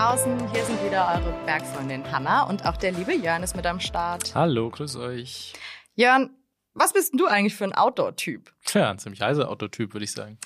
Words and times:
draußen. 0.00 0.50
Hier 0.54 0.64
sind 0.64 0.82
wieder 0.82 1.06
eure 1.14 1.30
Bergfreundin 1.44 2.10
Hanna 2.10 2.44
und 2.44 2.64
auch 2.64 2.78
der 2.78 2.90
liebe 2.92 3.12
Jörn 3.12 3.42
ist 3.42 3.54
mit 3.54 3.66
am 3.66 3.80
Start. 3.80 4.34
Hallo, 4.34 4.70
grüß 4.70 4.96
euch. 4.96 5.52
Jörn, 5.94 6.30
was 6.72 6.94
bist 6.94 7.12
denn 7.12 7.18
du 7.18 7.26
eigentlich 7.26 7.54
für 7.54 7.64
ein 7.64 7.74
Outdoor-Typ? 7.74 8.50
Tja, 8.64 8.88
ein 8.92 8.98
ziemlich 8.98 9.20
heißer 9.20 9.46
Outdoor-Typ, 9.46 9.92
würde 9.92 10.04
ich 10.04 10.12
sagen. 10.12 10.38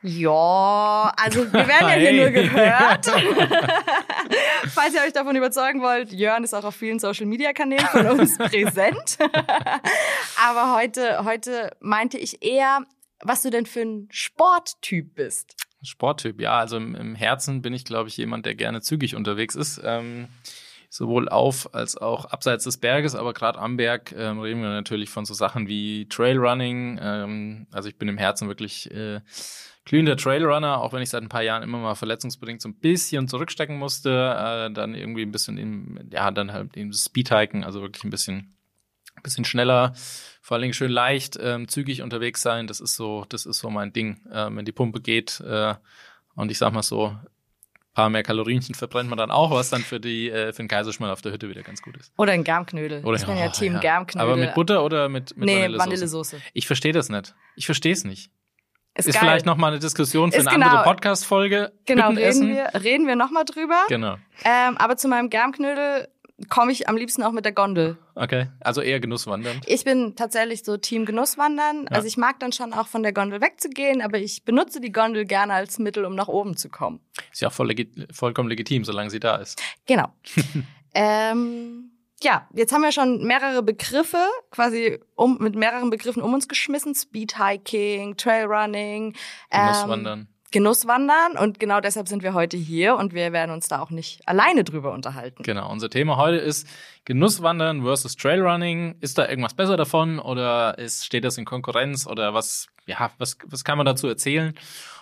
Ja, 0.00 1.12
also 1.18 1.52
wir 1.52 1.68
werden 1.68 1.88
ja 1.88 1.94
hier 1.96 2.08
Hey. 2.08 2.16
nur 2.18 2.30
gehört. 2.30 3.04
Falls 4.72 4.94
ihr 4.94 5.02
euch 5.02 5.12
davon 5.12 5.36
überzeugen 5.36 5.82
wollt, 5.82 6.10
Jörn 6.10 6.42
ist 6.42 6.54
auch 6.54 6.64
auf 6.64 6.74
vielen 6.74 6.98
Social-Media-Kanälen 6.98 7.88
von 7.88 8.06
uns 8.06 8.38
präsent. 8.38 9.18
Aber 10.42 10.74
heute, 10.74 11.26
heute 11.26 11.76
meinte 11.80 12.16
ich 12.16 12.42
eher, 12.42 12.86
was 13.20 13.42
du 13.42 13.50
denn 13.50 13.66
für 13.66 13.82
ein 13.82 14.08
Sporttyp 14.10 15.14
bist. 15.14 15.56
Sporttyp, 15.82 16.40
ja, 16.40 16.58
also 16.58 16.76
im, 16.76 16.94
im 16.94 17.14
Herzen 17.14 17.62
bin 17.62 17.72
ich, 17.72 17.84
glaube 17.84 18.08
ich, 18.08 18.16
jemand, 18.16 18.46
der 18.46 18.54
gerne 18.54 18.80
zügig 18.80 19.14
unterwegs 19.14 19.54
ist. 19.54 19.80
Ähm, 19.84 20.28
sowohl 20.90 21.28
auf 21.28 21.74
als 21.74 21.96
auch 21.96 22.24
abseits 22.24 22.64
des 22.64 22.78
Berges, 22.78 23.14
aber 23.14 23.34
gerade 23.34 23.58
am 23.58 23.76
Berg 23.76 24.14
ähm, 24.16 24.40
reden 24.40 24.62
wir 24.62 24.70
natürlich 24.70 25.10
von 25.10 25.24
so 25.24 25.34
Sachen 25.34 25.68
wie 25.68 26.08
Trailrunning. 26.08 26.98
Ähm, 27.00 27.66
also 27.70 27.88
ich 27.88 27.96
bin 27.96 28.08
im 28.08 28.18
Herzen 28.18 28.48
wirklich 28.48 28.90
äh, 28.90 29.20
glühender 29.84 30.16
Trailrunner, 30.16 30.80
auch 30.80 30.92
wenn 30.92 31.02
ich 31.02 31.10
seit 31.10 31.22
ein 31.22 31.28
paar 31.28 31.42
Jahren 31.42 31.62
immer 31.62 31.78
mal 31.78 31.94
verletzungsbedingt 31.94 32.62
so 32.62 32.68
ein 32.68 32.78
bisschen 32.78 33.28
zurückstecken 33.28 33.78
musste, 33.78 34.10
äh, 34.10 34.72
dann 34.72 34.94
irgendwie 34.94 35.22
ein 35.22 35.32
bisschen 35.32 35.58
im, 35.58 35.98
ja, 36.10 36.30
dann 36.30 36.52
halt 36.52 36.76
eben 36.76 36.92
Speedhiken, 36.92 37.64
also 37.64 37.82
wirklich 37.82 38.04
ein 38.04 38.10
bisschen, 38.10 38.56
ein 39.14 39.22
bisschen 39.22 39.44
schneller, 39.44 39.92
vor 40.48 40.54
allen 40.54 40.62
Dingen 40.62 40.72
schön 40.72 40.90
leicht, 40.90 41.38
ähm, 41.38 41.68
zügig 41.68 42.00
unterwegs 42.00 42.40
sein. 42.40 42.66
Das 42.68 42.80
ist 42.80 42.96
so, 42.96 43.26
das 43.28 43.44
ist 43.44 43.58
so 43.58 43.68
mein 43.68 43.92
Ding. 43.92 44.22
Ähm, 44.32 44.56
wenn 44.56 44.64
die 44.64 44.72
Pumpe 44.72 45.02
geht 45.02 45.40
äh, 45.40 45.74
und 46.36 46.50
ich 46.50 46.56
sag 46.56 46.72
mal 46.72 46.82
so, 46.82 47.14
paar 47.92 48.08
mehr 48.08 48.22
Kalorienchen 48.22 48.74
verbrennt 48.74 49.10
man 49.10 49.18
dann 49.18 49.30
auch, 49.30 49.50
was 49.50 49.68
dann 49.68 49.82
für 49.82 50.00
die 50.00 50.30
äh, 50.30 50.54
für 50.54 50.62
den 50.62 50.68
Kaiserschmarrn 50.68 51.12
auf 51.12 51.20
der 51.20 51.32
Hütte 51.32 51.50
wieder 51.50 51.62
ganz 51.62 51.82
gut 51.82 51.98
ist. 51.98 52.14
Oder 52.16 52.32
ein 52.32 52.44
Germknödel. 52.44 53.04
Oder 53.04 53.18
ich 53.18 53.26
bin 53.26 53.36
ja 53.36 53.48
oh, 53.48 53.50
Team 53.50 53.78
Germknödel. 53.78 54.26
Aber 54.26 54.38
mit 54.38 54.54
Butter 54.54 54.82
oder 54.82 55.10
mit, 55.10 55.36
mit 55.36 55.44
nee, 55.44 55.64
Vanillesoße? 55.64 55.78
Vanillesoße. 55.80 56.40
Ich 56.54 56.66
verstehe 56.66 56.94
das 56.94 57.10
nicht. 57.10 57.34
Ich 57.54 57.66
verstehe 57.66 57.92
es 57.92 58.04
nicht. 58.04 58.30
Ist, 58.94 59.06
Ist 59.06 59.18
vielleicht 59.18 59.44
noch 59.44 59.58
mal 59.58 59.68
eine 59.68 59.80
Diskussion 59.80 60.32
für 60.32 60.38
Ist 60.38 60.46
eine 60.46 60.56
genau- 60.56 60.70
andere 60.70 60.84
Podcast-Folge. 60.84 61.72
Genau, 61.84 62.08
reden 62.08 62.48
wir, 62.48 62.70
reden 62.82 63.06
wir 63.06 63.16
nochmal 63.16 63.44
drüber. 63.44 63.82
Genau. 63.90 64.16
Ähm, 64.46 64.78
aber 64.78 64.96
zu 64.96 65.08
meinem 65.08 65.28
Germknödel 65.28 66.08
komme 66.48 66.72
ich 66.72 66.88
am 66.88 66.96
liebsten 66.96 67.22
auch 67.22 67.32
mit 67.32 67.44
der 67.44 67.52
Gondel. 67.52 67.98
Okay. 68.14 68.48
Also 68.60 68.80
eher 68.80 69.00
Genusswandern. 69.00 69.60
Ich 69.66 69.84
bin 69.84 70.14
tatsächlich 70.14 70.64
so 70.64 70.76
Team 70.76 71.04
Genusswandern. 71.04 71.84
Ja. 71.84 71.90
Also 71.90 72.06
ich 72.06 72.16
mag 72.16 72.38
dann 72.40 72.52
schon 72.52 72.72
auch 72.72 72.86
von 72.86 73.02
der 73.02 73.12
Gondel 73.12 73.40
wegzugehen, 73.40 74.02
aber 74.02 74.18
ich 74.18 74.44
benutze 74.44 74.80
die 74.80 74.92
Gondel 74.92 75.24
gerne 75.24 75.54
als 75.54 75.78
Mittel, 75.78 76.04
um 76.04 76.14
nach 76.14 76.28
oben 76.28 76.56
zu 76.56 76.68
kommen. 76.68 77.00
Ist 77.32 77.42
ja 77.42 77.48
auch 77.48 77.52
voll 77.52 77.68
legi 77.68 77.90
vollkommen 78.12 78.48
legitim, 78.48 78.84
solange 78.84 79.10
sie 79.10 79.20
da 79.20 79.36
ist. 79.36 79.60
Genau. 79.86 80.12
ähm, 80.94 81.90
ja, 82.22 82.48
jetzt 82.52 82.72
haben 82.72 82.82
wir 82.82 82.92
schon 82.92 83.24
mehrere 83.24 83.62
Begriffe, 83.62 84.24
quasi 84.50 84.98
um, 85.14 85.38
mit 85.40 85.54
mehreren 85.54 85.90
Begriffen 85.90 86.22
um 86.22 86.34
uns 86.34 86.48
geschmissen. 86.48 86.94
Speedhiking, 86.94 88.16
Trailrunning. 88.16 89.14
ähm, 89.50 90.26
Genusswandern. 90.50 91.36
Und 91.38 91.60
genau 91.60 91.80
deshalb 91.80 92.08
sind 92.08 92.22
wir 92.22 92.34
heute 92.34 92.56
hier 92.56 92.96
und 92.96 93.14
wir 93.14 93.32
werden 93.32 93.50
uns 93.50 93.68
da 93.68 93.80
auch 93.80 93.90
nicht 93.90 94.26
alleine 94.26 94.64
drüber 94.64 94.92
unterhalten. 94.92 95.42
Genau. 95.42 95.70
Unser 95.70 95.90
Thema 95.90 96.16
heute 96.16 96.38
ist 96.38 96.66
Genusswandern 97.04 97.82
versus 97.82 98.16
Trailrunning. 98.16 98.96
Ist 99.00 99.18
da 99.18 99.28
irgendwas 99.28 99.54
besser 99.54 99.76
davon 99.76 100.18
oder 100.18 100.78
ist, 100.78 101.04
steht 101.04 101.24
das 101.24 101.38
in 101.38 101.44
Konkurrenz 101.44 102.06
oder 102.06 102.34
was, 102.34 102.68
ja, 102.86 103.10
was, 103.18 103.38
was 103.46 103.64
kann 103.64 103.78
man 103.78 103.86
dazu 103.86 104.08
erzählen? 104.08 104.54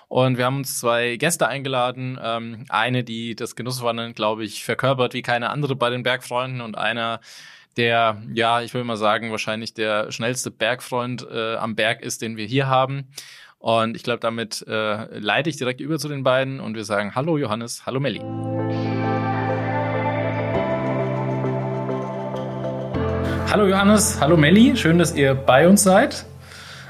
Und 0.09 0.39
wir 0.39 0.45
haben 0.45 0.59
uns 0.59 0.79
zwei 0.79 1.17
Gäste 1.17 1.49
eingeladen. 1.49 2.19
Ähm, 2.23 2.65
eine, 2.69 3.03
die 3.03 3.35
das 3.35 3.57
Genusswandern, 3.57 4.15
glaube 4.15 4.45
ich, 4.45 4.65
verkörpert 4.65 5.15
wie 5.15 5.23
keine 5.23 5.51
andere 5.51 5.75
bei 5.75 5.91
den 5.91 6.03
Bergfreunden 6.03 6.61
und 6.61 6.79
einer, 6.79 7.21
der, 7.77 8.23
ja, 8.33 8.63
ich 8.63 8.73
will 8.73 8.85
mal 8.85 8.97
sagen, 8.97 9.31
wahrscheinlich 9.31 9.75
der 9.75 10.11
schnellste 10.11 10.51
Bergfreund 10.51 11.27
äh, 11.31 11.57
am 11.57 11.75
Berg 11.75 12.03
ist, 12.03 12.23
den 12.23 12.37
wir 12.37 12.47
hier 12.47 12.69
haben. 12.69 13.09
Und 13.59 13.97
ich 13.97 14.03
glaube, 14.03 14.21
damit 14.21 14.65
äh, 14.69 15.19
leite 15.19 15.49
ich 15.49 15.57
direkt 15.57 15.81
über 15.81 15.99
zu 15.99 16.09
den 16.09 16.23
beiden 16.23 16.61
und 16.61 16.75
wir 16.75 16.85
sagen 16.85 17.15
Hallo 17.15 17.39
Johannes, 17.39 17.87
hallo 17.87 18.01
Melli. 18.01 18.21
Hallo 23.51 23.67
Johannes, 23.67 24.19
hallo 24.21 24.37
Melli, 24.37 24.77
schön, 24.77 24.99
dass 24.99 25.15
ihr 25.15 25.35
bei 25.35 25.67
uns 25.67 25.83
seid. 25.83 26.27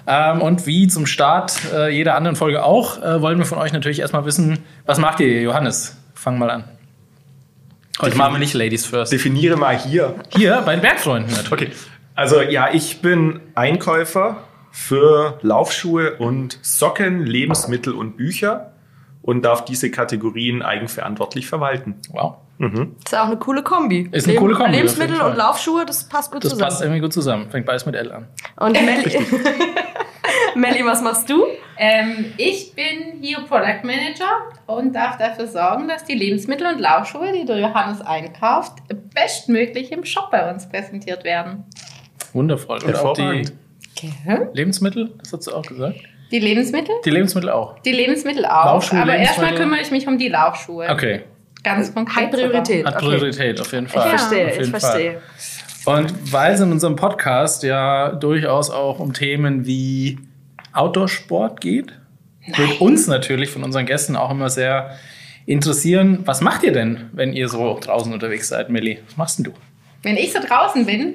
Ähm, 0.09 0.43
und 0.43 0.67
wie 0.67 0.89
zum 0.89 1.07
Start 1.07 1.57
äh, 1.73 1.89
jeder 1.91 2.17
anderen 2.17 2.37
Folge 2.37 2.65
auch, 2.65 3.01
äh, 3.01 3.23
wollen 3.23 3.39
wir 3.39 3.47
von 3.47 3.59
euch 3.59 3.73
natürlich 3.73 4.01
erstmal 4.01 4.25
wissen, 4.25 4.59
was 4.85 4.99
macht 4.99 5.21
ihr, 5.21 5.43
Johannes? 5.43 5.97
Fang 6.15 6.39
mal 6.39 6.51
an. 6.51 6.65
Heute 8.01 8.17
machen 8.17 8.35
wir 8.35 8.39
nicht 8.39 8.55
Ladies 8.55 8.85
first. 8.85 9.13
Definiere 9.13 9.57
mal 9.57 9.79
hier. 9.79 10.17
Hier 10.37 10.63
bei 10.67 10.75
den 10.75 10.83
Bergfreunden 10.83 11.33
natürlich. 11.33 11.69
Okay. 11.69 11.77
Also 12.15 12.43
ja, 12.43 12.69
ich 12.73 13.01
bin 13.01 13.41
Einkäufer 13.55 14.43
für 14.77 15.39
Laufschuhe 15.41 16.17
und 16.19 16.59
Socken, 16.61 17.25
Lebensmittel 17.25 17.95
und 17.95 18.19
Bücher 18.19 18.73
und 19.23 19.43
darf 19.43 19.65
diese 19.65 19.91
Kategorien 19.91 20.61
eigenverantwortlich 20.61 21.47
verwalten. 21.47 21.95
Wow. 22.11 22.37
Ist 22.59 23.13
ja 23.13 23.23
auch 23.23 23.29
eine 23.29 23.39
coole 23.39 23.63
Kombi. 23.63 24.09
Ist 24.13 24.29
eine 24.29 24.37
coole 24.37 24.55
Kombi, 24.55 24.73
Lebensmittel 24.73 25.19
und 25.23 25.35
Laufschuhe, 25.35 25.87
das 25.87 26.07
passt 26.09 26.31
gut 26.31 26.45
Das 26.45 26.51
zusammen. 26.51 26.69
passt 26.69 26.83
irgendwie 26.83 27.01
gut 27.01 27.13
zusammen. 27.15 27.51
Fängt 27.51 27.65
beides 27.65 27.87
mit 27.87 27.95
L 27.95 28.13
an. 28.13 28.29
Und 28.57 28.73
Melli, 28.75 29.19
Melli, 30.55 30.85
was 30.85 31.01
machst 31.01 31.31
du? 31.31 31.47
Ähm, 31.79 32.27
ich 32.37 32.75
bin 32.75 33.21
hier 33.23 33.39
Product 33.49 33.83
Manager 33.83 34.29
und 34.67 34.95
darf 34.95 35.17
dafür 35.17 35.47
sorgen, 35.47 35.89
dass 35.89 36.05
die 36.05 36.15
Lebensmittel 36.15 36.67
und 36.67 36.81
Laufschuhe, 36.81 37.33
die 37.33 37.47
der 37.47 37.59
Johannes 37.59 38.03
einkauft, 38.03 38.75
bestmöglich 39.15 39.91
im 39.91 40.05
Shop 40.05 40.31
bei 40.31 40.51
uns 40.51 40.69
präsentiert 40.69 41.25
werden. 41.25 41.65
Wundervoll. 42.35 42.79
Und 42.85 42.95
auch 42.97 43.15
die 43.15 43.47
Hervorragend. 44.03 44.57
Lebensmittel, 44.57 45.11
das 45.19 45.33
hast 45.33 45.47
du 45.47 45.53
auch 45.53 45.63
gesagt. 45.67 45.97
Die 46.31 46.39
Lebensmittel? 46.41 46.95
Die 47.05 47.11
Lebensmittel 47.11 47.51
auch. 47.51 47.79
Die 47.81 47.93
Lebensmittel 47.93 48.45
auch. 48.45 48.65
Laufschuhe, 48.67 49.01
aber 49.01 49.17
erstmal 49.17 49.55
kümmere 49.55 49.81
ich 49.81 49.91
mich 49.91 50.07
um 50.09 50.19
die 50.19 50.29
Laufschuhe. 50.29 50.89
Okay. 50.91 51.23
Ganz 51.63 51.93
konkret. 51.95 52.25
Hat 52.25 52.31
Priorität. 52.33 52.87
Hat 52.87 52.97
Okay. 52.97 53.07
Priorität, 53.07 53.61
auf 53.61 53.73
jeden 53.73 53.87
Ich 53.87 53.93
Fall. 53.93 54.09
verstehe, 54.09 54.45
auf 54.47 54.53
ich 54.53 54.59
jeden 54.59 54.71
verstehe. 54.81 55.21
Fall. 55.85 56.01
Und 56.01 56.33
weil 56.33 56.55
es 56.55 56.61
in 56.61 56.73
unserem 56.73 56.97
Podcast 56.97 57.63
ja 57.63 58.11
durchaus 58.11 58.71
auch 58.71 58.99
um 58.99 59.13
Themen 59.13 59.67
wie 59.67 60.19
Outdoor-Sport 60.73 61.61
geht, 61.61 61.93
wird 62.57 62.81
uns 62.81 63.07
natürlich 63.07 63.51
von 63.51 63.63
unseren 63.65 63.87
Gästen 63.87 64.17
auch 64.17 64.31
immer 64.31 64.51
sehr 64.51 64.97
interessieren, 65.47 66.21
was 66.25 66.41
macht 66.41 66.65
ihr 66.65 66.73
denn, 66.73 67.09
wenn 67.13 67.33
ihr 67.33 67.49
so 67.49 67.79
draußen 67.81 68.13
unterwegs 68.13 68.49
seid, 68.49 68.69
Milli? 68.69 68.99
Was 69.07 69.17
machst 69.17 69.39
denn 69.39 69.45
du? 69.45 69.53
Wenn 70.03 70.17
ich 70.17 70.33
so 70.33 70.41
draußen 70.41 70.87
bin, 70.87 71.15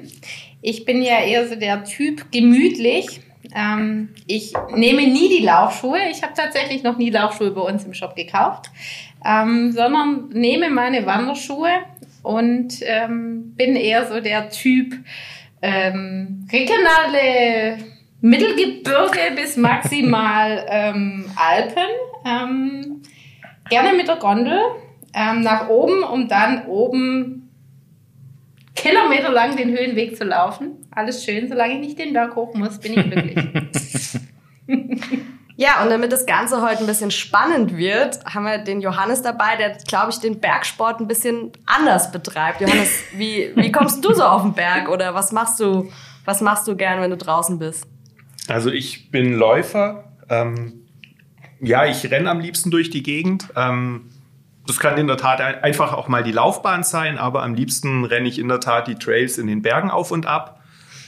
ich 0.62 0.84
bin 0.84 1.02
ja 1.02 1.20
eher 1.20 1.48
so 1.48 1.56
der 1.56 1.84
Typ 1.84 2.30
gemütlich. 2.30 3.20
Ähm, 3.54 4.10
ich 4.26 4.54
nehme 4.74 5.02
nie 5.02 5.28
die 5.28 5.44
Laufschuhe. 5.44 5.98
Ich 6.10 6.22
habe 6.22 6.32
tatsächlich 6.34 6.84
noch 6.84 6.96
nie 6.96 7.10
Laufschuhe 7.10 7.50
bei 7.50 7.60
uns 7.60 7.84
im 7.84 7.92
Shop 7.92 8.14
gekauft, 8.14 8.70
ähm, 9.26 9.72
sondern 9.72 10.28
nehme 10.28 10.70
meine 10.70 11.04
Wanderschuhe 11.04 11.70
und 12.22 12.78
ähm, 12.82 13.54
bin 13.56 13.74
eher 13.74 14.06
so 14.06 14.20
der 14.20 14.48
Typ 14.50 14.94
ähm, 15.60 16.46
regionale 16.50 17.78
Mittelgebirge 18.20 19.34
bis 19.34 19.56
maximal 19.56 20.64
ähm, 20.70 21.24
Alpen. 21.34 21.82
Ähm, 22.24 23.02
gerne 23.68 23.96
mit 23.96 24.06
der 24.06 24.16
Gondel 24.16 24.58
nach 25.14 25.68
oben, 25.68 26.02
um 26.04 26.26
dann 26.26 26.64
oben 26.64 27.41
kilometerlang 28.74 29.56
den 29.56 29.70
Höhenweg 29.76 30.16
zu 30.16 30.24
laufen. 30.24 30.86
Alles 30.90 31.24
schön, 31.24 31.48
solange 31.48 31.74
ich 31.74 31.80
nicht 31.80 31.98
den 31.98 32.12
Berg 32.12 32.36
hoch 32.36 32.54
muss, 32.54 32.78
bin 32.78 32.98
ich 32.98 33.10
glücklich. 33.10 34.18
Ja, 35.56 35.82
und 35.82 35.90
damit 35.90 36.10
das 36.12 36.24
Ganze 36.26 36.62
heute 36.62 36.80
ein 36.80 36.86
bisschen 36.86 37.10
spannend 37.10 37.76
wird, 37.76 38.24
haben 38.24 38.44
wir 38.44 38.58
den 38.58 38.80
Johannes 38.80 39.22
dabei, 39.22 39.56
der, 39.56 39.76
glaube 39.86 40.10
ich, 40.10 40.18
den 40.18 40.40
Bergsport 40.40 41.00
ein 41.00 41.06
bisschen 41.06 41.52
anders 41.66 42.10
betreibt. 42.10 42.60
Johannes, 42.60 42.90
wie, 43.16 43.52
wie 43.54 43.70
kommst 43.70 44.04
du 44.04 44.14
so 44.14 44.24
auf 44.24 44.42
den 44.42 44.54
Berg 44.54 44.88
oder 44.88 45.14
was 45.14 45.30
machst 45.30 45.60
du, 45.60 45.90
was 46.24 46.40
machst 46.40 46.66
du 46.66 46.74
gern, 46.74 47.00
wenn 47.00 47.10
du 47.10 47.16
draußen 47.16 47.58
bist? 47.58 47.86
Also 48.48 48.70
ich 48.70 49.10
bin 49.10 49.34
Läufer. 49.34 50.12
Ähm, 50.28 50.86
ja, 51.60 51.84
ich 51.86 52.10
renne 52.10 52.30
am 52.30 52.40
liebsten 52.40 52.70
durch 52.70 52.90
die 52.90 53.02
Gegend. 53.02 53.48
Ähm, 53.54 54.08
das 54.66 54.78
kann 54.78 54.96
in 54.98 55.06
der 55.06 55.16
Tat 55.16 55.40
ein- 55.40 55.62
einfach 55.62 55.92
auch 55.92 56.08
mal 56.08 56.22
die 56.22 56.32
Laufbahn 56.32 56.82
sein, 56.84 57.18
aber 57.18 57.42
am 57.42 57.54
liebsten 57.54 58.04
renne 58.04 58.28
ich 58.28 58.38
in 58.38 58.48
der 58.48 58.60
Tat 58.60 58.86
die 58.88 58.94
Trails 58.94 59.38
in 59.38 59.46
den 59.46 59.62
Bergen 59.62 59.90
auf 59.90 60.10
und 60.10 60.26
ab. 60.26 60.60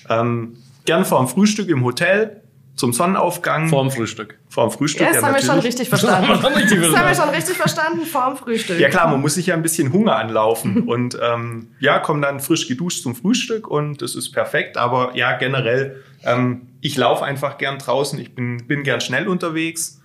Ähm, 0.09 0.57
gern 0.85 1.05
vor 1.05 1.19
dem 1.21 1.29
Frühstück 1.29 1.69
im 1.69 1.85
Hotel, 1.85 2.41
zum 2.77 2.93
Sonnenaufgang. 2.93 3.69
Vorm 3.69 3.89
Frühstück. 3.93 4.37
Vor 4.49 4.67
dem 4.69 4.73
Frühstück. 4.73 5.07
Ja, 5.07 5.13
das 5.13 5.23
haben 5.23 5.33
wir 5.35 5.39
schon 5.41 5.47
natürlich. 5.55 5.67
richtig 5.67 5.89
verstanden. 5.89 6.27
Das 6.33 6.43
haben 6.45 7.09
wir 7.09 7.15
schon 7.15 7.29
richtig 7.29 7.57
verstanden 7.57 8.05
vorm 8.05 8.37
Frühstück. 8.37 8.81
Ja 8.81 8.89
klar, 8.89 9.07
man 9.09 9.21
muss 9.21 9.35
sich 9.35 9.47
ja 9.47 9.55
ein 9.55 9.63
bisschen 9.63 9.93
Hunger 9.93 10.17
anlaufen 10.17 10.83
und 10.89 11.17
ähm, 11.23 11.69
ja, 11.79 12.01
komm 12.01 12.21
dann 12.21 12.41
frisch 12.41 12.67
geduscht 12.67 13.05
zum 13.05 13.15
Frühstück 13.15 13.69
und 13.69 14.03
das 14.03 14.17
ist 14.17 14.33
perfekt. 14.33 14.77
Aber 14.77 15.13
ja, 15.15 15.37
generell, 15.37 16.03
ähm, 16.25 16.63
ich 16.81 16.97
laufe 16.97 17.25
einfach 17.25 17.59
gern 17.59 17.79
draußen, 17.79 18.19
ich 18.19 18.35
bin, 18.35 18.67
bin 18.67 18.83
gern 18.83 19.01
schnell 19.01 19.29
unterwegs 19.29 20.03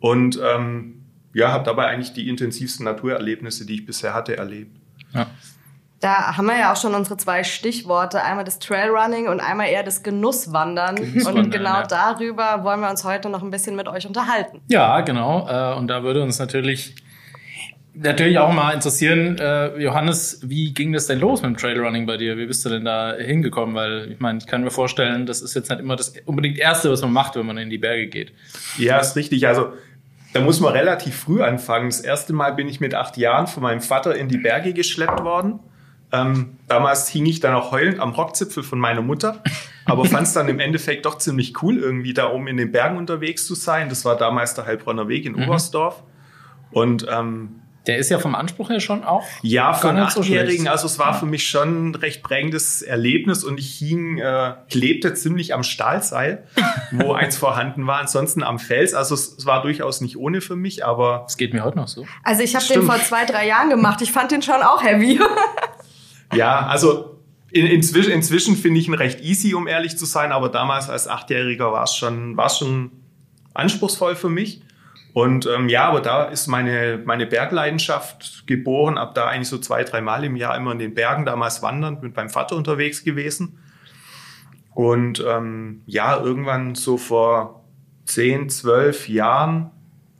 und 0.00 0.40
ähm, 0.44 0.97
ja, 1.34 1.52
habe 1.52 1.64
dabei 1.64 1.86
eigentlich 1.86 2.12
die 2.12 2.28
intensivsten 2.28 2.84
Naturerlebnisse, 2.84 3.66
die 3.66 3.76
ich 3.76 3.86
bisher 3.86 4.14
hatte, 4.14 4.36
erlebt. 4.36 4.76
Ja. 5.14 5.26
Da 6.00 6.36
haben 6.36 6.46
wir 6.46 6.56
ja 6.56 6.72
auch 6.72 6.76
schon 6.76 6.94
unsere 6.94 7.16
zwei 7.16 7.42
Stichworte. 7.42 8.22
Einmal 8.22 8.44
das 8.44 8.60
Trailrunning 8.60 9.26
und 9.26 9.40
einmal 9.40 9.68
eher 9.68 9.82
das 9.82 10.04
Genusswandern. 10.04 10.94
Genusswandern, 10.94 11.46
und 11.46 11.50
genau 11.50 11.80
ja. 11.80 11.86
darüber 11.86 12.62
wollen 12.62 12.80
wir 12.80 12.88
uns 12.88 13.04
heute 13.04 13.28
noch 13.28 13.42
ein 13.42 13.50
bisschen 13.50 13.74
mit 13.74 13.88
euch 13.88 14.06
unterhalten. 14.06 14.60
Ja, 14.68 15.00
genau. 15.00 15.48
Äh, 15.48 15.76
und 15.76 15.88
da 15.88 16.04
würde 16.04 16.22
uns 16.22 16.38
natürlich 16.38 16.94
natürlich 18.00 18.38
auch 18.38 18.52
mal 18.52 18.72
interessieren, 18.72 19.38
äh, 19.38 19.76
Johannes, 19.78 20.40
wie 20.42 20.72
ging 20.72 20.92
das 20.92 21.06
denn 21.06 21.18
los 21.20 21.42
mit 21.42 21.50
dem 21.50 21.56
Trailrunning 21.56 22.06
bei 22.06 22.16
dir? 22.16 22.36
Wie 22.36 22.46
bist 22.46 22.64
du 22.64 22.68
denn 22.68 22.84
da 22.84 23.14
hingekommen? 23.14 23.74
Weil 23.74 24.12
ich 24.12 24.20
meine, 24.20 24.38
ich 24.38 24.46
kann 24.46 24.62
mir 24.62 24.70
vorstellen, 24.70 25.26
das 25.26 25.42
ist 25.42 25.54
jetzt 25.54 25.70
nicht 25.70 25.80
immer 25.80 25.96
das 25.96 26.14
unbedingt 26.24 26.58
Erste, 26.58 26.90
was 26.90 27.02
man 27.02 27.12
macht, 27.12 27.36
wenn 27.36 27.46
man 27.46 27.58
in 27.58 27.70
die 27.70 27.78
Berge 27.78 28.06
geht. 28.06 28.32
Ja, 28.78 28.98
ist 28.98 29.16
richtig. 29.16 29.46
Also 29.46 29.72
da 30.32 30.40
muss 30.40 30.60
man 30.60 30.72
relativ 30.72 31.16
früh 31.16 31.42
anfangen. 31.42 31.88
Das 31.88 32.00
erste 32.00 32.32
Mal 32.32 32.54
bin 32.54 32.68
ich 32.68 32.80
mit 32.80 32.94
acht 32.94 33.16
Jahren 33.16 33.46
von 33.46 33.62
meinem 33.62 33.80
Vater 33.80 34.14
in 34.14 34.28
die 34.28 34.38
Berge 34.38 34.72
geschleppt 34.72 35.22
worden. 35.22 35.60
Ähm, 36.10 36.56
damals 36.68 37.08
hing 37.08 37.26
ich 37.26 37.40
dann 37.40 37.54
auch 37.54 37.70
heulend 37.70 38.00
am 38.00 38.12
Rockzipfel 38.12 38.62
von 38.62 38.78
meiner 38.78 39.02
Mutter, 39.02 39.42
aber 39.84 40.06
fand 40.06 40.26
es 40.26 40.32
dann 40.32 40.48
im 40.48 40.58
Endeffekt 40.58 41.04
doch 41.04 41.18
ziemlich 41.18 41.62
cool, 41.62 41.76
irgendwie 41.76 42.14
da 42.14 42.30
oben 42.32 42.46
in 42.48 42.56
den 42.56 42.72
Bergen 42.72 42.96
unterwegs 42.96 43.46
zu 43.46 43.54
sein. 43.54 43.90
Das 43.90 44.06
war 44.06 44.16
damals 44.16 44.54
der 44.54 44.64
Heilbronner 44.64 45.08
Weg 45.08 45.26
in 45.26 45.34
Mhm. 45.34 45.42
Oberstdorf. 45.44 46.02
Und 46.70 47.06
ähm, 47.10 47.60
Der 47.88 47.96
ist 47.96 48.10
ja 48.10 48.18
vom 48.18 48.34
Anspruch 48.34 48.68
her 48.68 48.80
schon 48.80 49.02
auch. 49.02 49.24
ja, 49.42 49.72
für 49.72 49.88
einen 49.88 50.08
so 50.10 50.20
Achtjährigen, 50.20 50.56
schlecht. 50.56 50.70
also 50.70 50.86
es 50.86 50.98
war 50.98 51.18
für 51.18 51.24
mich 51.24 51.48
schon 51.48 51.90
ein 51.90 51.94
recht 51.94 52.22
prägendes 52.22 52.82
Erlebnis 52.82 53.44
und 53.44 53.58
ich 53.58 53.76
hing, 53.78 54.18
äh, 54.18 54.52
klebte 54.70 55.14
ziemlich 55.14 55.54
am 55.54 55.62
Stahlseil, 55.62 56.46
wo 56.92 57.14
eins 57.14 57.38
vorhanden 57.38 57.86
war, 57.86 58.00
ansonsten 58.00 58.42
am 58.42 58.58
Fels. 58.58 58.92
Also 58.92 59.14
es, 59.14 59.38
es 59.38 59.46
war 59.46 59.62
durchaus 59.62 60.02
nicht 60.02 60.18
ohne 60.18 60.42
für 60.42 60.54
mich, 60.54 60.84
aber 60.84 61.22
Das 61.24 61.38
geht 61.38 61.54
mir 61.54 61.64
heute 61.64 61.78
noch 61.78 61.88
so. 61.88 62.06
Also 62.22 62.42
ich 62.42 62.54
habe 62.54 62.66
den 62.66 62.82
vor 62.82 62.98
zwei, 62.98 63.24
drei 63.24 63.46
Jahren 63.46 63.70
gemacht. 63.70 64.02
Ich 64.02 64.12
fand 64.12 64.30
den 64.32 64.42
schon 64.42 64.62
auch 64.62 64.82
heavy. 64.82 65.18
ja, 66.34 66.66
also 66.66 67.18
in, 67.50 67.66
inzwischen, 67.66 68.12
inzwischen 68.12 68.54
finde 68.54 68.80
ich 68.80 68.88
ihn 68.88 68.94
recht 68.94 69.22
easy, 69.22 69.54
um 69.54 69.66
ehrlich 69.66 69.96
zu 69.96 70.04
sein, 70.04 70.30
aber 70.32 70.50
damals 70.50 70.90
als 70.90 71.08
Achtjähriger 71.08 71.72
war 71.72 71.84
es 71.84 71.94
schon, 71.94 72.36
war 72.36 72.46
es 72.46 72.58
schon 72.58 72.90
anspruchsvoll 73.54 74.14
für 74.14 74.28
mich. 74.28 74.60
Und 75.18 75.46
ähm, 75.46 75.68
ja, 75.68 75.88
aber 75.88 76.00
da 76.00 76.26
ist 76.26 76.46
meine, 76.46 77.02
meine 77.04 77.26
Bergleidenschaft 77.26 78.46
geboren. 78.46 78.96
Ab 78.96 79.16
da 79.16 79.26
eigentlich 79.26 79.48
so 79.48 79.58
zwei, 79.58 79.82
drei 79.82 80.00
Mal 80.00 80.22
im 80.22 80.36
Jahr 80.36 80.56
immer 80.56 80.70
in 80.70 80.78
den 80.78 80.94
Bergen, 80.94 81.24
damals 81.24 81.60
wandernd, 81.60 82.04
mit 82.04 82.14
meinem 82.14 82.30
Vater 82.30 82.54
unterwegs 82.54 83.02
gewesen. 83.02 83.58
Und 84.74 85.20
ähm, 85.26 85.82
ja, 85.86 86.16
irgendwann 86.20 86.76
so 86.76 86.98
vor 86.98 87.64
zehn, 88.04 88.48
zwölf 88.48 89.08
Jahren 89.08 89.72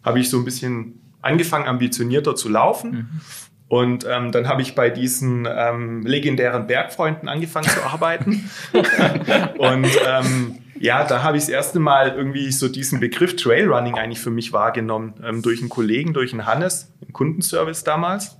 habe 0.02 0.18
ich 0.18 0.30
so 0.30 0.36
ein 0.36 0.44
bisschen 0.44 1.00
angefangen, 1.22 1.68
ambitionierter 1.68 2.34
zu 2.34 2.48
laufen. 2.48 3.22
Und 3.68 4.04
ähm, 4.04 4.32
dann 4.32 4.48
habe 4.48 4.62
ich 4.62 4.74
bei 4.74 4.90
diesen 4.90 5.46
ähm, 5.48 6.06
legendären 6.06 6.66
Bergfreunden 6.66 7.28
angefangen 7.28 7.68
zu 7.68 7.84
arbeiten. 7.84 8.50
und 9.58 9.86
ähm, 10.08 10.58
ja, 10.80 11.04
da 11.04 11.22
habe 11.22 11.36
ich 11.36 11.44
das 11.44 11.50
erste 11.50 11.78
Mal 11.78 12.14
irgendwie 12.16 12.50
so 12.52 12.68
diesen 12.68 13.00
Begriff 13.00 13.36
Trailrunning 13.36 13.96
eigentlich 13.96 14.20
für 14.20 14.30
mich 14.30 14.52
wahrgenommen. 14.52 15.14
Ähm, 15.24 15.42
durch 15.42 15.60
einen 15.60 15.68
Kollegen, 15.68 16.12
durch 16.12 16.32
einen 16.32 16.46
Hannes, 16.46 16.92
im 17.00 17.12
Kundenservice 17.12 17.84
damals. 17.84 18.38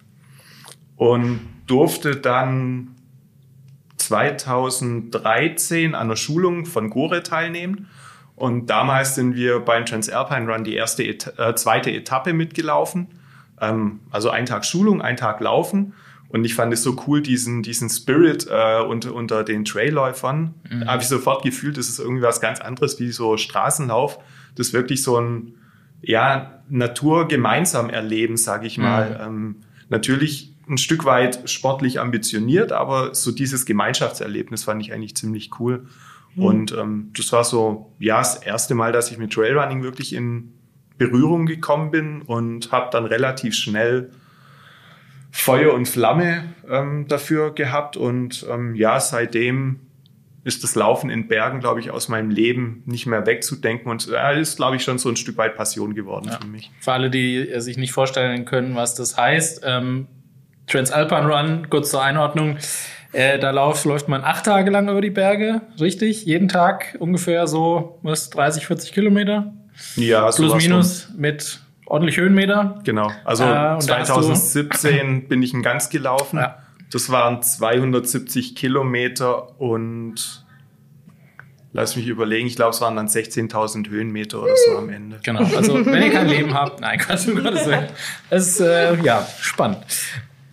Und 0.97 1.41
durfte 1.67 2.17
dann 2.17 2.97
2013 3.97 5.95
an 5.95 6.09
der 6.09 6.17
Schulung 6.17 6.67
von 6.67 6.91
Gore 6.91 7.23
teilnehmen. 7.23 7.89
Und 8.35 8.71
damals 8.71 9.17
sind 9.17 9.35
wir 9.35 9.61
beim 9.61 9.85
Transalpine 9.85 10.53
Run 10.53 10.65
die 10.65 10.75
erste, 10.75 11.05
äh, 11.05 11.55
zweite 11.55 11.91
Etappe 11.91 12.33
mitgelaufen. 12.33 13.09
Ähm, 13.61 14.01
also 14.11 14.31
ein 14.31 14.47
Tag 14.47 14.65
Schulung, 14.65 15.03
ein 15.03 15.17
Tag 15.17 15.41
Laufen. 15.41 15.93
Und 16.29 16.45
ich 16.45 16.55
fand 16.55 16.73
es 16.75 16.83
so 16.83 16.97
cool, 17.07 17.23
diesen, 17.23 17.63
diesen 17.63 17.89
Spirit 17.89 18.47
äh, 18.51 18.83
unter, 18.83 19.15
unter 19.15 19.45
den 19.45 19.65
Trailläufern. 19.65 20.55
Da 20.81 20.87
habe 20.93 21.03
ich 21.03 21.09
sofort 21.09 21.43
gefühlt, 21.43 21.79
das 21.79 21.89
ist 21.89 21.99
irgendwie 21.99 22.23
was 22.23 22.41
ganz 22.41 22.61
anderes 22.61 23.01
wie 23.01 23.11
so 23.11 23.37
Straßenlauf. 23.37 24.19
Das 24.55 24.69
ist 24.69 24.73
wirklich 24.75 25.03
so 25.03 25.19
ein, 25.19 25.55
ja, 26.03 26.61
Natur 26.69 27.29
gemeinsam 27.29 27.89
erleben, 27.89 28.37
sage 28.37 28.67
ich 28.67 28.77
mal. 28.77 29.21
Ähm, 29.25 29.57
natürlich 29.89 30.55
ein 30.69 30.77
Stück 30.77 31.07
weit 31.07 31.49
sportlich 31.49 31.99
ambitioniert, 31.99 32.73
aber 32.73 33.15
so 33.15 33.33
dieses 33.33 33.65
Gemeinschaftserlebnis 33.65 34.65
fand 34.65 34.83
ich 34.83 34.93
eigentlich 34.93 35.17
ziemlich 35.17 35.59
cool. 35.59 35.87
Und 36.37 36.73
ähm, 36.73 37.11
das 37.17 37.33
war 37.33 37.43
so, 37.43 37.93
ja, 37.99 38.19
das 38.19 38.37
erste 38.37 38.75
Mal, 38.75 38.93
dass 38.93 39.11
ich 39.11 39.19
mit 39.19 39.33
Trailrunning 39.33 39.83
wirklich 39.83 40.13
in 40.13 40.53
Berührung 40.99 41.47
gekommen 41.47 41.91
bin 41.91 42.23
und 42.23 42.71
habe 42.71 42.91
dann 42.93 43.07
relativ 43.07 43.55
schnell 43.55 44.11
Feuer 45.31 45.75
und 45.75 45.87
Flamme 45.87 46.55
ähm, 46.71 47.07
dafür 47.09 47.55
gehabt. 47.55 47.97
Und 47.97 48.47
ähm, 48.51 48.75
ja, 48.75 48.99
seitdem 49.01 49.81
ist 50.45 50.65
das 50.65 50.75
Laufen 50.75 51.11
in 51.11 51.29
Bergen, 51.29 51.61
glaube 51.61 51.81
ich, 51.81 51.91
aus 51.91 52.09
meinem 52.09 52.31
Leben 52.31 52.83
nicht 52.87 53.07
mehr 53.07 53.27
wegzudenken. 53.27 53.91
Und 53.91 54.09
äh, 54.09 54.41
ist, 54.41 54.57
glaube 54.57 54.77
ich, 54.77 54.83
schon 54.83 54.99
so 54.99 55.09
ein 55.09 55.17
Stück 55.17 55.37
weit 55.37 55.57
Passion 55.57 55.95
geworden 55.95 56.31
für 56.41 56.47
mich. 56.47 56.71
Für 56.81 56.93
alle, 56.93 57.11
die 57.11 57.49
äh, 57.49 57.61
sich 57.61 57.77
nicht 57.77 57.93
vorstellen 57.93 58.45
können, 58.45 58.75
was 58.75 58.95
das 58.95 59.17
heißt, 59.17 59.63
ähm, 59.65 60.07
Transalpine 60.67 61.29
Run, 61.29 61.71
kurz 61.71 61.91
zur 61.91 62.03
Einordnung. 62.03 62.59
Äh, 63.13 63.39
da 63.39 63.51
lauf, 63.51 63.85
läuft 63.85 64.09
man 64.09 64.23
acht 64.23 64.45
Tage 64.45 64.71
lang 64.71 64.89
über 64.89 65.01
die 65.01 65.11
Berge, 65.11 65.63
richtig? 65.81 66.27
Jeden 66.27 66.49
Tag 66.49 66.97
ungefähr 66.99 67.47
so 67.47 67.99
was 68.03 68.29
30, 68.31 68.67
40 68.67 68.93
Kilometer. 68.93 69.55
Ja, 69.97 70.31
Plus 70.31 70.55
minus 70.55 71.09
mit 71.17 71.61
ordentlich 71.89 72.17
Höhenmeter. 72.17 72.81
Genau. 72.85 73.11
Also 73.25 73.45
Äh, 73.45 73.47
und 73.47 73.55
da 73.55 73.75
hast 73.77 73.89
du- 73.89 74.15
2017 74.15 75.29
bin 75.29 75.43
ich 75.43 75.53
in 75.55 75.63
ganz 75.63 75.91
gelaufen. 75.91 76.39
Ja. 76.39 76.59
Das 76.91 77.11
waren 77.11 77.43
270 77.43 78.55
Kilometer 78.57 79.61
und 79.61 80.45
lass 81.73 81.97
mich 81.97 82.07
überlegen, 82.07 82.47
ich 82.47 82.57
glaube, 82.57 82.71
es 82.71 82.81
waren 82.81 82.97
dann 82.97 83.09
16.000 83.09 83.89
Höhenmeter 83.91 84.43
oder 84.43 84.55
so 84.71 84.79
am 84.79 84.89
Ende. 84.89 85.19
Genau. 85.23 85.41
Also 85.55 85.85
wenn 85.85 86.03
ihr 86.03 86.11
kein 86.13 86.29
Leben 86.29 86.55
habt, 86.55 86.81
nein, 86.81 86.99
Quatsch, 87.01 87.29
um 87.29 87.43
Gottes 87.43 87.67
Willen. 87.67 87.89
Es 88.31 88.49
ist 88.49 88.61
äh, 88.61 88.95
ja 89.03 89.27
spannend. 89.41 89.79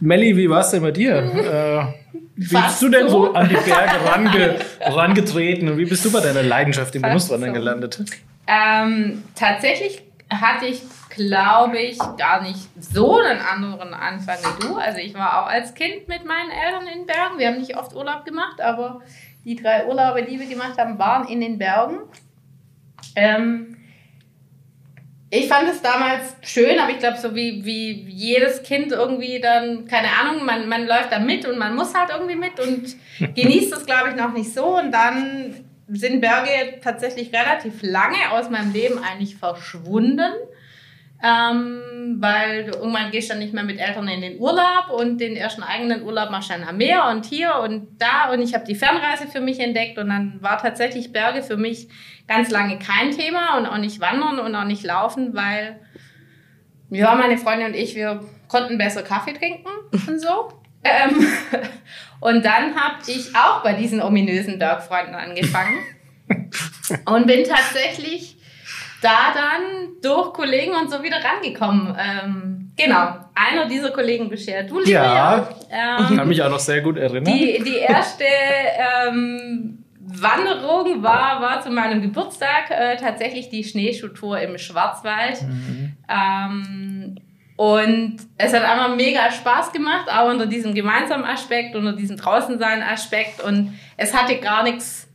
Melli, 0.02 0.36
wie 0.36 0.50
war 0.50 0.60
es 0.60 0.72
denn 0.72 0.82
bei 0.82 0.92
dir? 0.92 1.16
Äh, 1.16 2.20
wie 2.36 2.46
Fast 2.48 2.68
bist 2.68 2.82
du 2.82 2.90
denn 2.90 3.08
so 3.08 3.28
so. 3.28 3.34
an 3.34 3.48
die 3.48 3.56
Berge 3.56 4.06
range, 4.06 4.56
rangetreten 4.82 5.70
und 5.70 5.78
wie 5.78 5.86
bist 5.86 6.04
du 6.04 6.12
bei 6.12 6.20
deiner 6.20 6.44
Leidenschaft 6.44 6.94
im 6.96 7.02
Fast 7.02 7.12
Genusswandern 7.30 7.50
so. 7.52 7.54
gelandet? 7.54 8.04
Ähm, 8.46 9.24
tatsächlich 9.36 10.04
hatte 10.30 10.66
ich, 10.66 10.82
glaube 11.16 11.80
ich, 11.80 11.98
gar 12.18 12.42
nicht 12.42 12.70
so 12.80 13.20
einen 13.20 13.40
anderen 13.40 13.94
Anfang 13.94 14.38
wie 14.38 14.68
du. 14.68 14.76
Also 14.76 15.00
ich 15.00 15.14
war 15.14 15.42
auch 15.42 15.48
als 15.48 15.74
Kind 15.74 16.08
mit 16.08 16.26
meinen 16.26 16.52
Eltern 16.52 16.88
in 16.88 17.06
Bergen. 17.06 17.38
Wir 17.38 17.48
haben 17.48 17.60
nicht 17.60 17.78
oft 17.78 17.96
Urlaub 17.96 18.26
gemacht, 18.26 18.62
aber 18.62 19.02
die 19.44 19.56
drei 19.56 19.86
Urlaube, 19.86 20.24
die 20.24 20.40
wir 20.40 20.48
gemacht 20.48 20.78
haben, 20.78 20.98
waren 21.00 21.28
in 21.28 21.42
den 21.42 21.58
Bergen. 21.58 22.00
Ähm, 23.16 23.78
ich 25.30 25.48
fand 25.48 25.68
es 25.70 25.82
damals 25.82 26.36
schön, 26.42 26.80
aber 26.80 26.92
ich 26.92 27.00
glaube, 27.00 27.18
so 27.18 27.36
wie, 27.36 27.66
wie 27.66 27.92
jedes 28.10 28.64
Kind 28.64 28.92
irgendwie 28.92 29.40
dann, 29.40 29.86
keine 29.86 30.08
Ahnung, 30.10 30.46
man, 30.46 30.70
man 30.70 30.86
läuft 30.86 31.12
da 31.12 31.20
mit 31.20 31.46
und 31.46 31.58
man 31.58 31.76
muss 31.76 31.94
halt 31.94 32.10
irgendwie 32.10 32.36
mit 32.36 32.60
und 32.60 32.96
genießt 33.36 33.74
es, 33.74 33.86
glaube 33.86 34.10
ich, 34.10 34.16
noch 34.16 34.34
nicht 34.34 34.54
so. 34.54 34.78
Und 34.78 34.92
dann 34.92 35.66
sind 35.88 36.22
Berge 36.22 36.80
tatsächlich 36.82 37.34
relativ 37.34 37.82
lange 37.82 38.32
aus 38.32 38.50
meinem 38.50 38.72
Leben 38.74 39.00
eigentlich 39.00 39.36
verschwunden. 39.36 40.32
Ähm, 41.24 42.18
weil 42.20 42.66
du 42.66 42.78
irgendwann 42.78 43.10
gehst 43.10 43.30
dann 43.30 43.40
nicht 43.40 43.54
mehr 43.54 43.64
mit 43.64 43.80
Eltern 43.80 44.08
in 44.08 44.22
den 44.22 44.38
Urlaub 44.38 44.90
und 44.92 45.18
den 45.20 45.36
ersten 45.36 45.64
eigenen 45.64 46.04
Urlaub 46.04 46.30
machst 46.30 46.50
du 46.50 46.54
dann 46.54 46.68
am 46.68 46.78
Meer 46.78 47.08
und 47.10 47.26
hier 47.26 47.56
und 47.64 47.88
da 48.00 48.32
und 48.32 48.42
ich 48.42 48.54
habe 48.54 48.66
die 48.66 48.76
Fernreise 48.76 49.28
für 49.28 49.40
mich 49.40 49.60
entdeckt 49.60 49.98
und 49.98 50.10
dann 50.10 50.38
war 50.42 50.58
tatsächlich 50.58 51.14
Berge 51.14 51.42
für 51.42 51.58
mich 51.58 51.88
ganz 52.28 52.52
lange 52.52 52.80
kein 52.80 53.12
Thema 53.12 53.58
und 53.58 53.66
auch 53.66 53.78
nicht 53.78 54.02
wandern 54.02 54.40
und 54.40 54.54
auch 54.56 54.66
nicht 54.66 54.84
laufen, 54.84 55.34
weil 55.34 55.80
ja, 56.90 57.16
meine 57.16 57.38
Freundin 57.38 57.68
und 57.68 57.76
ich, 57.76 57.96
wir 57.96 58.24
konnten 58.48 58.78
besser 58.78 59.04
Kaffee 59.04 59.34
trinken 59.34 59.70
und 60.08 60.20
so. 60.20 60.50
Ähm, 60.84 61.28
und 62.20 62.46
dann 62.46 62.76
habe 62.76 62.98
ich 63.08 63.36
auch 63.36 63.64
bei 63.64 63.74
diesen 63.74 64.02
ominösen 64.02 64.60
Bergfreunden 64.60 65.16
angefangen 65.16 65.80
und 67.06 67.26
bin 67.26 67.44
tatsächlich 67.44 68.35
da 69.06 69.34
dann 69.34 69.62
durch 70.02 70.34
Kollegen 70.34 70.74
und 70.74 70.90
so 70.92 71.02
wieder 71.04 71.18
rangekommen. 71.24 71.96
Ähm, 72.00 72.72
genau, 72.76 73.16
einer 73.36 73.68
dieser 73.68 73.92
Kollegen 73.92 74.30
beschert 74.30 74.70
du, 74.70 74.80
liebe 74.80 74.92
Ja. 74.92 75.36
Jan. 75.72 76.04
Ich 76.04 76.10
Ähm, 76.12 76.18
kann 76.18 76.28
mich 76.28 76.42
auch 76.42 76.50
noch 76.50 76.60
sehr 76.60 76.82
gut 76.82 76.98
erinnern. 76.98 77.26
die, 77.26 77.62
die 77.64 77.78
erste 77.78 78.24
ähm, 79.08 79.84
Wanderung 80.00 81.04
war, 81.04 81.42
war 81.42 81.62
zu 81.62 81.70
meinem 81.72 82.02
Geburtstag 82.02 82.70
äh, 82.70 82.96
tatsächlich 82.98 83.50
die 83.50 83.64
Schneeschuhtour 83.64 84.40
im 84.40 84.58
Schwarzwald. 84.58 85.44
Ähm, 86.10 87.16
und 87.58 88.18
es 88.38 88.54
hat 88.54 88.64
einfach 88.64 88.96
mega 88.96 89.32
Spaß 89.32 89.72
gemacht, 89.72 90.08
auch 90.12 90.30
unter 90.30 90.46
diesem 90.46 90.74
gemeinsamen 90.76 91.24
Aspekt, 91.26 91.76
unter 91.76 91.94
diesem 91.94 92.18
Draußensein-Aspekt. 92.18 93.42
Und 93.42 93.78
es 93.98 94.14
hatte 94.14 94.38
gar 94.40 94.64
nichts 94.64 95.08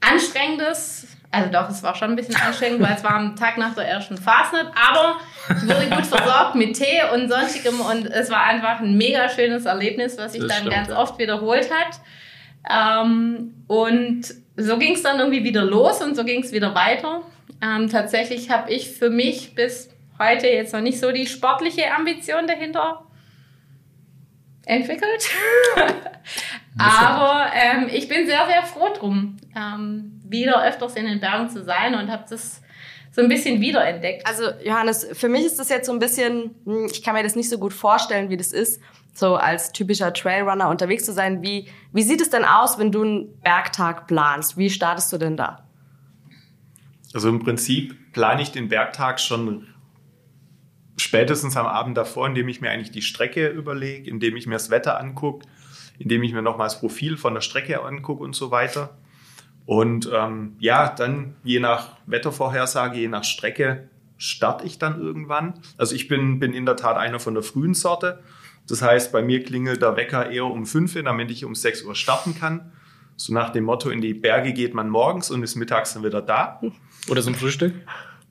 Anstrengendes. 0.00 1.13
Also 1.34 1.50
doch, 1.50 1.68
es 1.68 1.82
war 1.82 1.94
schon 1.94 2.10
ein 2.10 2.16
bisschen 2.16 2.36
anstrengend, 2.36 2.80
weil 2.80 2.94
es 2.94 3.02
war 3.02 3.14
am 3.14 3.34
Tag 3.34 3.58
nach 3.58 3.74
der 3.74 3.88
ersten 3.88 4.16
Fastnet, 4.16 4.66
aber 4.74 5.16
ich 5.48 5.68
wurde 5.68 5.88
gut 5.90 6.06
versorgt 6.06 6.54
mit 6.54 6.76
Tee 6.76 7.02
und 7.12 7.28
sonstigem 7.28 7.80
und 7.80 8.06
es 8.06 8.30
war 8.30 8.44
einfach 8.44 8.80
ein 8.80 8.96
mega 8.96 9.28
schönes 9.28 9.66
Erlebnis, 9.66 10.16
was 10.16 10.32
sich 10.32 10.42
Das 10.42 10.50
dann 10.50 10.58
stimmt, 10.58 10.74
ganz 10.74 10.88
ja. 10.88 10.98
oft 10.98 11.18
wiederholt 11.18 11.68
hat. 11.70 12.00
Ähm, 12.70 13.64
und 13.66 14.22
so 14.56 14.78
ging 14.78 14.94
es 14.94 15.02
dann 15.02 15.18
irgendwie 15.18 15.44
wieder 15.44 15.64
los 15.64 16.00
und 16.00 16.14
so 16.14 16.24
ging 16.24 16.42
es 16.42 16.52
wieder 16.52 16.74
weiter. 16.74 17.22
Ähm, 17.60 17.90
tatsächlich 17.90 18.50
habe 18.50 18.70
ich 18.70 18.90
für 18.90 19.10
mich 19.10 19.54
bis 19.54 19.90
heute 20.18 20.46
jetzt 20.46 20.72
noch 20.72 20.80
nicht 20.80 21.00
so 21.00 21.10
die 21.10 21.26
sportliche 21.26 21.92
Ambition 21.92 22.46
dahinter 22.46 23.04
entwickelt. 24.66 25.30
Aber 26.78 27.46
ähm, 27.54 27.88
ich 27.92 28.08
bin 28.08 28.26
sehr, 28.26 28.46
sehr 28.46 28.62
froh 28.62 28.88
drum, 28.96 29.36
ähm, 29.56 30.20
wieder 30.34 30.64
öfters 30.66 30.94
in 30.94 31.06
den 31.06 31.20
Bergen 31.20 31.48
zu 31.48 31.62
sein 31.62 31.94
und 31.94 32.10
habe 32.10 32.24
das 32.28 32.60
so 33.12 33.22
ein 33.22 33.28
bisschen 33.28 33.60
wiederentdeckt. 33.60 34.26
Also 34.26 34.44
Johannes, 34.64 35.06
für 35.12 35.28
mich 35.28 35.46
ist 35.46 35.58
das 35.58 35.68
jetzt 35.68 35.86
so 35.86 35.92
ein 35.92 36.00
bisschen, 36.00 36.54
hm, 36.64 36.88
ich 36.90 37.02
kann 37.02 37.14
mir 37.14 37.22
das 37.22 37.36
nicht 37.36 37.48
so 37.48 37.58
gut 37.58 37.72
vorstellen, 37.72 38.28
wie 38.28 38.36
das 38.36 38.52
ist, 38.52 38.80
so 39.12 39.36
als 39.36 39.70
typischer 39.72 40.12
Trailrunner 40.12 40.68
unterwegs 40.68 41.04
zu 41.04 41.12
sein. 41.12 41.40
Wie, 41.40 41.68
wie 41.92 42.02
sieht 42.02 42.20
es 42.20 42.30
denn 42.30 42.44
aus, 42.44 42.78
wenn 42.78 42.90
du 42.90 43.02
einen 43.02 43.40
Bergtag 43.40 44.08
planst? 44.08 44.56
Wie 44.56 44.68
startest 44.68 45.12
du 45.12 45.18
denn 45.18 45.36
da? 45.36 45.64
Also 47.14 47.28
im 47.28 47.38
Prinzip 47.38 48.12
plane 48.12 48.42
ich 48.42 48.50
den 48.50 48.68
Bergtag 48.68 49.20
schon 49.20 49.68
spätestens 50.96 51.56
am 51.56 51.66
Abend 51.66 51.96
davor, 51.96 52.26
indem 52.26 52.48
ich 52.48 52.60
mir 52.60 52.70
eigentlich 52.70 52.90
die 52.90 53.02
Strecke 53.02 53.48
überlege, 53.48 54.10
indem 54.10 54.36
ich 54.36 54.48
mir 54.48 54.54
das 54.54 54.70
Wetter 54.70 54.98
angucke, 54.98 55.46
indem 55.98 56.24
ich 56.24 56.32
mir 56.32 56.42
nochmal 56.42 56.66
das 56.66 56.80
Profil 56.80 57.16
von 57.16 57.34
der 57.34 57.40
Strecke 57.40 57.80
angucke 57.82 58.24
und 58.24 58.34
so 58.34 58.50
weiter. 58.50 58.98
Und 59.66 60.10
ähm, 60.12 60.56
ja, 60.58 60.88
dann 60.88 61.36
je 61.42 61.60
nach 61.60 61.96
Wettervorhersage, 62.06 62.98
je 62.98 63.08
nach 63.08 63.24
Strecke 63.24 63.88
starte 64.16 64.64
ich 64.64 64.78
dann 64.78 65.00
irgendwann. 65.00 65.54
Also 65.78 65.94
ich 65.94 66.08
bin, 66.08 66.38
bin 66.38 66.52
in 66.52 66.66
der 66.66 66.76
Tat 66.76 66.96
einer 66.96 67.18
von 67.18 67.34
der 67.34 67.42
frühen 67.42 67.74
Sorte. 67.74 68.20
Das 68.68 68.82
heißt, 68.82 69.12
bei 69.12 69.22
mir 69.22 69.42
klingelt 69.42 69.82
der 69.82 69.96
Wecker 69.96 70.30
eher 70.30 70.46
um 70.46 70.66
5 70.66 70.96
Uhr, 70.96 71.02
damit 71.02 71.30
ich 71.30 71.44
um 71.44 71.54
6 71.54 71.82
Uhr 71.82 71.94
starten 71.94 72.34
kann. 72.34 72.72
So 73.16 73.32
nach 73.32 73.50
dem 73.50 73.64
Motto, 73.64 73.90
in 73.90 74.00
die 74.00 74.14
Berge 74.14 74.52
geht 74.52 74.74
man 74.74 74.88
morgens 74.88 75.30
und 75.30 75.42
ist 75.42 75.54
mittags 75.54 75.94
dann 75.94 76.04
wieder 76.04 76.22
da. 76.22 76.60
Oder 77.08 77.22
zum 77.22 77.34
Frühstück? 77.34 77.74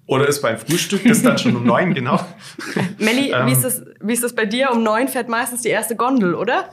Oder 0.05 0.27
ist 0.27 0.41
beim 0.41 0.57
Frühstück, 0.57 1.01
das 1.05 1.23
dann 1.23 1.37
schon 1.37 1.55
um 1.55 1.63
neun, 1.65 1.93
genau. 1.93 2.19
Melli, 2.99 3.31
Ähm. 3.31 3.47
wie, 3.47 3.53
ist 3.53 3.63
das, 3.63 3.83
wie 4.01 4.11
ist 4.11 4.21
das 4.21 4.33
bei 4.35 4.45
dir? 4.45 4.69
Um 4.71 4.83
neun 4.83 5.07
fährt 5.07 5.29
meistens 5.29 5.61
die 5.61 5.69
erste 5.69 5.95
Gondel, 5.95 6.35
oder? 6.35 6.65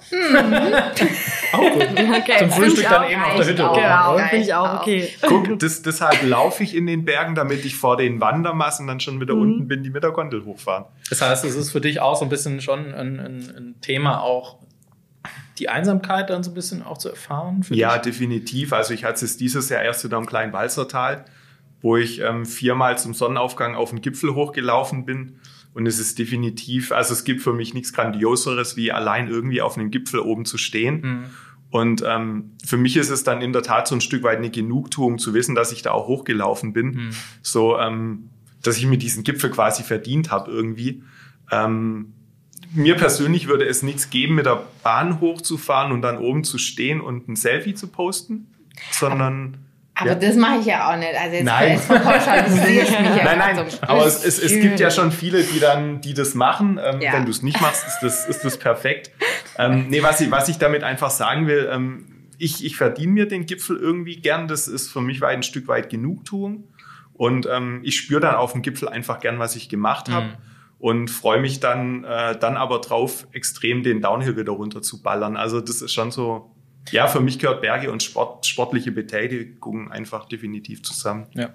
Auch 1.52 1.72
gut. 1.72 1.86
Okay. 2.20 2.38
Zum 2.38 2.50
Frühstück 2.50 2.88
dann 2.88 3.08
eben 3.10 3.22
auch. 3.22 3.28
auf 3.28 3.36
der 3.36 3.46
Hütte. 3.46 3.70
Oben, 3.70 3.80
Genau, 3.80 4.14
oder? 4.14 4.24
finde 4.28 4.44
ich 4.44 4.54
auch 4.54 4.68
Auch. 4.74 4.80
okay. 4.80 5.08
Guck, 5.22 5.58
das, 5.60 5.82
deshalb 5.82 6.22
laufe 6.24 6.62
ich 6.64 6.74
in 6.74 6.86
den 6.86 7.04
Bergen, 7.04 7.34
damit 7.34 7.64
ich 7.64 7.76
vor 7.76 7.96
den 7.96 8.20
Wandermassen 8.20 8.86
dann 8.86 9.00
schon 9.00 9.20
wieder 9.20 9.34
unten 9.34 9.68
bin, 9.68 9.82
die 9.82 9.90
mit 9.90 10.02
der 10.02 10.10
Gondel 10.10 10.44
hochfahren. 10.44 10.86
Das 11.08 11.22
heißt, 11.22 11.44
es 11.44 11.54
ist 11.54 11.70
für 11.70 11.80
dich 11.80 12.00
auch 12.00 12.16
so 12.16 12.24
ein 12.24 12.28
bisschen 12.28 12.60
schon 12.60 12.92
ein, 12.94 13.20
ein, 13.20 13.54
ein 13.56 13.74
Thema, 13.80 14.20
auch 14.22 14.58
die 15.58 15.68
Einsamkeit 15.68 16.30
dann 16.30 16.42
so 16.42 16.50
ein 16.50 16.54
bisschen 16.54 16.82
auch 16.82 16.98
zu 16.98 17.10
erfahren? 17.10 17.62
Für 17.62 17.74
Ja, 17.74 17.92
dich? 17.98 18.12
definitiv. 18.12 18.72
Also 18.72 18.92
ich 18.94 19.04
hatte 19.04 19.24
es 19.24 19.36
dieses 19.36 19.68
Jahr 19.68 19.82
erst 19.82 20.04
wieder 20.04 20.16
im 20.16 20.26
kleinen 20.26 20.52
Walzertal, 20.52 21.24
wo 21.82 21.96
ich 21.96 22.20
ähm, 22.20 22.44
viermal 22.44 22.98
zum 22.98 23.14
Sonnenaufgang 23.14 23.74
auf 23.74 23.90
den 23.90 24.00
Gipfel 24.00 24.34
hochgelaufen 24.34 25.04
bin. 25.04 25.38
Und 25.72 25.86
es 25.86 25.98
ist 25.98 26.18
definitiv, 26.18 26.92
also 26.92 27.12
es 27.12 27.24
gibt 27.24 27.42
für 27.42 27.52
mich 27.52 27.74
nichts 27.74 27.92
Grandioseres, 27.92 28.76
wie 28.76 28.90
allein 28.90 29.28
irgendwie 29.28 29.62
auf 29.62 29.78
einem 29.78 29.90
Gipfel 29.90 30.20
oben 30.20 30.44
zu 30.44 30.58
stehen. 30.58 31.00
Mhm. 31.00 31.24
Und 31.70 32.02
ähm, 32.04 32.52
für 32.64 32.76
mich 32.76 32.96
ist 32.96 33.10
es 33.10 33.22
dann 33.22 33.40
in 33.40 33.52
der 33.52 33.62
Tat 33.62 33.86
so 33.86 33.94
ein 33.94 34.00
Stück 34.00 34.24
weit 34.24 34.38
eine 34.38 34.50
Genugtuung 34.50 35.18
zu 35.18 35.34
wissen, 35.34 35.54
dass 35.54 35.70
ich 35.70 35.82
da 35.82 35.92
auch 35.92 36.08
hochgelaufen 36.08 36.72
bin. 36.72 36.86
Mhm. 36.86 37.10
So, 37.42 37.78
ähm, 37.78 38.30
dass 38.62 38.76
ich 38.76 38.86
mir 38.86 38.98
diesen 38.98 39.22
Gipfel 39.22 39.50
quasi 39.50 39.84
verdient 39.84 40.32
habe 40.32 40.50
irgendwie. 40.50 41.04
Ähm, 41.50 42.12
mir 42.72 42.96
persönlich 42.96 43.48
würde 43.48 43.66
es 43.66 43.82
nichts 43.82 44.10
geben, 44.10 44.34
mit 44.34 44.46
der 44.46 44.64
Bahn 44.82 45.20
hochzufahren 45.20 45.92
und 45.92 46.02
dann 46.02 46.18
oben 46.18 46.44
zu 46.44 46.58
stehen 46.58 47.00
und 47.00 47.28
ein 47.28 47.36
Selfie 47.36 47.74
zu 47.74 47.88
posten, 47.88 48.48
sondern 48.90 49.54
Aber 49.54 49.69
ja. 50.06 50.14
das 50.14 50.36
mache 50.36 50.58
ich 50.60 50.66
ja 50.66 50.90
auch 50.90 50.96
nicht. 50.96 51.14
Also 51.14 51.36
jetzt, 51.36 51.44
Nein. 51.44 51.72
jetzt 51.72 51.84
verpauschalisierst 51.86 52.92
du 52.92 53.02
mich 53.02 53.16
ja 53.16 53.24
Nein, 53.24 53.38
nein, 53.38 53.70
so. 53.70 53.78
aber 53.82 54.06
es, 54.06 54.24
es, 54.24 54.38
es 54.38 54.60
gibt 54.60 54.80
ja 54.80 54.90
schon 54.90 55.12
viele, 55.12 55.42
die 55.42 55.60
dann, 55.60 56.00
die 56.00 56.14
das 56.14 56.34
machen. 56.34 56.80
Ähm, 56.82 57.00
Ja. 57.00 57.12
Wenn 57.14 57.24
du 57.24 57.30
es 57.30 57.42
nicht 57.42 57.60
machst, 57.60 57.86
ist 57.86 58.00
das, 58.02 58.28
ist 58.28 58.44
das 58.44 58.58
perfekt. 58.58 59.10
Ähm, 59.58 59.86
nee, 59.88 60.02
was 60.02 60.20
ich, 60.20 60.30
was 60.30 60.48
ich 60.48 60.58
damit 60.58 60.82
einfach 60.82 61.10
sagen 61.10 61.46
will, 61.46 61.68
ähm, 61.70 62.06
ich, 62.38 62.64
ich 62.64 62.76
verdiene 62.76 63.12
mir 63.12 63.28
den 63.28 63.46
Gipfel 63.46 63.76
irgendwie 63.76 64.16
gern. 64.16 64.48
Das 64.48 64.66
ist 64.66 64.90
für 64.90 65.00
mich 65.00 65.20
weit 65.20 65.36
ein 65.36 65.42
Stück 65.42 65.68
weit 65.68 65.90
Genugtuung. 65.90 66.64
Und 67.12 67.46
ähm, 67.50 67.80
ich 67.84 67.96
spüre 67.98 68.20
dann 68.20 68.34
auf 68.34 68.52
dem 68.52 68.62
Gipfel 68.62 68.88
einfach 68.88 69.20
gern, 69.20 69.38
was 69.38 69.54
ich 69.56 69.68
gemacht 69.68 70.10
habe. 70.10 70.26
Mhm. 70.26 70.32
Und 70.78 71.10
freue 71.10 71.40
mich 71.40 71.60
dann, 71.60 72.04
äh, 72.04 72.38
dann 72.38 72.56
aber 72.56 72.78
drauf, 72.78 73.26
extrem 73.32 73.82
den 73.82 74.00
Downhill 74.00 74.38
wieder 74.38 74.52
runter 74.52 74.80
zu 74.80 75.02
ballern. 75.02 75.36
Also 75.36 75.60
das 75.60 75.82
ist 75.82 75.92
schon 75.92 76.10
so, 76.10 76.50
ja, 76.90 77.06
für 77.06 77.20
mich 77.20 77.38
gehört 77.38 77.60
Berge 77.60 77.90
und 77.90 78.02
Sport, 78.02 78.46
sportliche 78.46 78.90
Betätigung 78.90 79.92
einfach 79.92 80.26
definitiv 80.28 80.82
zusammen. 80.82 81.26
Ja. 81.34 81.50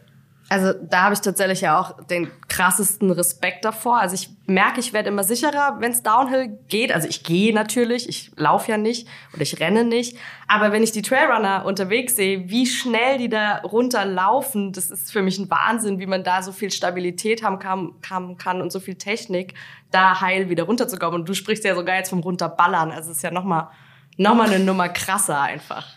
Also 0.48 0.74
da 0.74 1.04
habe 1.04 1.16
ich 1.16 1.22
tatsächlich 1.22 1.62
ja 1.62 1.80
auch 1.80 2.04
den 2.06 2.30
krassesten 2.48 3.10
Respekt 3.10 3.66
davor. 3.66 3.98
Also 3.98 4.14
ich 4.14 4.30
merke, 4.46 4.80
ich 4.80 4.94
werde 4.94 5.10
immer 5.10 5.24
sicherer, 5.24 5.78
wenn 5.80 5.92
es 5.92 6.04
Downhill 6.04 6.60
geht. 6.68 6.94
Also 6.94 7.08
ich 7.08 7.24
gehe 7.24 7.52
natürlich, 7.52 8.08
ich 8.08 8.32
laufe 8.36 8.70
ja 8.70 8.78
nicht 8.78 9.08
oder 9.34 9.42
ich 9.42 9.60
renne 9.60 9.84
nicht. 9.84 10.18
Aber 10.48 10.72
wenn 10.72 10.84
ich 10.84 10.92
die 10.92 11.02
Trailrunner 11.02 11.66
unterwegs 11.66 12.16
sehe, 12.16 12.48
wie 12.48 12.68
schnell 12.68 13.18
die 13.18 13.28
da 13.28 13.58
runterlaufen, 13.64 14.72
das 14.72 14.92
ist 14.92 15.12
für 15.12 15.24
mich 15.24 15.40
ein 15.40 15.50
Wahnsinn, 15.50 15.98
wie 16.00 16.06
man 16.06 16.24
da 16.24 16.44
so 16.44 16.52
viel 16.52 16.70
Stabilität 16.70 17.42
haben 17.42 17.58
kann, 17.58 17.94
haben 18.08 18.38
kann 18.38 18.62
und 18.62 18.72
so 18.72 18.80
viel 18.80 18.96
Technik, 18.96 19.56
da 19.90 20.22
heil 20.22 20.50
wieder 20.50 20.66
runterzukommen. 20.66 21.22
Und 21.22 21.30
du 21.30 21.34
sprichst 21.34 21.64
ja 21.64 21.74
sogar 21.74 21.96
jetzt 21.96 22.10
vom 22.10 22.20
Runterballern. 22.20 22.92
Also 22.92 23.10
es 23.10 23.18
ist 23.18 23.24
ja 23.24 23.32
nochmal 23.32 23.70
noch 24.18 24.36
mal 24.36 24.50
eine 24.50 24.64
Nummer 24.64 24.90
krasser 24.90 25.42
einfach. 25.42 25.88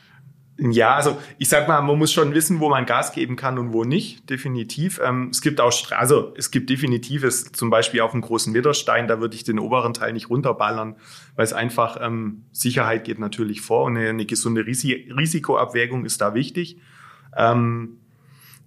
Ja, 0.60 0.96
also 0.96 1.16
ich 1.38 1.48
sag 1.48 1.68
mal, 1.68 1.80
man 1.82 1.96
muss 1.98 2.12
schon 2.12 2.34
wissen, 2.34 2.58
wo 2.58 2.68
man 2.68 2.84
Gas 2.84 3.12
geben 3.12 3.37
kann 3.37 3.58
und 3.58 3.72
wo 3.72 3.84
nicht, 3.84 4.28
definitiv. 4.28 5.00
Ähm, 5.00 5.28
es 5.30 5.40
gibt 5.40 5.60
auch, 5.60 5.70
Stra- 5.70 5.94
also 5.94 6.34
es 6.37 6.50
gibt 6.50 6.68
definitives, 6.68 7.52
zum 7.52 7.70
Beispiel 7.70 8.00
auf 8.00 8.10
dem 8.10 8.22
großen 8.22 8.52
Widerstein, 8.54 9.06
da 9.06 9.20
würde 9.20 9.37
ich 9.37 9.44
den 9.44 9.60
oberen 9.60 9.94
Teil 9.94 10.12
nicht 10.12 10.30
runterballern, 10.30 10.96
weil 11.37 11.44
es 11.44 11.52
einfach, 11.52 11.96
ähm, 12.00 12.42
Sicherheit 12.50 13.04
geht 13.04 13.20
natürlich 13.20 13.60
vor 13.60 13.84
und 13.84 13.96
eine, 13.96 14.08
eine 14.08 14.26
gesunde 14.26 14.66
Risi 14.66 15.08
Risikoabwägung 15.16 16.04
ist 16.04 16.20
da 16.20 16.34
wichtig. 16.34 16.78
Ähm, 17.37 18.00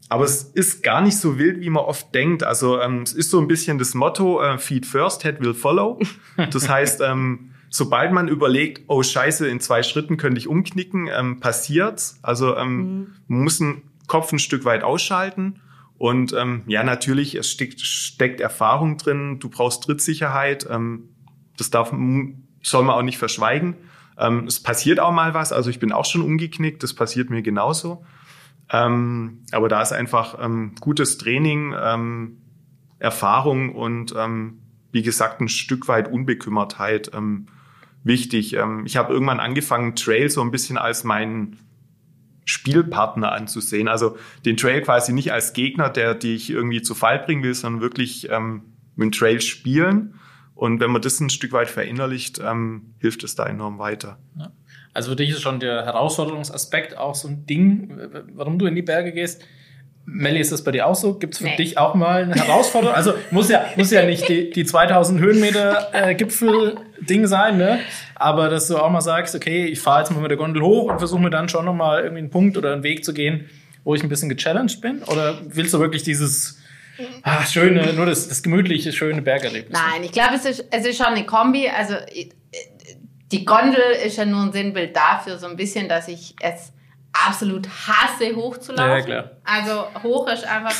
aber 0.07 0.23
es 0.23 0.43
ist 0.43 0.83
gar 0.83 1.01
nicht 1.01 1.17
so 1.17 1.37
wild, 1.37 1.59
wie 1.59 1.69
man 1.69 1.83
oft 1.83 2.15
denkt. 2.15 2.43
Also 2.43 2.79
ähm, 2.79 3.01
es 3.01 3.11
ist 3.11 3.31
so 3.31 3.39
ein 3.41 3.49
bisschen 3.49 3.77
das 3.79 3.95
Motto, 3.95 4.41
äh, 4.41 4.57
Feed 4.57 4.85
first, 4.85 5.23
Head 5.23 5.41
will 5.41 5.53
follow. 5.53 5.99
Das 6.51 6.69
heißt, 6.69 7.01
ähm, 7.01 7.50
sobald 7.71 8.11
man 8.11 8.27
überlegt, 8.27 8.83
oh 8.87 9.01
scheiße, 9.01 9.47
in 9.47 9.61
zwei 9.61 9.81
Schritten 9.81 10.17
könnte 10.17 10.37
ich 10.37 10.47
umknicken, 10.47 11.09
ähm, 11.11 11.39
passiert's. 11.39 12.19
Also 12.21 12.55
ähm, 12.57 13.15
man 13.27 13.43
muss 13.43 13.57
den 13.59 13.83
Kopf 14.07 14.31
ein 14.31 14.39
Stück 14.39 14.65
weit 14.65 14.83
ausschalten. 14.83 15.61
Und 15.97 16.33
ähm, 16.33 16.63
ja, 16.67 16.83
natürlich, 16.83 17.35
es 17.35 17.49
steckt, 17.49 17.79
steckt 17.79 18.41
Erfahrung 18.41 18.97
drin, 18.97 19.39
du 19.39 19.49
brauchst 19.49 19.83
Trittsicherheit. 19.83 20.67
Ähm, 20.69 21.09
das 21.57 21.69
darf, 21.69 21.91
soll 22.61 22.83
man 22.83 22.95
auch 22.95 23.03
nicht 23.03 23.17
verschweigen. 23.17 23.77
Ähm, 24.17 24.45
es 24.47 24.61
passiert 24.61 24.99
auch 24.99 25.13
mal 25.13 25.33
was, 25.33 25.53
also 25.53 25.69
ich 25.69 25.79
bin 25.79 25.93
auch 25.93 26.05
schon 26.05 26.21
umgeknickt, 26.21 26.83
das 26.83 26.93
passiert 26.93 27.29
mir 27.29 27.41
genauso. 27.41 28.03
Ähm, 28.69 29.45
aber 29.53 29.69
da 29.69 29.81
ist 29.81 29.93
einfach 29.93 30.37
ähm, 30.43 30.75
gutes 30.81 31.17
Training, 31.17 31.73
ähm, 31.81 32.41
Erfahrung 32.99 33.73
und 33.73 34.13
ähm, 34.17 34.59
wie 34.91 35.03
gesagt 35.03 35.39
ein 35.39 35.47
Stück 35.47 35.87
weit 35.87 36.11
Unbekümmertheit 36.11 37.11
ähm, 37.13 37.47
wichtig. 38.03 38.53
Ähm, 38.53 38.83
ich 38.85 38.97
habe 38.97 39.13
irgendwann 39.13 39.39
angefangen, 39.39 39.95
Trail 39.95 40.29
so 40.29 40.41
ein 40.41 40.51
bisschen 40.51 40.77
als 40.77 41.03
meinen 41.03 41.57
Spielpartner 42.45 43.31
anzusehen. 43.31 43.87
Also 43.87 44.17
den 44.45 44.57
Trail 44.57 44.81
quasi 44.81 45.13
nicht 45.13 45.31
als 45.31 45.53
Gegner, 45.53 45.89
der 45.89 46.15
dich 46.15 46.49
irgendwie 46.49 46.81
zu 46.81 46.95
Fall 46.95 47.19
bringen 47.19 47.43
will, 47.43 47.53
sondern 47.53 47.81
wirklich 47.81 48.29
ähm, 48.29 48.63
mit 48.95 49.05
dem 49.05 49.11
Trail 49.11 49.41
spielen. 49.41 50.15
Und 50.55 50.79
wenn 50.79 50.91
man 50.91 51.01
das 51.01 51.19
ein 51.19 51.29
Stück 51.29 51.53
weit 51.53 51.69
verinnerlicht, 51.69 52.39
ähm, 52.43 52.93
hilft 52.99 53.23
es 53.23 53.35
da 53.35 53.45
enorm 53.45 53.79
weiter. 53.79 54.19
Also 54.93 55.11
für 55.11 55.15
dich 55.15 55.29
ist 55.29 55.41
schon 55.41 55.59
der 55.59 55.85
Herausforderungsaspekt 55.85 56.97
auch 56.97 57.15
so 57.15 57.27
ein 57.27 57.45
Ding, 57.45 57.97
warum 58.33 58.59
du 58.59 58.65
in 58.65 58.75
die 58.75 58.81
Berge 58.81 59.11
gehst. 59.11 59.43
Melli, 60.05 60.39
ist 60.39 60.51
das 60.51 60.63
bei 60.63 60.71
dir 60.71 60.87
auch 60.87 60.95
so? 60.95 61.13
Gibt 61.13 61.33
es 61.35 61.39
für 61.39 61.45
Nee. 61.45 61.55
dich 61.57 61.77
auch 61.77 61.93
mal 61.95 62.23
eine 62.23 62.35
Herausforderung? 62.35 62.95
Also 62.95 63.13
muss 63.29 63.49
ja, 63.49 63.65
muss 63.75 63.91
ja 63.91 64.03
nicht 64.05 64.27
die, 64.27 64.49
die 64.49 64.65
2000 64.65 65.19
Höhenmeter 65.21 65.89
äh, 65.93 66.15
Gipfel-Ding 66.15 67.27
sein, 67.27 67.57
ne? 67.57 67.79
Aber 68.15 68.49
dass 68.49 68.67
du 68.67 68.77
auch 68.77 68.89
mal 68.89 69.01
sagst, 69.01 69.35
okay, 69.35 69.65
ich 69.65 69.79
fahre 69.79 70.01
jetzt 70.01 70.11
mal 70.11 70.19
mit 70.21 70.31
der 70.31 70.37
Gondel 70.37 70.63
hoch 70.63 70.91
und 70.91 70.97
versuche 70.97 71.21
mir 71.21 71.29
dann 71.29 71.49
schon 71.49 71.65
nochmal 71.65 72.01
irgendwie 72.01 72.19
einen 72.19 72.29
Punkt 72.29 72.57
oder 72.57 72.73
einen 72.73 72.83
Weg 72.83 73.05
zu 73.05 73.13
gehen, 73.13 73.49
wo 73.83 73.95
ich 73.95 74.03
ein 74.03 74.09
bisschen 74.09 74.29
gechallenged 74.29 74.81
bin? 74.81 75.03
Oder 75.03 75.37
willst 75.47 75.73
du 75.73 75.79
wirklich 75.79 76.03
dieses 76.03 76.59
ah, 77.23 77.45
schöne, 77.45 77.93
nur 77.93 78.05
das, 78.05 78.27
das 78.27 78.43
gemütliche, 78.43 78.91
schöne 78.91 79.21
Bergerlebnis? 79.21 79.77
Nein, 79.79 80.03
ich 80.03 80.11
glaube, 80.11 80.35
es 80.35 80.45
ist, 80.45 80.65
es 80.71 80.85
ist 80.85 80.97
schon 80.97 81.07
eine 81.07 81.25
Kombi. 81.25 81.69
Also 81.69 81.93
äh, 81.93 82.29
die 83.31 83.45
Gondel 83.45 83.81
ist 84.05 84.17
ja 84.17 84.25
nur 84.25 84.41
ein 84.41 84.51
Sinnbild 84.51 84.95
dafür, 84.95 85.37
so 85.37 85.47
ein 85.47 85.55
bisschen, 85.55 85.87
dass 85.87 86.07
ich 86.07 86.35
es 86.41 86.73
absolut 87.13 87.67
hasse, 87.67 88.35
hochzulaufen. 88.35 88.91
Ja, 88.91 89.01
klar. 89.01 89.31
Also 89.43 89.87
hoch 90.03 90.27
ist 90.27 90.45
einfach 90.45 90.73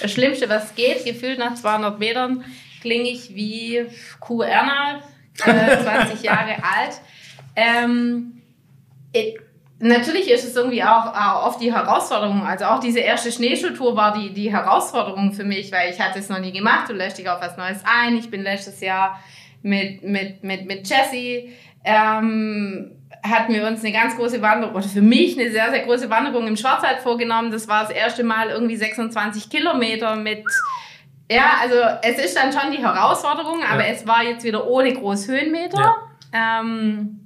das, 0.00 0.12
Schlimmste, 0.12 0.48
was 0.48 0.74
geht. 0.74 1.04
Gefühlt 1.04 1.38
nach 1.38 1.54
200 1.54 1.98
Metern 1.98 2.44
klinge 2.80 3.08
ich 3.08 3.34
wie 3.34 3.86
Kuh 4.20 4.42
Erna, 4.42 5.00
äh, 5.44 5.82
20 5.82 6.22
Jahre 6.22 6.56
alt. 6.62 7.00
Ähm, 7.56 8.42
it, 9.12 9.40
natürlich 9.78 10.30
ist 10.30 10.44
es 10.44 10.54
irgendwie 10.54 10.82
auch, 10.82 11.06
auch 11.06 11.46
oft 11.46 11.60
die 11.60 11.72
Herausforderung. 11.72 12.46
Also 12.46 12.66
auch 12.66 12.80
diese 12.80 13.00
erste 13.00 13.32
Schneeschuhtour 13.32 13.96
war 13.96 14.12
die, 14.18 14.32
die 14.32 14.52
Herausforderung 14.52 15.32
für 15.32 15.44
mich, 15.44 15.72
weil 15.72 15.90
ich 15.90 16.00
hatte 16.00 16.18
es 16.18 16.28
noch 16.28 16.38
nie 16.38 16.52
gemacht. 16.52 16.88
Du 16.88 16.92
lässt 16.92 17.18
dich 17.18 17.28
auf 17.28 17.40
was 17.40 17.56
Neues 17.56 17.80
ein. 17.84 18.16
Ich 18.16 18.30
bin 18.30 18.42
letztes 18.42 18.80
Jahr 18.80 19.20
mit, 19.62 20.02
mit, 20.02 20.44
mit, 20.44 20.66
mit 20.66 20.88
Jessie 20.88 21.52
ähm, 21.86 22.90
hatten 23.22 23.54
wir 23.54 23.66
uns 23.66 23.82
eine 23.82 23.92
ganz 23.92 24.16
große 24.16 24.42
Wanderung, 24.42 24.74
oder 24.74 24.84
für 24.84 25.00
mich 25.00 25.38
eine 25.38 25.50
sehr, 25.50 25.70
sehr 25.70 25.84
große 25.84 26.10
Wanderung 26.10 26.46
im 26.46 26.56
Schwarzwald 26.56 26.98
vorgenommen. 26.98 27.50
Das 27.50 27.68
war 27.68 27.82
das 27.82 27.90
erste 27.90 28.24
Mal 28.24 28.50
irgendwie 28.50 28.76
26 28.76 29.48
Kilometer 29.48 30.16
mit, 30.16 30.44
ja, 31.30 31.54
also 31.60 31.76
es 32.02 32.18
ist 32.24 32.36
dann 32.36 32.52
schon 32.52 32.72
die 32.72 32.78
Herausforderung, 32.78 33.60
aber 33.70 33.86
ja. 33.86 33.92
es 33.92 34.06
war 34.06 34.22
jetzt 34.24 34.44
wieder 34.44 34.66
ohne 34.66 34.92
Großhöhenmeter. 34.92 35.96
Ja. 36.32 36.60
Ähm, 36.60 37.20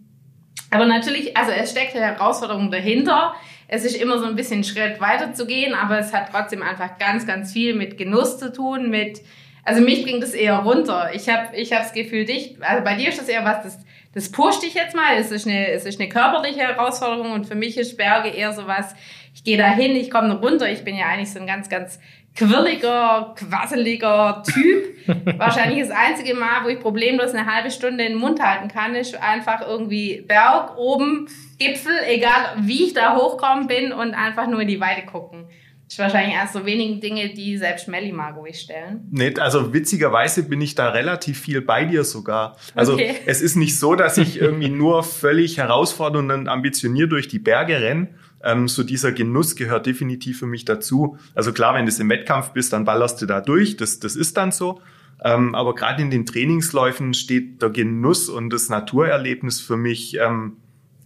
aber 0.70 0.86
natürlich, 0.86 1.36
also 1.36 1.50
es 1.52 1.70
steckt 1.70 1.96
eine 1.96 2.04
Herausforderung 2.04 2.70
dahinter. 2.70 3.34
Es 3.66 3.84
ist 3.84 3.96
immer 3.96 4.18
so 4.18 4.26
ein 4.26 4.36
bisschen 4.36 4.62
Schritt 4.62 5.00
weiter 5.00 5.32
zu 5.32 5.46
gehen, 5.46 5.74
aber 5.74 5.98
es 5.98 6.12
hat 6.12 6.30
trotzdem 6.30 6.62
einfach 6.62 6.98
ganz, 6.98 7.26
ganz 7.26 7.52
viel 7.52 7.74
mit 7.74 7.98
Genuss 7.98 8.38
zu 8.38 8.52
tun, 8.52 8.90
mit, 8.90 9.20
also 9.64 9.80
mich 9.80 10.02
bringt 10.02 10.22
es 10.22 10.34
eher 10.34 10.56
runter. 10.58 11.10
Ich 11.14 11.28
habe 11.28 11.56
ich 11.56 11.72
hab 11.72 11.82
das 11.82 11.92
Gefühl, 11.92 12.24
dich, 12.24 12.56
also 12.60 12.84
bei 12.84 12.94
dir 12.94 13.08
ist 13.08 13.20
das 13.20 13.28
eher 13.28 13.44
was, 13.44 13.62
das 13.62 13.78
das 14.12 14.30
pusht 14.32 14.62
dich 14.62 14.74
jetzt 14.74 14.96
mal. 14.96 15.16
Es 15.16 15.30
ist 15.30 15.46
eine, 15.46 15.68
es 15.68 15.84
ist 15.84 16.00
eine 16.00 16.08
körperliche 16.08 16.60
Herausforderung 16.60 17.32
und 17.32 17.46
für 17.46 17.54
mich 17.54 17.76
ist 17.76 17.96
Berge 17.96 18.28
eher 18.28 18.52
so 18.52 18.66
was, 18.66 18.94
ich 19.34 19.44
gehe 19.44 19.56
da 19.56 19.68
hin, 19.68 19.94
ich 19.94 20.10
komme 20.10 20.34
runter. 20.34 20.70
Ich 20.70 20.82
bin 20.82 20.96
ja 20.96 21.06
eigentlich 21.06 21.32
so 21.32 21.38
ein 21.38 21.46
ganz, 21.46 21.68
ganz 21.68 22.00
quirliger, 22.34 23.34
quasseliger 23.36 24.42
Typ. 24.44 25.06
Wahrscheinlich 25.38 25.80
das 25.80 25.90
einzige 25.90 26.34
Mal, 26.34 26.64
wo 26.64 26.68
ich 26.68 26.80
problemlos 26.80 27.34
eine 27.34 27.52
halbe 27.52 27.70
Stunde 27.70 28.04
in 28.04 28.12
den 28.12 28.20
Mund 28.20 28.40
halten 28.40 28.68
kann, 28.68 28.94
ist 28.94 29.14
einfach 29.20 29.60
irgendwie 29.60 30.22
Berg 30.26 30.76
oben, 30.76 31.28
Gipfel, 31.58 31.92
egal 32.06 32.54
wie 32.58 32.84
ich 32.84 32.94
da 32.94 33.16
hochkommen 33.16 33.66
bin 33.66 33.92
und 33.92 34.14
einfach 34.14 34.46
nur 34.46 34.60
in 34.60 34.68
die 34.68 34.80
Weite 34.80 35.06
gucken. 35.06 35.46
Das 35.90 35.94
ist 35.94 35.98
wahrscheinlich 35.98 36.36
erst 36.36 36.52
so 36.52 36.64
wenigen 36.64 37.00
Dinge, 37.00 37.34
die 37.34 37.58
selbst 37.58 37.88
Melly 37.88 38.12
mag 38.12 38.36
ruhig 38.36 38.60
stellen. 38.60 39.08
Nee, 39.10 39.34
also 39.40 39.72
witzigerweise 39.72 40.44
bin 40.44 40.60
ich 40.60 40.76
da 40.76 40.90
relativ 40.90 41.40
viel 41.40 41.62
bei 41.62 41.84
dir 41.84 42.04
sogar. 42.04 42.56
Also 42.76 42.92
okay. 42.92 43.16
es 43.26 43.42
ist 43.42 43.56
nicht 43.56 43.76
so, 43.76 43.96
dass 43.96 44.16
ich 44.16 44.36
irgendwie 44.40 44.68
nur 44.68 45.02
völlig 45.02 45.58
herausfordernd 45.58 46.30
und 46.30 46.46
ambitioniert 46.46 47.10
durch 47.10 47.26
die 47.26 47.40
Berge 47.40 47.80
renne. 47.80 48.10
Ähm, 48.44 48.68
so 48.68 48.84
dieser 48.84 49.10
Genuss 49.10 49.56
gehört 49.56 49.86
definitiv 49.86 50.38
für 50.38 50.46
mich 50.46 50.64
dazu. 50.64 51.18
Also 51.34 51.52
klar, 51.52 51.74
wenn 51.74 51.86
du 51.86 51.92
im 52.00 52.08
Wettkampf 52.08 52.50
bist, 52.50 52.72
dann 52.72 52.84
ballerst 52.84 53.20
du 53.20 53.26
da 53.26 53.40
durch. 53.40 53.76
Das, 53.76 53.98
das 53.98 54.14
ist 54.14 54.36
dann 54.36 54.52
so. 54.52 54.80
Ähm, 55.24 55.56
aber 55.56 55.74
gerade 55.74 56.02
in 56.02 56.12
den 56.12 56.24
Trainingsläufen 56.24 57.14
steht 57.14 57.62
der 57.62 57.70
Genuss 57.70 58.28
und 58.28 58.50
das 58.50 58.68
Naturerlebnis 58.68 59.60
für 59.60 59.76
mich 59.76 60.16
ähm, 60.20 60.58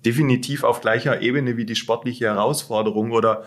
definitiv 0.05 0.62
auf 0.62 0.83
gleicher 0.83 1.23
Ebene 1.23 1.57
wie 1.57 1.64
die 1.64 1.75
sportliche 1.75 2.26
Herausforderung 2.26 3.12
oder 3.12 3.45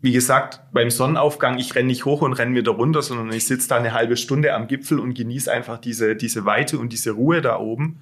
wie 0.00 0.12
gesagt, 0.12 0.60
beim 0.72 0.90
Sonnenaufgang, 0.90 1.58
ich 1.58 1.74
renne 1.74 1.88
nicht 1.88 2.04
hoch 2.04 2.22
und 2.22 2.32
renne 2.34 2.54
wieder 2.54 2.72
runter, 2.72 3.02
sondern 3.02 3.32
ich 3.32 3.46
sitze 3.46 3.68
da 3.68 3.76
eine 3.76 3.92
halbe 3.92 4.16
Stunde 4.16 4.54
am 4.54 4.68
Gipfel 4.68 5.00
und 5.00 5.14
genieße 5.14 5.50
einfach 5.52 5.78
diese, 5.78 6.14
diese 6.14 6.44
Weite 6.44 6.78
und 6.78 6.92
diese 6.92 7.12
Ruhe 7.12 7.40
da 7.40 7.58
oben. 7.58 7.98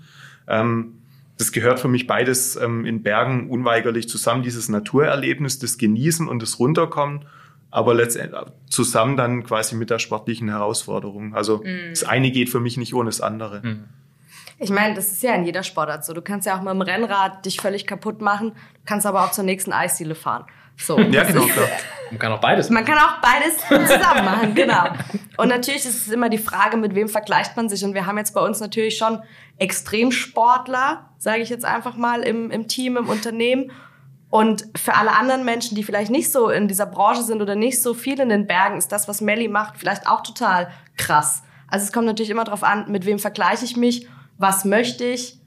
Ähm, 0.47 0.95
das 1.39 1.53
gehört 1.53 1.81
für 1.81 1.89
mich 1.89 2.07
beides 2.07 2.57
ähm, 2.57 2.85
in 2.85 3.03
Bergen 3.03 3.49
unweigerlich 3.49 4.09
zusammen, 4.09 4.43
dieses 4.43 4.69
Naturerlebnis, 4.69 5.59
das 5.59 5.79
Genießen 5.79 6.29
und 6.29 6.43
das 6.43 6.59
Runterkommen, 6.59 7.25
aber 7.71 7.95
letztendlich 7.95 8.41
zusammen 8.69 9.17
dann 9.17 9.45
quasi 9.45 9.75
mit 9.75 9.91
der 9.91 9.99
sportlichen 9.99 10.49
Herausforderung. 10.49 11.35
Also 11.35 11.59
mm. 11.59 11.91
das 11.91 12.05
eine 12.05 12.31
geht 12.31 12.49
für 12.49 12.61
mich 12.61 12.77
nicht 12.77 12.95
ohne 12.95 13.09
das 13.09 13.21
andere. 13.21 13.61
Mm. 13.61 13.85
Ich 14.59 14.71
meine, 14.71 14.95
das 14.95 15.13
ist 15.13 15.23
ja 15.23 15.35
in 15.35 15.45
jeder 15.45 15.63
Sportart 15.63 16.05
so. 16.05 16.15
Du 16.15 16.23
kannst 16.23 16.47
ja 16.47 16.57
auch 16.57 16.63
mit 16.63 16.73
dem 16.73 16.81
Rennrad 16.81 17.45
dich 17.45 17.61
völlig 17.61 17.87
kaputt 17.87 18.23
machen, 18.23 18.53
kannst 18.87 19.07
aber 19.07 19.25
auch 19.25 19.31
zur 19.31 19.45
nächsten 19.45 19.73
Eisdiele 19.73 20.15
fahren. 20.15 20.47
So. 20.77 20.99
Ja, 21.11 21.25
genau. 21.25 21.47
Man 22.11 22.19
kann 22.19 22.33
auch 22.33 22.41
beides 22.41 22.71
machen. 22.71 22.85
Man 22.85 22.95
kann 22.95 22.99
auch 22.99 23.21
beides 23.21 23.89
zusammen 23.91 24.25
machen, 24.25 24.55
genau. 24.55 24.85
Und 25.37 25.49
natürlich 25.49 25.85
ist 25.85 26.07
es 26.07 26.09
immer 26.09 26.29
die 26.29 26.39
Frage, 26.39 26.77
mit 26.77 26.95
wem 26.95 27.09
vergleicht 27.09 27.57
man 27.57 27.69
sich. 27.69 27.85
Und 27.85 27.95
wir 27.95 28.07
haben 28.07 28.17
jetzt 28.17 28.33
bei 28.33 28.41
uns 28.41 28.61
natürlich 28.61 28.97
schon 28.97 29.21
Extremsportler, 29.59 31.11
sage 31.19 31.43
ich 31.43 31.49
jetzt 31.49 31.65
einfach 31.65 31.97
mal, 31.97 32.23
im, 32.23 32.53
im 32.53 32.69
Team, 32.69 32.97
im 32.97 33.09
Unternehmen. 33.09 33.73
Und 34.31 34.67
für 34.77 34.95
alle 34.95 35.17
anderen 35.17 35.45
Menschen, 35.45 35.75
die 35.75 35.83
vielleicht 35.83 36.13
nicht 36.13 36.31
so 36.31 36.49
in 36.49 36.69
dieser 36.69 36.87
Branche 36.87 37.23
sind 37.23 37.43
oder 37.43 37.57
nicht 37.57 37.83
so 37.83 37.93
viel 37.93 38.21
in 38.21 38.29
den 38.29 38.47
Bergen, 38.47 38.77
ist 38.79 38.93
das, 38.93 39.09
was 39.09 39.21
Melly 39.21 39.49
macht, 39.49 39.79
vielleicht 39.79 40.07
auch 40.07 40.23
total 40.23 40.69
krass. 40.97 41.43
Also 41.69 41.85
es 41.85 41.93
kommt 41.93 42.07
natürlich 42.07 42.31
immer 42.31 42.45
darauf 42.45 42.63
an, 42.63 42.91
mit 42.91 43.05
wem 43.05 43.19
vergleiche 43.19 43.65
ich 43.65 43.77
mich, 43.77 44.07
was 44.39 44.65
möchte 44.65 45.05
ich 45.05 45.39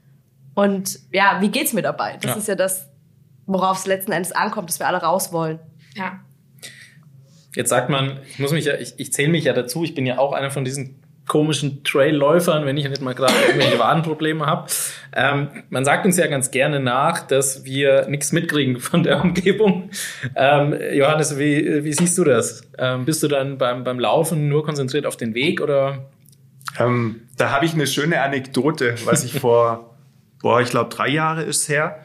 und 0.54 0.98
ja, 1.12 1.38
wie 1.40 1.48
geht's 1.48 1.72
mir 1.72 1.82
dabei? 1.82 2.18
Das 2.20 2.32
ja. 2.32 2.36
ist 2.36 2.48
ja 2.48 2.54
das, 2.54 2.88
worauf 3.46 3.78
es 3.78 3.86
letzten 3.86 4.12
Endes 4.12 4.32
ankommt, 4.32 4.68
dass 4.68 4.78
wir 4.78 4.86
alle 4.86 4.98
raus 4.98 5.32
wollen. 5.32 5.58
Ja. 5.94 6.20
Jetzt 7.54 7.70
sagt 7.70 7.88
man, 7.88 8.20
ich 8.28 8.38
muss 8.38 8.52
mich 8.52 8.64
ja, 8.64 8.74
ich, 8.74 8.94
ich 8.98 9.12
zähle 9.12 9.30
mich 9.30 9.44
ja 9.44 9.52
dazu, 9.52 9.84
ich 9.84 9.94
bin 9.94 10.06
ja 10.06 10.18
auch 10.18 10.32
einer 10.32 10.50
von 10.50 10.64
diesen 10.64 11.00
komischen 11.26 11.84
Trailläufern, 11.84 12.66
wenn 12.66 12.76
ich 12.76 12.88
nicht 12.88 13.02
mal 13.02 13.14
gerade 13.14 13.34
irgendwelche 13.46 13.78
Wadenprobleme 13.78 14.46
habe. 14.46 14.68
Ähm, 15.14 15.48
man 15.68 15.84
sagt 15.84 16.04
uns 16.04 16.16
ja 16.16 16.26
ganz 16.26 16.50
gerne 16.50 16.80
nach, 16.80 17.24
dass 17.24 17.64
wir 17.64 18.08
nichts 18.08 18.32
mitkriegen 18.32 18.80
von 18.80 19.04
der 19.04 19.22
Umgebung. 19.22 19.90
Ähm, 20.34 20.74
Johannes, 20.92 21.38
wie, 21.38 21.84
wie 21.84 21.92
siehst 21.92 22.18
du 22.18 22.24
das? 22.24 22.68
Ähm, 22.78 23.04
bist 23.04 23.22
du 23.22 23.28
dann 23.28 23.58
beim, 23.58 23.84
beim 23.84 24.00
Laufen 24.00 24.48
nur 24.48 24.64
konzentriert 24.64 25.06
auf 25.06 25.16
den 25.16 25.34
Weg 25.34 25.60
oder? 25.60 26.10
Ähm, 26.78 27.22
da 27.36 27.50
habe 27.50 27.64
ich 27.64 27.74
eine 27.74 27.86
schöne 27.86 28.22
Anekdote, 28.22 28.94
was 29.04 29.24
ich 29.24 29.40
vor, 29.40 29.96
boah, 30.42 30.60
ich 30.60 30.70
glaube 30.70 30.94
drei 30.94 31.08
Jahre 31.08 31.42
ist 31.42 31.68
her, 31.68 32.04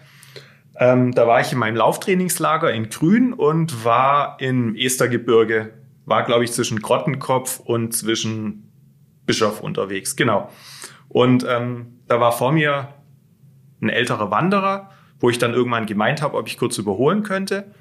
ähm, 0.78 1.14
da 1.14 1.28
war 1.28 1.40
ich 1.40 1.52
in 1.52 1.58
meinem 1.58 1.76
Lauftrainingslager 1.76 2.72
in 2.74 2.90
Grün 2.90 3.34
und 3.34 3.86
war 3.86 4.38
im 4.40 4.76
Estergebirge. 4.76 5.74
War, 6.06 6.24
glaube 6.24 6.44
ich, 6.44 6.52
zwischen 6.52 6.82
Grottenkopf 6.82 7.60
und 7.60 7.94
zwischen 7.94 8.72
Bischof 9.26 9.62
unterwegs. 9.62 10.16
Genau. 10.16 10.50
Und 11.08 11.46
ähm, 11.48 12.00
da 12.08 12.20
war 12.20 12.32
vor 12.32 12.52
mir 12.52 12.90
ein 13.82 13.90
älterer 13.90 14.32
Wanderer, 14.32 14.92
wo 15.20 15.30
ich 15.30 15.38
dann 15.38 15.54
irgendwann 15.54 15.86
gemeint 15.86 16.22
habe, 16.22 16.38
ob 16.38 16.48
ich 16.48 16.58
kurz 16.58 16.78
überholen 16.78 17.24
könnte. 17.24 17.72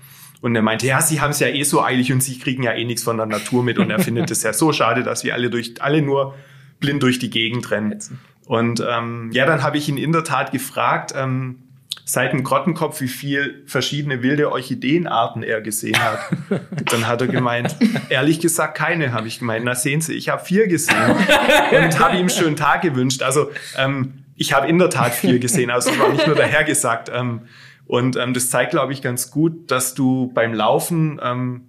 Und 0.40 0.54
er 0.54 0.62
meinte, 0.62 0.86
ja, 0.86 1.00
Sie 1.00 1.20
haben 1.20 1.30
es 1.30 1.40
ja 1.40 1.48
eh 1.48 1.62
so 1.64 1.82
eilig 1.82 2.12
und 2.12 2.22
Sie 2.22 2.38
kriegen 2.38 2.62
ja 2.62 2.72
eh 2.72 2.84
nichts 2.84 3.02
von 3.02 3.16
der 3.16 3.26
Natur 3.26 3.64
mit. 3.64 3.78
Und 3.78 3.90
er 3.90 3.98
findet 3.98 4.30
es 4.30 4.42
ja 4.42 4.52
so 4.52 4.72
schade, 4.72 5.02
dass 5.02 5.24
wir 5.24 5.34
alle 5.34 5.50
durch 5.50 5.82
alle 5.82 6.00
nur 6.00 6.34
blind 6.80 7.02
durch 7.02 7.18
die 7.18 7.30
Gegend 7.30 7.70
rennen. 7.70 7.98
Und 8.46 8.84
ähm, 8.86 9.30
ja, 9.32 9.46
dann 9.46 9.62
habe 9.62 9.78
ich 9.78 9.88
ihn 9.88 9.96
in 9.96 10.12
der 10.12 10.24
Tat 10.24 10.52
gefragt, 10.52 11.14
ähm, 11.16 11.64
seit 12.04 12.32
dem 12.32 12.44
Grottenkopf, 12.44 13.00
wie 13.00 13.08
viel 13.08 13.62
verschiedene 13.66 14.22
wilde 14.22 14.52
Orchideenarten 14.52 15.42
er 15.42 15.60
gesehen 15.62 15.98
hat. 16.02 16.18
Dann 16.90 17.06
hat 17.06 17.22
er 17.22 17.28
gemeint, 17.28 17.76
ehrlich 18.10 18.40
gesagt 18.40 18.76
keine, 18.76 19.12
habe 19.12 19.26
ich 19.26 19.38
gemeint. 19.38 19.64
Na 19.64 19.74
sehen 19.74 20.02
Sie, 20.02 20.12
ich 20.12 20.28
habe 20.28 20.44
vier 20.44 20.68
gesehen 20.68 20.96
und 21.10 21.98
habe 21.98 22.14
ihm 22.14 22.20
einen 22.20 22.28
schönen 22.28 22.56
Tag 22.56 22.82
gewünscht. 22.82 23.22
Also 23.22 23.50
ähm, 23.78 24.24
ich 24.36 24.52
habe 24.52 24.68
in 24.68 24.78
der 24.78 24.90
Tat 24.90 25.14
vier 25.14 25.38
gesehen, 25.38 25.70
also 25.70 25.90
es 25.90 25.98
war 25.98 26.10
nicht 26.10 26.26
nur 26.26 26.36
dahergesagt. 26.36 27.10
Ähm, 27.12 27.42
und 27.86 28.16
ähm, 28.16 28.34
das 28.34 28.50
zeigt, 28.50 28.72
glaube 28.72 28.92
ich, 28.92 29.00
ganz 29.00 29.30
gut, 29.30 29.70
dass 29.70 29.94
du 29.94 30.30
beim 30.34 30.52
Laufen 30.52 31.20
ähm, 31.22 31.62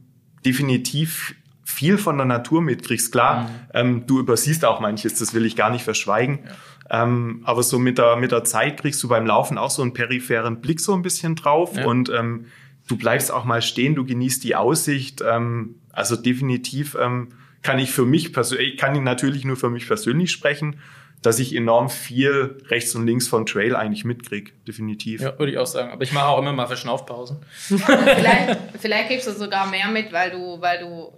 definitiv 0.46 1.36
viel 1.66 1.98
von 1.98 2.18
der 2.18 2.26
Natur 2.26 2.62
mitkriegst. 2.62 3.12
Klar, 3.12 3.44
mhm. 3.44 3.50
ähm, 3.74 4.08
du 4.08 4.20
übersiehst 4.20 4.64
auch 4.64 4.80
manches, 4.80 5.20
das 5.20 5.34
will 5.34 5.46
ich 5.46 5.56
gar 5.56 5.72
nicht 5.72 5.84
verschweigen. 5.84 6.40
Ja. 6.90 7.04
Ähm, 7.04 7.42
aber 7.44 7.64
so 7.64 7.80
mit 7.80 7.98
der, 7.98 8.16
mit 8.16 8.32
der 8.32 8.44
Zeit 8.44 8.80
kriegst 8.80 9.02
du 9.04 9.08
beim 9.08 9.26
Laufen 9.26 9.58
auch 9.58 9.72
so 9.72 9.82
einen 9.82 9.94
peripheren 9.94 10.62
Blick 10.62 10.80
so 10.80 10.94
ein 10.94 11.02
bisschen 11.02 11.36
drauf 11.36 11.76
ja. 11.76 11.86
und 11.86 12.10
ähm, 12.10 12.46
du 12.88 12.96
bleibst 12.96 13.32
auch 13.32 13.44
mal 13.44 13.64
stehen, 13.64 13.96
du 13.96 14.06
genießt 14.06 14.44
die 14.44 14.56
Aussicht. 14.56 15.24
Ähm, 15.28 15.82
also 15.92 16.16
definitiv 16.16 16.96
ähm, 17.02 17.30
kann 17.64 17.80
ich 17.80 17.92
für 17.92 18.06
mich 18.06 18.32
persönlich, 18.32 18.78
kann 18.78 18.94
ich 18.96 19.02
natürlich 19.02 19.44
nur 19.44 19.56
für 19.56 19.72
mich 19.72 19.88
persönlich 19.88 20.32
sprechen, 20.32 20.80
dass 21.24 21.40
ich 21.40 21.56
enorm 21.56 21.90
viel 21.90 22.58
rechts 22.68 22.94
und 22.94 23.08
links 23.08 23.28
von 23.28 23.48
Trail 23.48 23.76
eigentlich 23.76 24.06
mitkrieg, 24.06 24.54
definitiv. 24.66 25.22
Ja, 25.22 25.40
würde 25.40 25.52
ich 25.52 25.58
auch 25.58 25.66
sagen. 25.66 25.92
Aber 25.92 26.04
ich 26.04 26.12
mache 26.12 26.28
auch 26.28 26.38
immer 26.38 26.54
mal 26.54 26.68
Verschnaufpausen. 26.68 27.38
vielleicht, 27.58 28.60
vielleicht 28.80 29.08
kriegst 29.08 29.28
du 29.28 29.32
sogar 29.32 29.68
mehr 29.68 29.88
mit, 29.88 30.14
weil 30.14 30.30
du, 30.30 30.62
weil 30.62 30.80
du, 30.82 31.18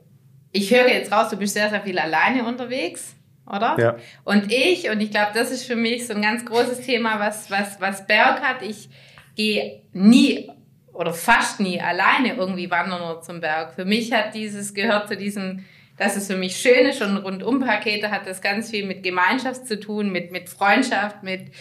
ich 0.51 0.73
höre 0.73 0.87
jetzt 0.87 1.11
raus, 1.11 1.29
du 1.29 1.37
bist 1.37 1.53
sehr, 1.53 1.69
sehr 1.69 1.81
viel 1.81 1.99
alleine 1.99 2.45
unterwegs 2.45 3.17
oder? 3.49 3.75
Ja. 3.79 3.95
Und 4.23 4.51
ich, 4.51 4.89
und 4.89 4.99
ich 4.99 5.11
glaube, 5.11 5.31
das 5.33 5.51
ist 5.51 5.65
für 5.65 5.75
mich 5.75 6.07
so 6.07 6.13
ein 6.13 6.21
ganz 6.21 6.45
großes 6.45 6.81
Thema, 6.81 7.19
was, 7.19 7.49
was, 7.49 7.79
was 7.79 8.05
Berg 8.05 8.41
hat. 8.41 8.61
Ich 8.61 8.89
gehe 9.35 9.83
nie 9.93 10.49
oder 10.93 11.13
fast 11.13 11.59
nie 11.59 11.79
alleine 11.79 12.35
irgendwie 12.35 12.69
wandern 12.69 13.01
oder 13.01 13.21
zum 13.21 13.39
Berg. 13.39 13.73
Für 13.73 13.85
mich 13.85 14.11
hat 14.11 14.33
dieses, 14.33 14.73
gehört 14.73 15.07
zu 15.07 15.15
diesem, 15.15 15.63
dass 15.97 16.15
es 16.15 16.27
für 16.27 16.37
mich 16.37 16.57
schön 16.57 16.87
ist 16.87 17.01
und 17.01 17.17
Rundum-Pakete 17.17 18.11
hat 18.11 18.27
das 18.27 18.41
ganz 18.41 18.71
viel 18.71 18.85
mit 18.85 19.03
Gemeinschaft 19.03 19.67
zu 19.67 19.79
tun, 19.79 20.11
mit, 20.11 20.31
mit 20.31 20.49
Freundschaft, 20.49 21.23
mit 21.23 21.51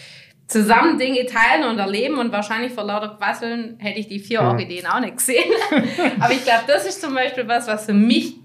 zusammen 0.47 0.97
Dinge 0.97 1.25
teilen 1.25 1.65
und 1.69 1.77
erleben 1.77 2.17
und 2.17 2.31
wahrscheinlich 2.31 2.71
vor 2.71 2.85
lauter 2.85 3.15
Quasseln 3.17 3.77
hätte 3.79 3.99
ich 3.99 4.07
die 4.07 4.19
vier. 4.19 4.41
Orchideen 4.41 4.87
auch 4.87 4.99
nicht 4.99 5.17
gesehen. 5.17 5.51
Aber 6.19 6.33
ich 6.33 6.43
glaube, 6.43 6.63
das 6.67 6.87
ist 6.87 7.01
zum 7.01 7.13
Beispiel 7.13 7.47
was, 7.47 7.67
was 7.67 7.85
für 7.85 7.93
mich 7.93 8.37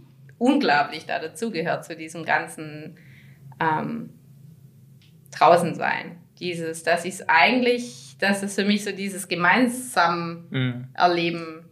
unglaublich 0.42 1.06
da 1.06 1.18
dazugehört 1.20 1.84
zu 1.84 1.94
diesem 1.96 2.24
ganzen 2.24 2.96
ähm, 3.60 4.10
draußen 5.36 5.74
sein. 5.74 6.16
Dieses, 6.40 6.82
dass 6.82 7.04
ich 7.04 7.14
es 7.14 7.28
eigentlich, 7.28 8.16
dass 8.18 8.42
es 8.42 8.54
für 8.56 8.64
mich 8.64 8.82
so 8.84 8.90
dieses 8.92 9.28
gemeinsam 9.28 10.46
Mhm. 10.50 10.88
erleben, 10.94 11.64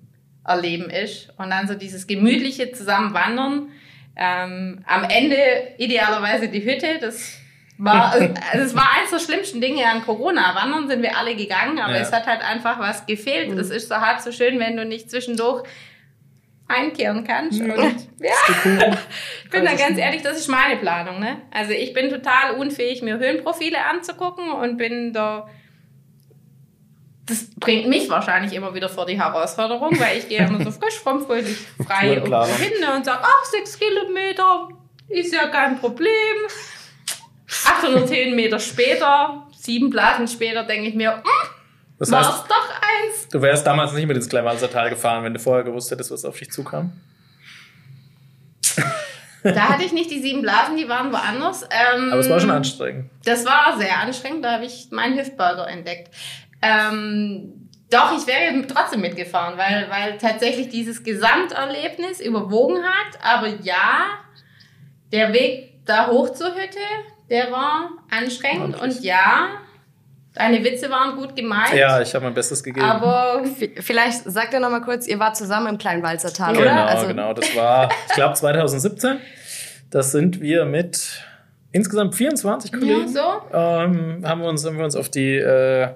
erleben 0.47 0.89
ist 0.89 1.33
und 1.37 1.51
dann 1.51 1.67
so 1.67 1.75
dieses 1.75 2.07
gemütliche 2.07 2.71
Zusammenwandern. 2.73 3.69
Ähm, 4.17 4.85
am 4.87 5.05
Ende 5.05 5.37
idealerweise 5.79 6.49
die 6.49 6.65
Hütte, 6.65 6.99
das 7.01 7.37
war, 7.79 8.13
also 8.53 8.65
es 8.65 8.75
war 8.77 8.89
eines 8.97 9.11
der 9.11 9.19
schlimmsten 9.19 9.61
Dinge 9.61 9.85
an 9.87 10.03
Corona. 10.03 10.55
Wandern 10.55 10.89
sind 10.89 11.03
wir 11.03 11.17
alle 11.19 11.35
gegangen, 11.35 11.79
aber 11.81 11.95
Ja. 11.97 12.01
es 12.03 12.13
hat 12.13 12.27
halt 12.27 12.43
einfach 12.43 12.79
was 12.79 13.07
gefehlt. 13.07 13.51
Es 13.59 13.71
ist 13.71 13.89
so 13.89 13.97
halb 13.97 14.21
so 14.21 14.31
schön, 14.31 14.59
wenn 14.61 14.77
du 14.77 14.85
nicht 14.85 15.11
zwischendurch 15.11 15.65
einkehren 16.71 17.25
kannst. 17.25 17.61
Und, 17.61 17.69
ja, 17.69 18.33
ich 19.45 19.51
bin 19.51 19.65
da 19.65 19.75
ganz 19.75 19.99
ehrlich, 19.99 20.23
das 20.23 20.39
ist 20.39 20.49
meine 20.49 20.77
Planung. 20.77 21.21
Ne? 21.21 21.43
Also 21.51 21.73
ich 21.73 21.93
bin 21.93 22.09
total 22.09 22.55
unfähig, 22.55 23.03
mir 23.03 23.19
Höhenprofile 23.19 23.85
anzugucken 23.85 24.53
und 24.53 24.77
bin 24.77 25.13
da 25.13 25.49
das 27.31 27.49
bringt 27.57 27.87
mich 27.87 28.11
wahrscheinlich 28.11 28.53
immer 28.53 28.75
wieder 28.75 28.89
vor 28.89 29.07
die 29.07 29.19
Herausforderung, 29.21 29.99
weil 30.01 30.19
ich 30.19 30.29
gehe 30.29 30.39
immer 30.39 30.65
so 30.65 30.71
frisch, 30.73 30.99
fromm, 30.99 31.25
fröhlich, 31.25 31.57
frei 31.87 32.15
hin 32.15 32.23
und 32.23 33.05
sage, 33.05 33.21
ach, 33.23 33.45
sechs 33.45 33.79
Kilometer 33.79 34.69
ist 35.09 35.33
ja 35.33 35.47
kein 35.47 35.79
Problem. 35.79 36.09
800 37.65 38.11
Höhenmeter 38.11 38.59
später, 38.59 39.47
sieben 39.57 39.91
Blasen 39.91 40.29
später, 40.29 40.65
denke 40.65 40.89
ich 40.89 40.95
mir, 40.95 41.17
hm, 41.17 41.40
Das 42.01 42.11
war 42.11 42.27
heißt, 42.27 42.43
es 42.43 42.49
doch 42.49 42.71
eins. 42.71 43.29
du 43.29 43.43
wärst 43.43 43.67
damals 43.67 43.93
nicht 43.93 44.07
mit 44.07 44.17
ins 44.17 44.29
Kleinwalsertal 44.29 44.91
gefahren, 44.91 45.23
wenn 45.23 45.35
du 45.35 45.39
vorher 45.39 45.65
gewusst 45.65 45.91
hättest, 45.91 46.11
was 46.11 46.25
auf 46.25 46.39
dich 46.39 46.51
zukam. 46.51 46.93
Da 49.43 49.71
hatte 49.71 49.85
ich 49.85 49.93
nicht 49.93 50.11
die 50.11 50.21
sieben 50.21 50.43
Blasen, 50.43 50.77
die 50.77 50.87
waren 50.87 51.11
woanders. 51.13 51.63
Ähm, 51.63 52.11
Aber 52.11 52.21
es 52.21 52.29
war 52.29 52.39
schon 52.41 52.51
anstrengend. 52.51 53.09
Das 53.25 53.47
war 53.47 53.79
sehr 53.79 53.99
anstrengend, 53.99 54.45
da 54.45 54.53
habe 54.53 54.67
ich 54.67 54.89
meinen 54.91 55.19
Hüftburger 55.19 55.67
entdeckt. 55.67 56.15
Ähm, 56.61 57.71
doch, 57.91 58.17
ich 58.17 58.27
wäre 58.27 58.67
trotzdem 58.67 59.01
mitgefahren, 59.01 59.57
weil, 59.57 59.89
weil 59.89 60.19
tatsächlich 60.19 60.69
dieses 60.69 61.03
Gesamterlebnis 61.03 62.21
überwogen 62.21 62.83
hat. 62.85 63.19
Aber 63.23 63.49
ja, 63.63 64.09
der 65.11 65.33
Weg 65.33 65.87
da 65.87 66.09
hoch 66.09 66.35
zur 66.35 66.55
Hütte, 66.55 66.79
der 67.31 67.51
war 67.51 67.91
anstrengend. 68.11 68.79
Und 68.81 69.03
ja, 69.03 69.49
deine 70.35 70.63
Witze 70.65 70.91
waren 70.91 71.17
gut 71.17 71.35
gemeint. 71.37 71.75
Ja, 71.75 72.01
ich 72.01 72.15
habe 72.15 72.25
mein 72.25 72.35
Bestes 72.35 72.63
gegeben. 72.63 72.87
Aber 72.87 73.43
Vielleicht 73.81 74.25
sagt 74.25 74.53
ihr 74.53 74.61
noch 74.61 74.71
mal 74.71 74.81
kurz, 74.81 75.07
ihr 75.07 75.19
wart 75.19 75.37
zusammen 75.37 75.67
im 75.69 75.79
Kleinwalzertal, 75.79 76.55
genau, 76.55 76.63
oder? 76.63 76.87
Also, 76.87 77.07
genau. 77.07 77.33
Das 77.33 77.57
war, 77.57 77.91
ich 78.09 78.15
glaube, 78.15 78.35
2017. 78.35 79.19
Das 79.91 80.13
sind 80.13 80.41
wir 80.41 80.65
mit 80.65 81.25
insgesamt 81.73 82.15
24 82.15 82.73
ja, 82.73 82.79
Kollegen. 82.79 83.09
so. 83.09 83.21
ähm, 83.53 84.23
haben 84.25 84.41
wir 84.41 84.49
uns, 84.49 84.65
haben 84.65 84.77
wir 84.77 84.85
uns 84.85 84.97
auf 84.97 85.09
die, 85.09 85.37
äh, 85.37 85.89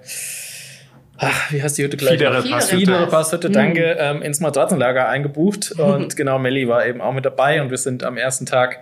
ach, 1.18 1.52
wie 1.52 1.62
heißt 1.62 1.78
die 1.78 1.84
Hütte 1.84 1.96
gleich? 1.96 2.12
Fiedere 2.12 2.40
noch? 2.42 2.50
Pass. 2.50 2.70
Fiedere 2.70 3.06
Passhütte, 3.06 3.50
danke, 3.50 3.96
ähm, 3.98 4.22
ins 4.22 4.40
Matratzenlager 4.40 5.08
eingebucht. 5.08 5.72
Und 5.78 6.16
genau, 6.16 6.38
Melli 6.38 6.68
war 6.68 6.86
eben 6.86 7.00
auch 7.00 7.12
mit 7.12 7.24
dabei 7.24 7.60
und 7.62 7.70
wir 7.70 7.78
sind 7.78 8.02
am 8.04 8.16
ersten 8.16 8.46
Tag 8.46 8.80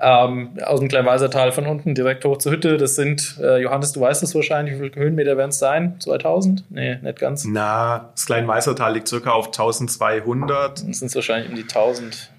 ähm, 0.00 0.50
aus 0.64 0.80
dem 0.80 0.88
Kleinwalsertal 0.88 1.52
von 1.52 1.66
unten 1.66 1.94
direkt 1.94 2.24
hoch 2.24 2.38
zur 2.38 2.52
Hütte. 2.52 2.76
Das 2.76 2.94
sind, 2.94 3.36
äh, 3.42 3.58
Johannes, 3.62 3.92
du 3.92 4.00
weißt 4.00 4.22
es 4.22 4.34
wahrscheinlich, 4.34 4.74
wie 4.80 4.88
viele 4.90 4.94
Höhenmeter 5.04 5.36
werden 5.36 5.50
es 5.50 5.58
sein? 5.58 5.96
2000? 6.00 6.64
Nee, 6.70 6.96
nicht 7.02 7.18
ganz. 7.18 7.44
Na, 7.44 8.10
das 8.14 8.26
Kleinweißertal 8.26 8.94
liegt 8.94 9.08
circa 9.08 9.30
auf 9.30 9.46
1200. 9.46 10.88
Das 10.88 10.98
sind 10.98 11.14
wahrscheinlich 11.14 11.48
um 11.50 11.56
die 11.56 11.62
1000. 11.62 12.30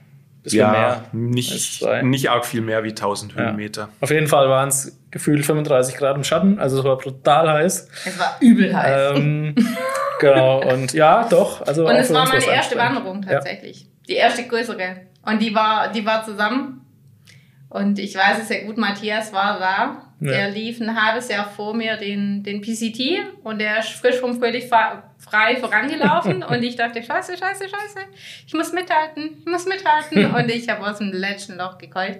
Bisschen 0.41 0.59
Ja, 0.59 0.71
mehr. 0.71 1.03
nicht, 1.11 1.85
nicht 2.01 2.29
arg 2.29 2.45
viel 2.45 2.61
mehr 2.61 2.85
wie 2.85 2.89
1000 2.89 3.33
Ja. 3.35 3.41
Höhenmeter. 3.47 3.89
Auf 3.99 4.09
jeden 4.09 4.27
Fall 4.27 4.47
waren 4.49 4.69
es 4.69 4.97
gefühlt 5.11 5.45
35 5.45 5.95
Grad 5.95 6.15
im 6.15 6.23
Schatten, 6.23 6.59
also 6.59 6.79
es 6.79 6.83
war 6.83 6.97
brutal 6.97 7.49
heiß. 7.49 7.87
Es 8.05 8.19
war 8.19 8.37
übel 8.39 8.75
heiß. 8.75 9.17
Ähm, 9.17 9.55
genau, 10.19 10.61
und 10.61 10.93
ja, 10.93 11.27
doch. 11.29 11.65
Also 11.65 11.85
Und 11.87 11.95
es 11.95 12.13
war 12.13 12.27
meine 12.27 12.45
erste. 12.45 12.77
Wanderung 12.77 13.23
Ja. 13.23 13.33
tatsächlich. 13.35 13.87
Die 14.07 14.13
erste 14.15 14.43
größere. 14.47 15.01
Und 15.25 15.41
die 15.41 15.53
war, 15.53 15.91
die 15.91 16.05
war 16.05 16.23
zusammen. 16.23 16.85
Und 17.69 17.99
ich 17.99 18.15
weiß 18.15 18.39
es 18.41 18.47
sehr 18.47 18.63
gut, 18.65 18.77
Matthias 18.77 19.31
war 19.31 19.59
da. 19.59 20.05
Ja. 20.21 20.31
Der 20.31 20.49
lief 20.51 20.81
ein 20.81 21.01
halbes 21.01 21.29
Jahr 21.29 21.49
vor 21.49 21.73
mir 21.73 21.95
den, 21.95 22.43
den 22.43 22.61
PCT 22.61 23.19
und 23.43 23.59
der 23.59 23.79
ist 23.79 23.89
frisch 23.89 24.17
vom 24.17 24.37
Fröhlich 24.37 24.67
frei 24.67 25.55
vorangelaufen. 25.55 26.43
und 26.49 26.63
ich 26.63 26.75
dachte, 26.75 27.01
scheiße, 27.01 27.37
scheiße, 27.37 27.69
scheiße. 27.69 27.99
Ich 28.47 28.53
muss 28.53 28.73
mithalten, 28.73 29.37
ich 29.39 29.45
muss 29.45 29.65
mithalten. 29.65 30.25
und 30.35 30.49
ich 30.49 30.67
habe 30.67 30.85
aus 30.85 30.97
dem 30.97 31.11
letzten 31.13 31.57
Loch 31.57 31.77
gekeucht. 31.77 32.19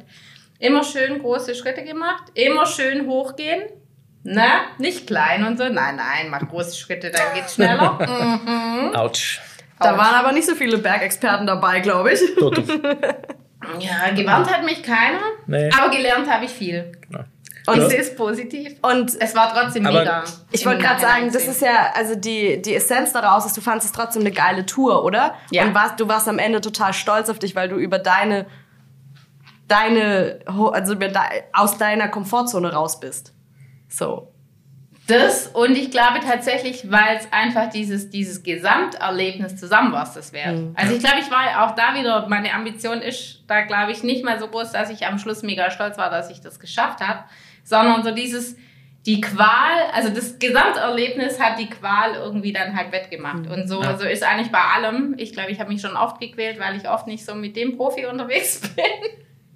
Immer 0.59 0.83
schön 0.83 1.19
große 1.19 1.55
Schritte 1.55 1.83
gemacht, 1.83 2.23
immer 2.33 2.65
schön 2.65 3.07
hochgehen. 3.07 3.63
Na, 4.23 4.61
nicht 4.77 5.07
klein 5.07 5.45
und 5.45 5.57
so. 5.57 5.63
Nein, 5.63 5.95
nein, 5.95 6.29
mach 6.29 6.47
große 6.47 6.75
Schritte, 6.77 7.09
dann 7.09 7.33
geht's 7.33 7.55
schneller. 7.55 7.93
mhm. 8.45 8.93
Autsch. 8.95 9.39
da 9.79 9.97
waren 9.97 10.15
aber 10.15 10.33
nicht 10.33 10.45
so 10.47 10.55
viele 10.55 10.77
Bergexperten 10.77 11.47
dabei, 11.47 11.79
glaube 11.79 12.13
ich. 12.13 12.19
Ja, 13.79 14.09
gewarnt 14.15 14.51
hat 14.51 14.63
mich 14.63 14.81
keiner, 14.81 15.19
Nee. 15.45 15.69
aber 15.77 15.91
gelernt 15.95 16.29
habe 16.31 16.45
ich 16.45 16.51
viel. 16.51 16.91
Und, 17.67 17.77
Ich 17.77 17.87
sehe 17.89 17.99
es 17.99 18.15
positiv. 18.15 18.73
und 18.81 19.11
Es 19.21 19.35
war 19.35 19.53
trotzdem 19.53 19.85
Aber 19.85 19.99
mega. 19.99 20.23
ich 20.51 20.65
wollte 20.65 20.81
gerade 20.81 21.01
sagen, 21.01 21.31
das 21.31 21.45
ist 21.45 21.61
ja, 21.61 21.91
also 21.93 22.15
die, 22.15 22.61
die 22.61 22.73
Essenz 22.73 23.11
daraus 23.13 23.45
ist, 23.45 23.55
du 23.57 23.61
fandest 23.61 23.87
es 23.87 23.91
trotzdem 23.91 24.21
eine 24.21 24.31
geile 24.31 24.65
Tour, 24.65 25.03
oder? 25.03 25.35
Ja. 25.51 25.65
Und 25.65 25.75
warst, 25.75 25.99
du 25.99 26.07
warst 26.07 26.27
am 26.27 26.39
Ende 26.39 26.61
total 26.61 26.93
stolz 26.93 27.29
auf 27.29 27.37
dich, 27.37 27.55
weil 27.55 27.69
du 27.69 27.75
über 27.75 27.99
deine, 27.99 28.47
deine, 29.69 30.39
also 30.45 30.95
aus 31.53 31.77
deiner 31.77 32.09
Komfortzone 32.09 32.73
raus 32.73 32.99
bist. 32.99 33.33
So. 33.87 34.33
Das 35.07 35.47
und 35.47 35.75
ich 35.75 35.89
glaube 35.89 36.19
tatsächlich, 36.19 36.91
weil 36.91 37.17
es 37.17 37.27
einfach 37.33 37.71
dieses, 37.71 38.11
dieses 38.11 38.43
Gesamterlebnis 38.43 39.55
zusammen 39.55 39.91
war, 39.91 40.07
das 40.13 40.33
wert. 40.33 40.55
Mhm. 40.57 40.73
Also 40.75 40.93
ich 40.93 40.99
glaube, 40.99 41.17
ich 41.19 41.31
war 41.31 41.65
auch 41.65 41.75
da 41.75 41.95
wieder, 41.95 42.27
meine 42.29 42.53
Ambition 42.53 43.01
ist 43.01 43.43
da, 43.47 43.61
glaube 43.61 43.91
ich, 43.91 44.03
nicht 44.03 44.23
mal 44.23 44.39
so 44.39 44.47
groß, 44.47 44.71
dass 44.71 44.91
ich 44.91 45.07
am 45.07 45.17
Schluss 45.17 45.41
mega 45.41 45.71
stolz 45.71 45.97
war, 45.97 46.11
dass 46.11 46.29
ich 46.29 46.41
das 46.41 46.59
geschafft 46.59 46.99
habe, 47.01 47.23
sondern 47.63 48.03
so 48.03 48.11
dieses, 48.11 48.55
die 49.07 49.19
Qual, 49.19 49.47
also 49.93 50.09
das 50.09 50.37
Gesamterlebnis 50.37 51.39
hat 51.39 51.57
die 51.57 51.69
Qual 51.69 52.13
irgendwie 52.13 52.53
dann 52.53 52.75
halt 52.77 52.91
wettgemacht. 52.91 53.47
Und 53.47 53.67
so, 53.67 53.81
Ja. 53.81 53.97
so 53.97 54.05
ist 54.05 54.21
eigentlich 54.21 54.51
bei 54.51 54.59
allem. 54.61 55.15
Ich 55.17 55.33
glaube, 55.33 55.49
ich 55.49 55.59
habe 55.59 55.71
mich 55.71 55.81
schon 55.81 55.95
oft 55.97 56.19
gequält, 56.19 56.59
weil 56.59 56.75
ich 56.77 56.87
oft 56.87 57.07
nicht 57.07 57.25
so 57.25 57.33
mit 57.33 57.55
dem 57.55 57.77
Profi 57.77 58.05
unterwegs 58.05 58.59
bin. 58.75 58.83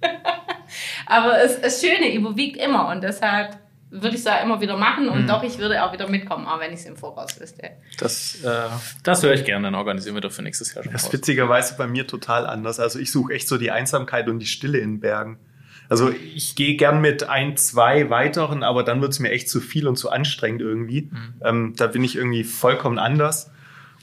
Aber 1.06 1.42
es, 1.42 1.60
das 1.60 1.80
Schöne 1.80 2.14
überwiegt 2.14 2.56
immer 2.56 2.88
und 2.88 3.02
deshalb 3.02 3.58
würde 3.90 4.08
ich 4.08 4.16
es 4.16 4.24
da 4.24 4.40
immer 4.42 4.60
wieder 4.60 4.76
machen 4.76 5.08
und 5.08 5.28
doch, 5.28 5.44
ich 5.44 5.58
würde 5.58 5.84
auch 5.84 5.92
wieder 5.92 6.08
mitkommen, 6.08 6.46
auch 6.46 6.58
wenn 6.58 6.72
ich 6.72 6.80
es 6.80 6.86
im 6.86 6.96
Voraus 6.96 7.40
wüsste. 7.40 7.70
Das, 7.98 8.42
äh, 8.42 8.68
das 9.04 9.22
höre 9.22 9.34
ich 9.34 9.44
gerne, 9.44 9.68
dann 9.68 9.76
organisieren 9.76 10.16
wir 10.16 10.20
doch 10.20 10.32
für 10.32 10.42
nächstes 10.42 10.74
Jahr 10.74 10.82
schon 10.82 10.92
Das 10.92 11.04
ist 11.04 11.12
witzigerweise 11.12 11.76
bei 11.76 11.86
mir 11.86 12.06
total 12.06 12.44
anders. 12.46 12.80
Also 12.80 12.98
ich 12.98 13.12
suche 13.12 13.34
echt 13.34 13.46
so 13.46 13.56
die 13.56 13.70
Einsamkeit 13.70 14.28
und 14.28 14.40
die 14.40 14.46
Stille 14.46 14.78
in 14.78 14.98
Bergen. 14.98 15.38
Also 15.88 16.10
ich 16.10 16.56
gehe 16.56 16.76
gern 16.76 17.00
mit 17.00 17.28
ein, 17.28 17.56
zwei 17.56 18.10
weiteren, 18.10 18.62
aber 18.62 18.82
dann 18.82 19.00
wird 19.00 19.12
es 19.12 19.20
mir 19.20 19.30
echt 19.30 19.48
zu 19.48 19.60
viel 19.60 19.86
und 19.86 19.96
zu 19.96 20.10
anstrengend 20.10 20.62
irgendwie. 20.62 21.10
Ähm, 21.42 21.74
da 21.76 21.86
bin 21.86 22.02
ich 22.02 22.16
irgendwie 22.16 22.42
vollkommen 22.42 22.98
anders. 22.98 23.50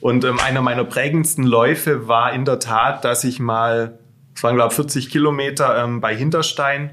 Und 0.00 0.24
ähm, 0.24 0.40
einer 0.40 0.62
meiner 0.62 0.84
prägendsten 0.84 1.44
Läufe 1.44 2.08
war 2.08 2.32
in 2.32 2.44
der 2.44 2.58
Tat, 2.60 3.04
dass 3.04 3.24
ich 3.24 3.40
mal, 3.40 3.98
es 4.34 4.42
waren 4.42 4.54
glaube 4.56 4.70
ich 4.72 4.76
40 4.76 5.10
Kilometer 5.10 5.82
ähm, 5.84 6.00
bei 6.00 6.16
Hinterstein, 6.16 6.90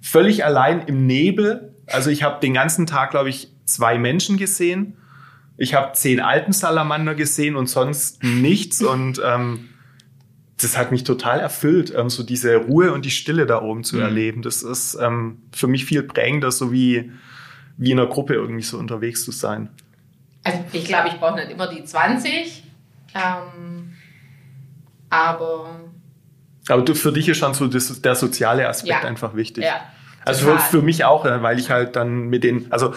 völlig 0.00 0.44
allein 0.44 0.82
im 0.86 1.06
Nebel. 1.06 1.74
Also 1.86 2.10
ich 2.10 2.22
habe 2.22 2.40
den 2.40 2.54
ganzen 2.54 2.86
Tag, 2.86 3.10
glaube 3.10 3.28
ich, 3.28 3.48
zwei 3.64 3.98
Menschen 3.98 4.36
gesehen. 4.36 4.96
Ich 5.56 5.74
habe 5.74 5.92
zehn 5.92 6.20
Alpensalamander 6.20 7.14
gesehen 7.14 7.56
und 7.56 7.68
sonst 7.68 8.22
nichts. 8.24 8.82
Und 8.92 9.20
ähm, 9.24 9.68
das 10.60 10.76
hat 10.78 10.92
mich 10.92 11.04
total 11.04 11.40
erfüllt, 11.40 11.92
ähm, 11.96 12.08
so 12.08 12.22
diese 12.22 12.56
Ruhe 12.56 12.92
und 12.92 13.04
die 13.04 13.10
Stille 13.10 13.46
da 13.46 13.60
oben 13.60 13.82
zu 13.84 13.96
Mhm. 13.96 14.02
erleben. 14.02 14.42
Das 14.42 14.62
ist 14.62 14.94
ähm, 15.00 15.42
für 15.52 15.66
mich 15.66 15.84
viel 15.84 16.04
prägender, 16.04 16.52
so 16.52 16.72
wie, 16.72 17.10
wie 17.76 17.90
in 17.90 17.98
einer 17.98 18.08
Gruppe 18.08 18.34
irgendwie 18.34 18.62
so 18.62 18.78
unterwegs 18.78 19.24
zu 19.24 19.32
sein. 19.32 19.68
Also 20.44 20.58
ich 20.72 20.84
glaube, 20.84 21.08
ich 21.08 21.14
brauche 21.14 21.34
nicht 21.36 21.50
immer 21.50 21.68
die 21.68 21.84
20, 21.84 22.62
ähm, 23.14 23.92
aber 25.10 25.80
Aber 26.68 26.82
du, 26.82 26.94
für 26.94 27.12
dich 27.12 27.28
ist 27.28 27.38
schon 27.38 27.54
so 27.54 27.66
das, 27.66 28.00
der 28.00 28.14
soziale 28.14 28.68
Aspekt 28.68 29.02
Ja. 29.02 29.08
einfach 29.08 29.34
wichtig. 29.34 29.64
ja. 29.64 29.80
Also 30.24 30.46
für, 30.46 30.58
für 30.58 30.82
mich 30.82 31.04
auch, 31.04 31.24
weil 31.24 31.58
ich 31.58 31.70
halt 31.70 31.96
dann 31.96 32.28
mit 32.28 32.44
den, 32.44 32.70
also 32.70 32.94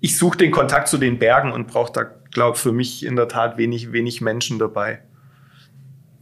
ich 0.00 0.16
suche 0.16 0.38
den 0.38 0.52
Kontakt 0.52 0.86
zu 0.86 0.96
den 0.96 1.18
Bergen 1.18 1.52
und 1.52 1.66
brauche 1.66 1.92
da, 1.92 2.04
glaube 2.30 2.56
für 2.56 2.70
mich 2.70 3.04
in 3.04 3.16
der 3.16 3.26
Tat 3.26 3.58
wenig, 3.58 3.90
wenig 3.90 4.20
Menschen 4.20 4.60
dabei. 4.60 5.02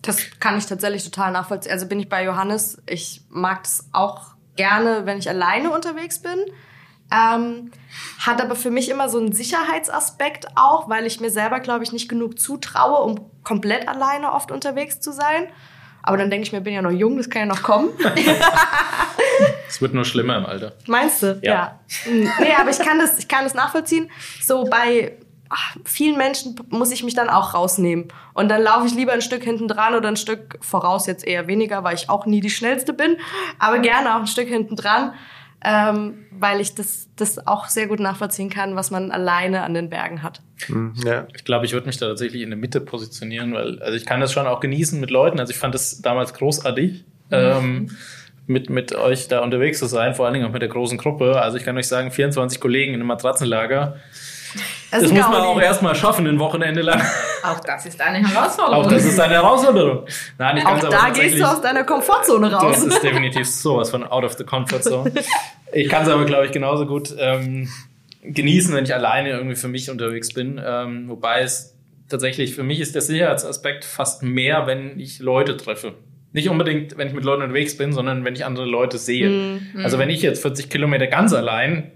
Das 0.00 0.18
kann 0.40 0.56
ich 0.56 0.66
tatsächlich 0.66 1.04
total 1.04 1.32
nachvollziehen. 1.32 1.72
Also 1.72 1.86
bin 1.86 2.00
ich 2.00 2.08
bei 2.08 2.24
Johannes. 2.24 2.80
Ich 2.88 3.22
mag 3.28 3.64
es 3.64 3.88
auch 3.92 4.34
gerne, 4.54 5.04
wenn 5.04 5.18
ich 5.18 5.28
alleine 5.28 5.70
unterwegs 5.70 6.20
bin. 6.22 6.38
Ähm, 7.12 7.70
hat 8.18 8.40
aber 8.40 8.56
für 8.56 8.70
mich 8.70 8.88
immer 8.88 9.08
so 9.08 9.18
einen 9.18 9.32
Sicherheitsaspekt 9.32 10.48
auch, 10.56 10.88
weil 10.88 11.06
ich 11.06 11.20
mir 11.20 11.30
selber, 11.30 11.60
glaube 11.60 11.84
ich, 11.84 11.92
nicht 11.92 12.08
genug 12.08 12.38
zutraue, 12.38 13.02
um 13.02 13.30
komplett 13.44 13.88
alleine 13.88 14.32
oft 14.32 14.50
unterwegs 14.50 15.00
zu 15.00 15.12
sein. 15.12 15.48
Aber 16.06 16.16
dann 16.16 16.30
denke 16.30 16.46
ich 16.46 16.52
mir, 16.52 16.60
bin 16.62 16.72
ja 16.72 16.80
noch 16.82 16.90
jung, 16.90 17.16
das 17.18 17.28
kann 17.28 17.40
ja 17.40 17.46
noch 17.46 17.62
kommen. 17.62 17.90
Es 19.68 19.82
wird 19.82 19.92
nur 19.92 20.04
schlimmer 20.04 20.36
im 20.36 20.46
Alter. 20.46 20.72
Meinst 20.86 21.22
du? 21.22 21.38
Ja. 21.42 21.80
Hm, 22.04 22.30
Nee, 22.40 22.54
aber 22.58 22.70
ich 22.70 22.78
kann 22.78 22.98
das, 22.98 23.18
ich 23.18 23.28
kann 23.28 23.44
das 23.44 23.52
nachvollziehen. 23.52 24.10
So 24.40 24.64
bei 24.64 25.18
ach, 25.48 25.76
vielen 25.84 26.16
Menschen 26.16 26.56
muss 26.70 26.90
ich 26.92 27.02
mich 27.02 27.14
dann 27.14 27.28
auch 27.28 27.52
rausnehmen. 27.52 28.08
Und 28.32 28.48
dann 28.48 28.62
laufe 28.62 28.86
ich 28.86 28.94
lieber 28.94 29.12
ein 29.12 29.20
Stück 29.20 29.42
hinten 29.42 29.68
dran 29.68 29.94
oder 29.94 30.08
ein 30.08 30.16
Stück 30.16 30.58
voraus, 30.60 31.06
jetzt 31.06 31.26
eher 31.26 31.46
weniger, 31.46 31.84
weil 31.84 31.94
ich 31.94 32.08
auch 32.08 32.26
nie 32.26 32.40
die 32.40 32.50
schnellste 32.50 32.92
bin, 32.92 33.16
aber 33.58 33.78
gerne 33.80 34.14
auch 34.14 34.20
ein 34.20 34.26
Stück 34.26 34.48
hinten 34.48 34.76
dran, 34.76 35.12
ähm, 35.68 36.26
weil 36.30 36.60
ich 36.60 36.76
das, 36.76 37.08
das 37.16 37.44
auch 37.44 37.66
sehr 37.66 37.88
gut 37.88 37.98
nachvollziehen 37.98 38.50
kann, 38.50 38.76
was 38.76 38.92
man 38.92 39.10
alleine 39.10 39.64
an 39.64 39.74
den 39.74 39.90
Bergen 39.90 40.22
hat. 40.22 40.40
Hm, 40.66 40.94
ja. 41.04 41.26
Ich 41.34 41.44
glaube, 41.44 41.66
ich 41.66 41.72
würde 41.72 41.86
mich 41.88 41.96
da 41.96 42.06
tatsächlich 42.06 42.42
in 42.42 42.50
der 42.50 42.56
Mitte 42.56 42.80
positionieren, 42.80 43.52
weil 43.52 43.82
also 43.82 43.96
ich 43.96 44.06
kann 44.06 44.20
das 44.20 44.32
schon 44.32 44.46
auch 44.46 44.60
genießen 44.60 45.00
mit 45.00 45.10
Leuten. 45.10 45.40
Also 45.40 45.50
ich 45.50 45.58
fand 45.58 45.74
das 45.74 46.00
damals 46.02 46.34
großartig, 46.34 47.04
ähm, 47.32 47.90
mit, 48.46 48.70
mit 48.70 48.94
euch 48.94 49.26
da 49.26 49.40
unterwegs 49.40 49.80
zu 49.80 49.86
sein, 49.86 50.14
vor 50.14 50.26
allen 50.26 50.34
Dingen 50.34 50.46
auch 50.46 50.52
mit 50.52 50.62
der 50.62 50.68
großen 50.68 50.98
Gruppe. 50.98 51.42
Also 51.42 51.58
ich 51.58 51.64
kann 51.64 51.76
euch 51.76 51.88
sagen, 51.88 52.12
24 52.12 52.60
Kollegen 52.60 52.94
in 52.94 53.00
einem 53.00 53.08
Matratzenlager. 53.08 53.96
Das, 54.90 55.02
ist 55.02 55.12
muss 55.12 55.28
man 55.28 55.42
auch 55.42 55.60
erstmal 55.60 55.94
schaffen, 55.94 56.26
ein 56.26 56.38
Wochenende 56.38 56.82
lang. 56.82 57.02
Auch 57.42 57.60
das 57.60 57.86
ist 57.86 58.00
eine 58.00 58.26
Herausforderung. 58.26 58.84
Auch 58.84 58.90
das 58.90 59.04
ist 59.04 59.20
eine 59.20 59.34
Herausforderung. 59.34 60.06
Nein, 60.38 60.56
ich 60.58 60.64
kann's 60.64 60.84
Auch 60.84 60.88
aber 60.92 60.96
da 60.96 61.10
gehst 61.10 61.38
du 61.38 61.44
aus 61.44 61.60
deiner 61.60 61.84
Komfortzone 61.84 62.50
Das 62.50 62.62
raus. 62.62 62.82
ist 62.82 63.02
definitiv 63.02 63.48
sowas 63.48 63.90
von 63.90 64.04
out 64.04 64.24
of 64.24 64.34
the 64.34 64.44
comfort 64.44 64.82
zone. 64.82 65.12
Ich 65.72 65.88
kann 65.88 66.04
es 66.04 66.08
aber, 66.08 66.24
glaube 66.24 66.46
ich, 66.46 66.52
genauso 66.52 66.86
gut 66.86 67.14
ähm, 67.18 67.68
genießen, 68.22 68.74
wenn 68.74 68.84
ich 68.84 68.94
alleine 68.94 69.30
irgendwie 69.30 69.56
für 69.56 69.68
mich 69.68 69.90
unterwegs 69.90 70.32
bin. 70.32 70.60
Ähm, 70.64 71.08
wobei 71.08 71.40
es 71.40 71.74
tatsächlich, 72.08 72.54
für 72.54 72.62
mich 72.62 72.80
ist 72.80 72.94
der 72.94 73.02
Sicherheitsaspekt 73.02 73.84
fast 73.84 74.22
mehr, 74.22 74.66
wenn 74.66 74.98
ich 74.98 75.18
Leute 75.18 75.56
treffe. 75.56 75.94
Nicht 76.32 76.48
unbedingt, 76.48 76.98
wenn 76.98 77.08
ich 77.08 77.14
mit 77.14 77.24
Leuten 77.24 77.42
unterwegs 77.42 77.76
bin, 77.76 77.92
sondern 77.92 78.24
wenn 78.24 78.34
ich 78.34 78.44
andere 78.44 78.66
Leute 78.66 78.98
sehe. 78.98 79.28
Mhm. 79.28 79.84
Also 79.84 79.98
wenn 79.98 80.10
ich 80.10 80.22
jetzt 80.22 80.42
40 80.42 80.68
Kilometer 80.68 81.06
ganz 81.06 81.32
allein 81.32 81.92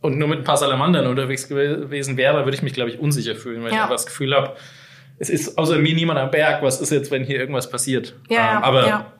und 0.00 0.18
nur 0.18 0.28
mit 0.28 0.38
ein 0.38 0.44
paar 0.44 0.56
Salamandern 0.56 1.06
unterwegs 1.06 1.46
gew- 1.50 1.80
gewesen 1.80 2.16
wäre, 2.16 2.44
würde 2.44 2.56
ich 2.56 2.62
mich, 2.62 2.72
glaube 2.74 2.90
ich, 2.90 2.98
unsicher 2.98 3.34
fühlen, 3.34 3.62
weil 3.62 3.68
ich 3.70 3.74
Ja. 3.76 3.82
einfach 3.82 3.94
das 3.96 4.06
Gefühl 4.06 4.34
habe, 4.34 4.56
es 5.18 5.28
ist 5.30 5.58
außer 5.58 5.76
mir 5.78 5.94
niemand 5.94 6.18
am 6.18 6.30
Berg. 6.30 6.62
Was 6.62 6.80
ist 6.80 6.90
jetzt, 6.90 7.10
wenn 7.10 7.24
hier 7.24 7.38
irgendwas 7.38 7.68
passiert? 7.70 8.14
Ja, 8.28 8.58
Ähm, 8.58 8.64
aber 8.64 8.86
ja. 8.86 9.12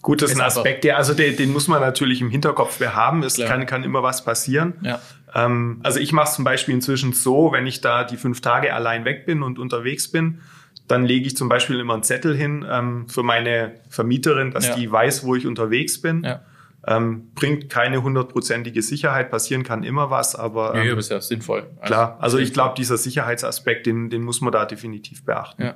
Gut, 0.00 0.20
das 0.20 0.32
ist 0.32 0.40
ein 0.40 0.44
Aspekt, 0.46 0.82
der, 0.84 0.96
also 0.96 1.14
den, 1.14 1.36
den 1.36 1.52
muss 1.52 1.68
man 1.68 1.80
natürlich 1.80 2.20
im 2.22 2.30
Hinterkopf 2.30 2.78
behaben. 2.78 3.22
Es 3.22 3.34
Klar. 3.34 3.48
kann, 3.48 3.66
kann 3.66 3.84
immer 3.84 4.02
was 4.02 4.24
passieren. 4.24 4.74
ja. 4.82 5.00
Ähm, 5.34 5.80
also 5.82 5.98
ich 6.00 6.12
mache 6.12 6.28
es 6.28 6.34
zum 6.34 6.44
Beispiel 6.44 6.74
inzwischen 6.74 7.12
so, 7.14 7.52
wenn 7.52 7.66
ich 7.66 7.80
da 7.80 8.04
die 8.04 8.16
fünf 8.18 8.40
Tage 8.42 8.74
allein 8.74 9.04
weg 9.06 9.24
bin 9.26 9.42
und 9.42 9.58
unterwegs 9.58 10.08
bin, 10.10 10.40
dann 10.88 11.04
lege 11.06 11.26
ich 11.26 11.36
zum 11.36 11.48
Beispiel 11.48 11.78
immer 11.80 11.94
einen 11.94 12.02
Zettel 12.02 12.36
hin 12.36 12.66
ähm, 12.68 13.08
für 13.08 13.22
meine 13.22 13.74
Vermieterin, 13.88 14.50
dass 14.50 14.66
Ja. 14.68 14.74
die 14.74 14.90
weiß, 14.90 15.24
wo 15.24 15.34
ich 15.36 15.46
unterwegs 15.46 16.02
bin. 16.02 16.22
Ja. 16.24 16.42
Ähm, 16.86 17.30
bringt 17.34 17.70
keine 17.70 18.02
hundertprozentige 18.02 18.82
Sicherheit, 18.82 19.30
passieren 19.30 19.62
kann 19.62 19.84
immer 19.84 20.10
was, 20.10 20.34
aber 20.34 20.74
Ja, 20.74 20.82
ähm, 20.82 20.88
ja, 20.88 20.96
ist 20.98 21.10
ja 21.12 21.20
sinnvoll. 21.20 21.70
klar. 21.84 22.16
Also 22.20 22.38
ich 22.38 22.52
glaube, 22.52 22.74
dieser 22.76 22.96
Sicherheitsaspekt, 22.98 23.86
den, 23.86 24.10
den 24.10 24.22
muss 24.22 24.40
man 24.40 24.52
da 24.52 24.64
definitiv 24.64 25.24
beachten. 25.24 25.62
Ja. 25.62 25.74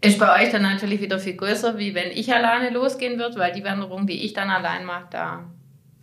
Ist 0.00 0.20
bei 0.20 0.42
euch 0.44 0.52
dann 0.52 0.62
natürlich 0.62 1.00
wieder 1.00 1.18
viel 1.18 1.34
größer, 1.36 1.76
wie 1.78 1.94
wenn 1.94 2.12
ich 2.12 2.32
alleine 2.32 2.70
losgehen 2.70 3.18
würde, 3.18 3.36
weil 3.38 3.52
die 3.52 3.64
Wanderung, 3.64 4.06
die 4.06 4.24
ich 4.24 4.32
dann 4.32 4.50
allein 4.50 4.84
mache, 4.84 5.06
da 5.10 5.44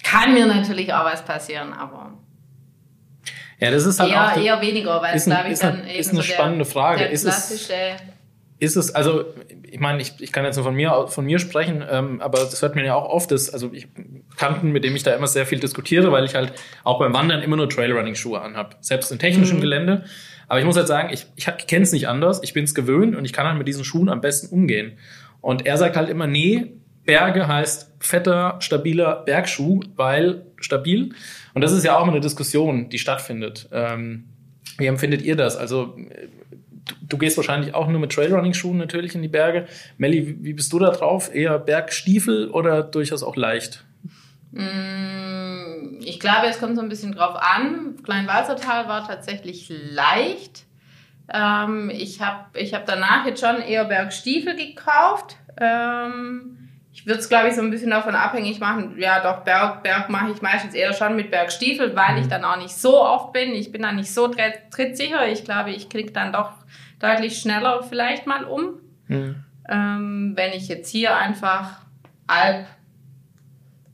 kann 0.03 0.33
mir 0.33 0.45
natürlich 0.45 0.93
auch 0.93 1.05
was 1.05 1.23
passieren, 1.23 1.71
aber 1.71 2.17
Ja, 3.59 3.71
das 3.71 3.85
ist 3.85 4.01
halt 4.01 4.11
auch. 4.13 4.35
eher, 4.35 4.43
eher 4.43 4.61
weniger, 4.61 5.01
weil 5.01 5.15
es 5.15 5.25
ist 5.27 5.33
glaube 5.33 5.45
ich 5.47 5.53
ist 5.53 5.63
ein- 5.63 5.77
dann 5.77 5.87
eben 5.87 5.99
ist 5.99 6.09
eine 6.09 6.21
so 6.21 6.27
der, 6.27 6.33
spannende 6.33 6.65
Frage. 6.65 6.99
der 6.99 7.11
Ist 7.11 7.23
es- 7.23 7.29
klassische 7.33 7.95
ist 8.63 8.75
es, 8.75 8.95
also, 8.95 9.25
ich 9.69 9.79
meine, 9.79 10.01
ich, 10.01 10.13
ich 10.19 10.31
kann 10.31 10.45
jetzt 10.45 10.55
nur 10.55 10.65
von 10.65 10.75
mir, 10.75 11.07
von 11.07 11.25
mir 11.25 11.39
sprechen, 11.39 11.83
ähm, 11.89 12.21
aber 12.21 12.39
das 12.39 12.61
hört 12.61 12.75
man 12.75 12.85
ja 12.85 12.95
auch 12.95 13.09
oft, 13.09 13.31
dass, 13.31 13.49
also 13.51 13.71
ich 13.73 13.87
Kanten, 14.37 14.71
mit 14.71 14.83
dem 14.83 14.95
ich 14.95 15.03
da 15.03 15.13
immer 15.13 15.27
sehr 15.27 15.45
viel 15.45 15.59
diskutiere, 15.59 16.11
weil 16.11 16.25
ich 16.25 16.35
halt 16.35 16.53
auch 16.83 16.99
beim 16.99 17.13
Wandern 17.13 17.41
immer 17.41 17.57
nur 17.57 17.69
Trailrunning-Schuhe 17.69 18.41
anhab, 18.41 18.77
selbst 18.81 19.11
in 19.11 19.19
technischem 19.19 19.61
Gelände. 19.61 20.05
Aber 20.47 20.59
ich 20.59 20.65
muss 20.65 20.77
halt 20.77 20.87
sagen, 20.87 21.09
ich, 21.11 21.25
ich, 21.35 21.45
kenne 21.67 21.83
es 21.83 21.91
nicht 21.91 22.07
anders, 22.07 22.41
ich 22.43 22.53
bin 22.53 22.63
es 22.63 22.73
gewöhnt 22.73 23.15
und 23.15 23.25
ich 23.25 23.33
kann 23.33 23.47
halt 23.47 23.57
mit 23.57 23.67
diesen 23.67 23.83
Schuhen 23.83 24.09
am 24.09 24.21
besten 24.21 24.53
umgehen. 24.53 24.93
Und 25.41 25.65
er 25.65 25.77
sagt 25.77 25.95
halt 25.95 26.09
immer, 26.09 26.27
nee, 26.27 26.73
Berge 27.05 27.47
heißt 27.47 27.91
fetter, 27.99 28.57
stabiler 28.59 29.23
Bergschuh, 29.25 29.81
weil 29.95 30.45
stabil. 30.59 31.13
Und 31.53 31.61
das 31.61 31.71
ist 31.71 31.83
ja 31.83 31.97
auch 31.97 32.03
immer 32.03 32.13
eine 32.13 32.21
Diskussion, 32.21 32.89
die 32.89 32.99
stattfindet. 32.99 33.67
Ähm, 33.71 34.25
wie 34.77 34.85
empfindet 34.85 35.21
ihr 35.21 35.35
das? 35.35 35.57
Also, 35.57 35.97
du, 37.01 37.17
gehst 37.17 37.37
wahrscheinlich 37.37 37.73
auch 37.73 37.87
nur 37.87 37.99
mit 37.99 38.11
Trailrunning-Schuhen 38.11 38.77
natürlich 38.77 39.15
in 39.15 39.21
die 39.21 39.27
Berge. 39.27 39.67
Melli, 39.97 40.27
wie, 40.27 40.43
wie 40.43 40.53
bist 40.53 40.71
du 40.73 40.79
da 40.79 40.89
drauf? 40.91 41.33
Eher 41.33 41.59
Bergstiefel 41.59 42.49
oder 42.49 42.83
durchaus 42.83 43.23
auch 43.23 43.35
leicht? 43.35 43.83
Mm, 44.51 45.99
Ich 46.01 46.19
glaube, 46.19 46.47
es 46.47 46.59
kommt 46.59 46.75
so 46.75 46.81
ein 46.81 46.89
bisschen 46.89 47.13
drauf 47.13 47.35
an. 47.35 47.95
Kleinwalzertal 48.03 48.87
war 48.87 49.07
tatsächlich 49.07 49.69
leicht. 49.69 50.65
Ähm, 51.33 51.89
ich 51.89 52.21
habe 52.21 52.59
ich 52.59 52.73
hab 52.73 52.85
danach 52.85 53.25
jetzt 53.25 53.39
schon 53.39 53.61
eher 53.61 53.85
Bergstiefel 53.85 54.55
gekauft. 54.55 55.37
Ähm, 55.57 56.62
ich 56.93 57.05
würde 57.07 57.19
es, 57.19 57.27
glaube 57.27 57.47
ich, 57.47 57.55
so 57.55 57.61
ein 57.61 57.71
bisschen 57.71 57.89
davon 57.89 58.13
abhängig 58.15 58.59
machen. 58.59 58.95
Ja, 58.99 59.19
doch, 59.19 59.43
Berg, 59.43 59.81
Berg 59.81 60.09
mache 60.09 60.31
ich 60.31 60.41
meistens 60.43 60.75
eher 60.75 60.93
schon 60.93 61.15
mit 61.15 61.31
Bergstiefel, 61.31 61.95
weil 61.95 62.19
ich 62.19 62.27
dann 62.27 62.45
auch 62.45 62.57
nicht 62.57 62.75
so 62.75 63.01
oft 63.01 63.33
bin. 63.33 63.51
Ich 63.53 63.71
bin 63.71 63.81
dann 63.81 63.95
nicht 63.95 64.13
so 64.13 64.27
tritt- 64.27 64.69
trittsicher. 64.71 65.27
Ich 65.27 65.43
glaube, 65.43 65.71
ich 65.71 65.89
kriege 65.89 66.11
dann 66.11 66.31
doch 66.31 66.51
deutlich 66.99 67.39
schneller 67.39 67.81
vielleicht 67.83 68.27
mal 68.27 68.43
um. 68.45 68.75
Ähm, 69.69 70.33
wenn 70.35 70.53
ich 70.53 70.67
jetzt 70.67 70.89
hier 70.89 71.17
einfach 71.17 71.81
Alp 72.27 72.67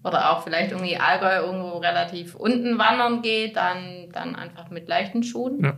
oder 0.03 0.31
auch 0.31 0.43
vielleicht 0.43 0.71
irgendwie 0.71 0.97
Allgäu 0.97 1.35
irgendwo 1.45 1.77
relativ 1.77 2.35
unten 2.35 2.77
wandern 2.77 3.21
gehe, 3.21 3.51
dann, 3.51 4.09
dann 4.12 4.35
einfach 4.35 4.69
mit 4.71 4.88
leichten 4.88 5.23
Schuhen. 5.23 5.63
Ja. 5.63 5.73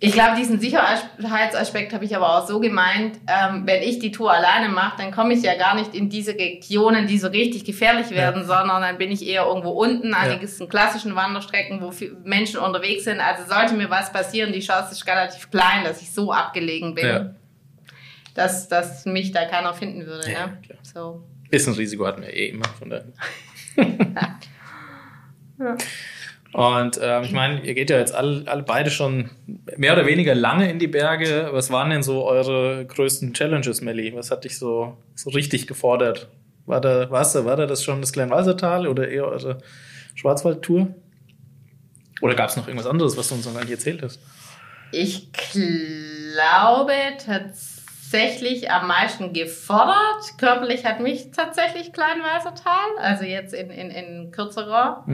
Ich 0.00 0.12
glaube, 0.12 0.36
diesen 0.36 0.60
Sicherheitsaspekt 0.60 1.92
habe 1.92 2.04
ich 2.04 2.14
aber 2.14 2.36
auch 2.38 2.46
so 2.46 2.60
gemeint, 2.60 3.18
ähm, 3.26 3.62
wenn 3.66 3.82
ich 3.82 3.98
die 3.98 4.12
Tour 4.12 4.32
alleine 4.32 4.68
mache, 4.68 4.96
dann 4.98 5.10
komme 5.10 5.34
ich 5.34 5.42
ja 5.42 5.56
gar 5.58 5.74
nicht 5.74 5.92
in 5.92 6.08
diese 6.08 6.34
Regionen, 6.34 7.08
die 7.08 7.18
so 7.18 7.26
richtig 7.26 7.64
gefährlich 7.64 8.10
werden, 8.10 8.44
sondern 8.46 8.80
dann 8.80 8.96
bin 8.96 9.10
ich 9.10 9.26
eher 9.26 9.46
irgendwo 9.46 9.70
unten 9.70 10.14
an 10.14 10.30
Ja. 10.30 10.36
diesen 10.36 10.68
klassischen 10.68 11.16
Wanderstrecken, 11.16 11.80
wo 11.82 11.92
Menschen 12.22 12.60
unterwegs 12.60 13.04
sind. 13.04 13.18
Also 13.18 13.42
sollte 13.52 13.74
mir 13.74 13.90
was 13.90 14.12
passieren, 14.12 14.52
die 14.52 14.60
Chance 14.60 14.92
ist 14.92 15.04
relativ 15.04 15.50
klein, 15.50 15.82
dass 15.82 16.00
ich 16.00 16.12
so 16.12 16.32
abgelegen 16.32 16.94
bin, 16.94 17.06
Ja. 17.06 17.34
dass, 18.34 18.68
dass 18.68 19.04
mich 19.04 19.32
da 19.32 19.46
keiner 19.46 19.74
finden 19.74 20.06
würde. 20.06 20.30
Ja, 20.30 20.46
ne? 20.46 20.58
So. 20.82 21.24
Bisschen 21.50 21.74
Risiko 21.74 22.06
hatten 22.06 22.22
wir 22.22 22.32
eh 22.32 22.50
immer, 22.50 22.68
von 22.78 22.90
daher. 22.90 23.04
Und 26.52 26.98
ähm, 27.02 27.24
ich 27.24 27.32
meine, 27.32 27.62
ihr 27.62 27.74
geht 27.74 27.90
ja 27.90 27.98
jetzt 27.98 28.14
alle, 28.14 28.44
alle 28.46 28.62
beide 28.62 28.90
schon 28.90 29.30
mehr 29.76 29.92
oder 29.92 30.06
weniger 30.06 30.34
lange 30.34 30.70
in 30.70 30.78
die 30.78 30.86
Berge. 30.86 31.50
Was 31.52 31.70
waren 31.70 31.90
denn 31.90 32.02
so 32.02 32.24
eure 32.24 32.86
größten 32.86 33.34
Challenges, 33.34 33.80
Melli? 33.82 34.14
Was 34.14 34.30
hat 34.30 34.44
dich 34.44 34.58
so, 34.58 34.96
so 35.14 35.30
richtig 35.30 35.66
gefordert? 35.66 36.28
War 36.64 36.80
da, 36.80 37.10
war's 37.10 37.32
da, 37.32 37.44
war 37.44 37.56
da 37.56 37.66
das 37.66 37.84
schon 37.84 38.00
das 38.00 38.12
Kleinwalsertal 38.12 38.86
oder 38.86 39.08
eher 39.08 39.26
eure 39.26 39.58
Schwarzwaldtour? 40.14 40.88
Oder 42.20 42.34
gab 42.34 42.48
es 42.48 42.56
noch 42.56 42.66
irgendwas 42.66 42.88
anderes, 42.88 43.16
was 43.16 43.28
du 43.28 43.34
uns 43.34 43.46
noch 43.46 43.54
gar 43.54 43.62
nicht 43.62 43.70
erzählt 43.70 44.02
hast? 44.02 44.18
Ich 44.90 45.30
glaube 45.52 46.92
tatsächlich 47.24 48.70
am 48.70 48.88
meisten 48.88 49.34
gefordert. 49.34 50.38
Körperlich 50.38 50.84
hat 50.86 51.00
mich 51.00 51.30
tatsächlich 51.30 51.92
Kleinweißertal, 51.92 52.98
also 52.98 53.24
jetzt 53.24 53.52
in, 53.52 53.70
in, 53.70 53.90
in 53.90 54.30
kürzerer 54.30 55.04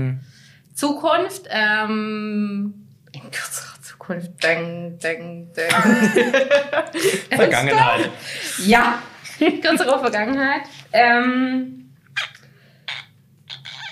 Zukunft. 0.75 1.47
Ähm, 1.49 2.87
in 3.13 3.31
kürzerer 3.31 3.81
Zukunft. 3.81 4.43
Deng, 4.43 4.99
deng, 4.99 5.53
deng. 5.53 5.71
Vergangenheit. 7.31 8.11
Ja, 8.59 9.03
kürzere 9.39 9.99
Vergangenheit. 9.99 10.63
Ähm, 10.93 11.84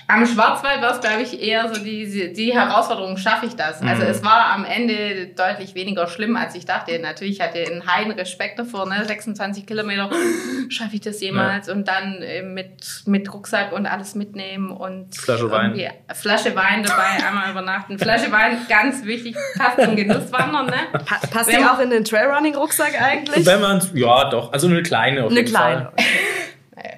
am 0.07 0.25
Schwarzwald 0.25 0.81
war 0.81 0.91
es, 0.91 0.99
glaube 1.01 1.21
ich, 1.21 1.41
eher 1.41 1.73
so 1.73 1.81
die, 1.83 2.33
die 2.33 2.53
Herausforderung, 2.53 3.17
schaffe 3.17 3.45
ich 3.45 3.55
das? 3.55 3.81
Also 3.81 4.03
Mhm. 4.03 4.09
es 4.09 4.23
war 4.23 4.47
am 4.53 4.65
Ende 4.65 5.27
deutlich 5.35 5.75
weniger 5.75 6.07
schlimm, 6.07 6.35
als 6.35 6.55
ich 6.55 6.65
dachte. 6.65 6.99
Natürlich 6.99 7.41
hatte 7.41 7.59
ich 7.59 7.71
einen 7.71 7.85
heiden 7.87 8.11
Respekt 8.13 8.59
davor, 8.59 8.87
ne? 8.87 9.03
26 9.05 9.65
Kilometer, 9.65 10.09
schaffe 10.69 10.95
ich 10.95 11.01
das 11.01 11.19
jemals? 11.21 11.69
Und 11.69 11.87
dann 11.87 12.21
äh, 12.21 12.41
mit, 12.41 13.03
mit 13.05 13.33
Rucksack 13.33 13.71
und 13.71 13.85
alles 13.85 14.15
mitnehmen 14.15 14.71
und 14.71 15.15
Flasche 15.15 15.49
Wein. 15.51 15.79
Flasche 16.13 16.55
Wein 16.55 16.83
dabei, 16.83 17.25
einmal 17.27 17.51
übernachten. 17.51 17.97
Flasche 17.97 18.31
Wein, 18.31 18.57
ganz 18.69 19.05
wichtig, 19.05 19.35
passt 19.57 19.81
zum 19.81 19.95
Genusswandern, 19.95 20.65
ne? 20.67 20.99
Pa 21.05 21.19
passt 21.31 21.51
die 21.51 21.57
auch 21.63 21.79
in 21.79 21.89
den 21.89 22.03
Trailrunning-Rucksack 22.03 23.01
eigentlich? 23.01 23.45
Wenn 23.45 23.61
man 23.61 23.81
ja 23.93 24.29
doch, 24.29 24.51
also 24.53 24.67
eine 24.67 24.83
kleine 24.83 25.23
auf 25.23 25.31
Eine 25.31 25.39
jeden 25.41 25.49
kleine. 25.51 25.91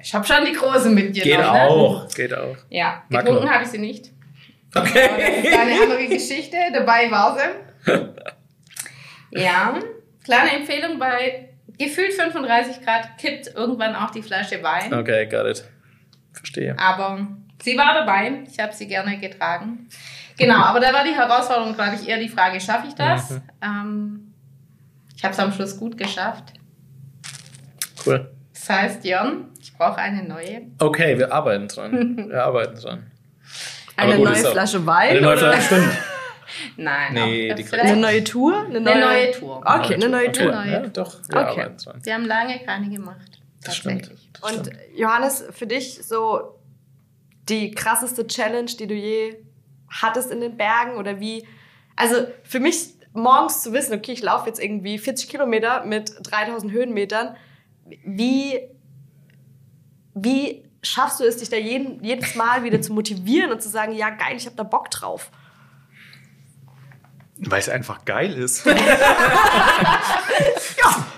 Ich 0.06 0.14
habe 0.14 0.24
schon 0.24 0.44
die 0.44 0.52
große 0.52 0.88
mitgenommen. 0.88 1.12
Geht 1.12 1.52
ne? 1.52 1.62
auch, 1.62 2.08
geht 2.14 2.32
auch. 2.32 2.56
Ja, 2.70 3.02
Mag 3.08 3.24
getrunken 3.24 3.50
habe 3.50 3.64
ich 3.64 3.70
sie 3.70 3.78
nicht. 3.78 4.12
Okay. 4.72 5.10
Das 5.42 5.52
ist 5.52 5.58
eine 5.58 5.82
andere 5.82 6.06
Geschichte. 6.06 6.56
Dabei 6.72 7.10
war 7.10 7.36
sie. 7.36 7.92
Ja, 9.32 9.74
kleine 10.24 10.52
Empfehlung 10.52 10.98
bei 11.00 11.50
gefühlt 11.76 12.14
35 12.14 12.82
Grad 12.82 13.18
kippt 13.18 13.48
irgendwann 13.54 13.94
auch 13.96 14.10
die 14.10 14.22
Flasche 14.22 14.62
Wein. 14.62 14.94
Okay, 14.94 15.26
got 15.26 15.46
it. 15.46 15.64
Verstehe. 16.32 16.78
Aber 16.78 17.26
sie 17.60 17.76
war 17.76 17.92
dabei. 17.92 18.44
Ich 18.48 18.58
habe 18.60 18.72
sie 18.72 18.86
gerne 18.86 19.18
getragen. 19.18 19.88
Genau, 20.38 20.60
aber 20.62 20.78
da 20.78 20.92
war 20.92 21.04
die 21.04 21.10
Herausforderung, 21.10 21.74
glaube 21.74 21.96
ich, 21.96 22.08
eher 22.08 22.18
die 22.18 22.28
Frage, 22.28 22.60
schaffe 22.60 22.86
ich 22.86 22.94
das? 22.94 23.30
Mhm. 23.30 23.42
Ähm, 23.60 24.34
ich 25.16 25.24
habe 25.24 25.34
es 25.34 25.40
am 25.40 25.52
Schluss 25.52 25.76
gut 25.76 25.98
geschafft. 25.98 26.52
Cool. 28.06 28.30
Das 28.54 28.70
heißt, 28.70 29.04
ich 29.04 29.16
brauche 29.78 29.98
eine 29.98 30.22
neue. 30.22 30.62
Okay, 30.78 31.18
wir 31.18 31.32
arbeiten 31.32 31.68
dran. 31.68 32.28
wir 32.28 32.44
arbeiten 32.44 32.76
dran. 32.76 33.10
Eine 33.96 34.16
gut, 34.16 34.24
neue 34.24 34.36
Flasche 34.36 34.84
Wein? 34.86 35.10
Eine 35.10 35.20
neue 35.20 35.38
Flasche, 35.38 35.62
stimmt. 35.62 35.92
Nein, 36.76 37.14
nee, 37.14 37.54
die 37.54 37.72
eine 37.72 37.96
neue 37.96 38.22
Tour? 38.22 38.66
Eine 38.66 38.80
neue, 38.80 38.94
eine 38.94 39.06
neue 39.06 39.30
Tour. 39.32 39.56
Okay, 39.58 39.94
eine 39.94 40.08
neue 40.08 40.32
Tour. 40.32 40.48
Okay. 40.48 40.72
Ja, 40.72 40.86
doch, 40.86 41.18
wir 41.28 41.36
okay. 41.36 41.60
arbeiten 41.60 41.76
dran. 41.78 42.00
Wir 42.04 42.14
haben 42.14 42.24
lange 42.24 42.58
keine 42.64 42.88
gemacht. 42.88 43.40
Das 43.64 43.76
stimmt. 43.76 44.12
Das 44.32 44.52
Und 44.52 44.70
Johannes, 44.94 45.44
für 45.50 45.66
dich 45.66 46.04
so 46.04 46.58
die 47.48 47.72
krasseste 47.72 48.26
Challenge, 48.26 48.70
die 48.78 48.86
du 48.86 48.94
je 48.94 49.36
hattest 49.88 50.30
in 50.30 50.40
den 50.40 50.56
Bergen 50.56 50.96
oder 50.96 51.20
wie? 51.20 51.46
Also 51.96 52.26
für 52.42 52.60
mich 52.60 52.94
morgens 53.12 53.62
zu 53.62 53.72
wissen, 53.72 53.94
okay, 53.94 54.12
ich 54.12 54.22
laufe 54.22 54.46
jetzt 54.46 54.62
irgendwie 54.62 54.98
40 54.98 55.28
Kilometer 55.28 55.84
mit 55.84 56.12
3000 56.22 56.72
Höhenmetern, 56.72 57.36
wie, 58.04 58.60
wie 60.16 60.64
schaffst 60.82 61.20
du 61.20 61.24
es, 61.24 61.36
dich 61.36 61.50
da 61.50 61.56
jeden, 61.56 62.02
jedes 62.02 62.34
Mal 62.34 62.64
wieder 62.64 62.80
zu 62.80 62.92
motivieren 62.92 63.52
und 63.52 63.62
zu 63.62 63.68
sagen, 63.68 63.92
ja 63.92 64.10
geil, 64.10 64.36
ich 64.36 64.46
habe 64.46 64.56
da 64.56 64.62
Bock 64.62 64.90
drauf? 64.90 65.30
Weil 67.38 67.60
es 67.60 67.68
einfach 67.68 68.06
geil 68.06 68.32
ist. 68.32 68.64
ja, 68.66 68.74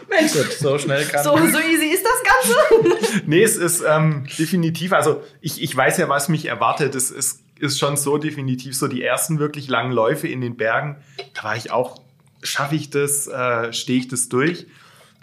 Mensch. 0.08 0.32
Gut, 0.32 0.52
so 0.52 0.76
schnell 0.78 1.04
kann 1.04 1.22
so, 1.22 1.36
so 1.36 1.58
easy 1.60 1.86
ist 1.86 2.04
das 2.04 2.24
Ganze. 2.24 3.22
nee, 3.26 3.42
es 3.42 3.56
ist 3.56 3.84
ähm, 3.86 4.26
definitiv, 4.36 4.92
also 4.92 5.22
ich, 5.40 5.62
ich 5.62 5.76
weiß 5.76 5.98
ja, 5.98 6.08
was 6.08 6.28
mich 6.28 6.46
erwartet. 6.46 6.96
Es 6.96 7.12
ist, 7.12 7.42
ist 7.60 7.78
schon 7.78 7.96
so 7.96 8.18
definitiv 8.18 8.76
so 8.76 8.88
die 8.88 9.04
ersten 9.04 9.38
wirklich 9.38 9.68
langen 9.68 9.92
Läufe 9.92 10.26
in 10.26 10.40
den 10.40 10.56
Bergen. 10.56 10.96
Da 11.34 11.44
war 11.44 11.56
ich 11.56 11.70
auch, 11.70 12.02
schaffe 12.42 12.74
ich 12.74 12.90
das, 12.90 13.28
äh, 13.28 13.72
stehe 13.72 14.00
ich 14.00 14.08
das 14.08 14.28
durch? 14.28 14.66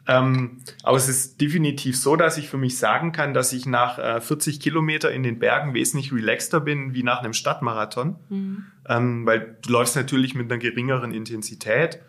Ähm, 0.08 0.62
aber 0.84 0.98
es 0.98 1.10
ist 1.10 1.42
definitiv 1.42 2.00
so, 2.00 2.16
dass 2.16 2.38
ich 2.38 2.48
für 2.48 2.58
mich 2.58 2.78
sagen 2.78 3.12
kann, 3.12 3.34
dass 3.34 3.54
ich 3.54 3.66
nach 3.66 3.98
äh, 3.98 4.22
40 4.22 4.60
Kilometer 4.60 5.12
in 5.12 5.24
den 5.24 5.40
Bergen 5.40 5.74
wesentlich 5.74 6.14
relaxter 6.14 6.60
bin 6.60 6.94
wie 6.94 7.04
nach 7.04 7.20
einem 7.20 7.34
Stadtmarathon. 7.34 8.18
Mhm. 8.30 8.66
Ähm, 8.88 9.26
weil 9.26 9.58
du 9.64 9.72
läufst 9.72 9.96
natürlich 9.96 10.36
mit 10.36 10.52
einer 10.52 10.60
geringeren 10.60 11.12
Intensität. 11.12 12.02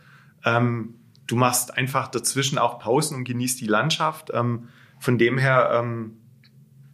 Ähm, 0.45 0.97
du 1.27 1.37
machst 1.37 1.77
einfach 1.77 2.09
dazwischen 2.09 2.59
auch 2.59 2.79
Pausen 2.79 3.17
und 3.17 3.25
genießt 3.25 3.61
die 3.61 3.67
Landschaft. 3.67 4.31
Ähm, 4.35 4.69
von 4.99 5.17
dem 5.17 5.39
her, 5.39 5.71
ähm, 5.73 6.19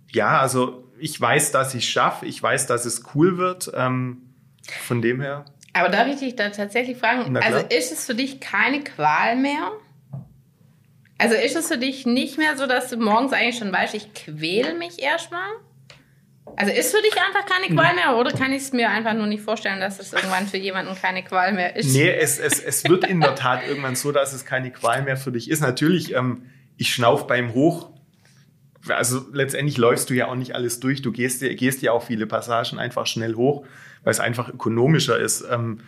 ja, 0.09 0.39
also 0.39 0.89
ich 0.99 1.21
weiß, 1.21 1.51
dass 1.51 1.75
ich 1.75 1.85
es 1.85 1.91
schaffe. 1.91 2.27
Ich 2.27 2.41
weiß, 2.41 2.69
dass 2.69 2.85
es 2.85 3.03
cool 3.15 3.39
wird. 3.39 3.73
Ähm, 3.75 4.23
von 4.87 5.03
dem 5.03 5.21
her. 5.21 5.45
Aber 5.73 5.89
darf 5.89 6.07
ich 6.07 6.21
dich 6.21 6.37
da 6.37 6.51
tatsächlich 6.51 6.97
fragen? 6.97 7.37
Also 7.37 7.59
ist 7.59 7.91
es 7.91 8.05
für 8.05 8.15
dich 8.15 8.39
keine 8.39 8.85
Qual 8.85 9.37
mehr? 9.37 9.73
Also 11.23 11.37
ist 11.37 11.55
es 11.55 11.69
für 11.69 11.79
dich 11.79 12.05
nicht 12.05 12.37
mehr 12.37 12.57
so, 12.57 12.67
dass 12.67 12.91
du 12.91 12.97
morgens 12.97 13.33
eigentlich 13.33 13.59
schon 13.59 13.73
weißt, 13.73 13.95
ich 13.95 14.13
quäle 14.13 14.75
mich 14.75 15.01
erstmal? 15.01 15.49
Also 16.57 16.73
ist 16.73 16.93
für 16.93 17.01
dich 17.01 17.15
einfach 17.15 17.47
keine 17.47 17.73
Qual 17.73 17.95
mehr 17.95 18.17
oder 18.17 18.33
kann 18.33 18.53
ich 18.53 18.63
es 18.63 18.73
mir 18.73 18.91
einfach 18.91 19.15
nur 19.15 19.29
nicht 19.29 19.45
vorstellen, 19.45 19.79
dass 19.79 20.01
es 20.01 20.13
irgendwann 20.13 20.49
für 20.49 20.57
jemanden 20.57 20.97
keine 21.01 21.23
Qual 21.23 21.53
mehr 21.53 21.77
ist? 21.77 21.93
Nee, 21.93 22.11
es, 22.11 22.41
es, 22.41 22.59
es 22.59 22.89
wird 22.89 23.05
in 23.05 23.21
der 23.21 23.37
Tat 23.37 23.61
irgendwann 23.67 23.95
so, 23.95 24.11
dass 24.11 24.33
es 24.33 24.45
keine 24.45 24.73
Qual 24.73 25.03
mehr 25.03 25.17
für 25.17 25.31
dich 25.31 25.49
ist. 25.49 25.61
Natürlich, 25.61 26.13
ähm, 26.13 26.47
ich 26.77 26.93
schnauf 26.93 27.29
beim 27.29 27.55
Hoch. 27.55 27.91
Also 28.89 29.25
letztendlich 29.33 29.79
läufst 29.79 30.11
du 30.11 30.15
ja 30.15 30.27
auch 30.27 30.35
nicht 30.35 30.57
alles 30.57 30.81
durch. 30.81 31.03
Du 31.03 31.13
gehst, 31.13 31.41
gehst 31.41 31.83
ja 31.83 31.93
auch 31.93 32.03
viele 32.03 32.27
Passagen 32.27 32.81
einfach 32.81 33.07
schnell 33.07 33.37
hoch, 33.37 33.65
weil 34.03 34.11
es 34.11 34.19
einfach 34.19 34.49
ökonomischer 34.49 35.21
ist. 35.21 35.45
Ähm, 35.49 35.83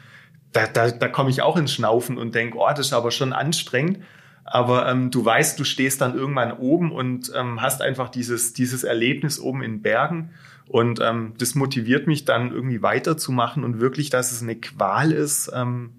da 0.53 0.69
da, 0.69 0.93
da 0.93 1.09
komme 1.09 1.31
ich 1.31 1.43
auch 1.43 1.57
ins 1.57 1.73
Schnaufen 1.73 2.19
und 2.19 2.37
denke, 2.37 2.57
oh, 2.57 2.69
das 2.69 2.87
ist 2.87 2.93
aber 2.93 3.11
schon 3.11 3.33
anstrengend. 3.33 3.99
Aber 4.45 4.89
ähm, 4.89 5.11
du 5.11 5.25
weißt, 5.25 5.59
du 5.59 5.65
stehst 5.65 6.01
dann 6.01 6.15
irgendwann 6.15 6.53
oben 6.53 6.93
und 6.93 7.33
ähm, 7.35 7.63
hast 7.63 7.81
einfach 7.81 8.11
dieses, 8.11 8.53
dieses 8.53 8.85
Erlebnis 8.85 9.41
oben 9.41 9.63
in 9.63 9.83
Bergen. 9.83 10.31
Und 10.67 11.01
ähm, 11.01 11.33
das 11.39 11.55
motiviert 11.55 12.07
mich 12.07 12.25
dann 12.25 12.53
irgendwie 12.53 12.83
weiterzumachen 12.83 13.65
und 13.65 13.81
wirklich, 13.81 14.11
dass 14.11 14.33
es 14.33 14.43
eine 14.43 14.57
Qual 14.57 15.13
ist. 15.13 15.51
Ähm, 15.55 15.95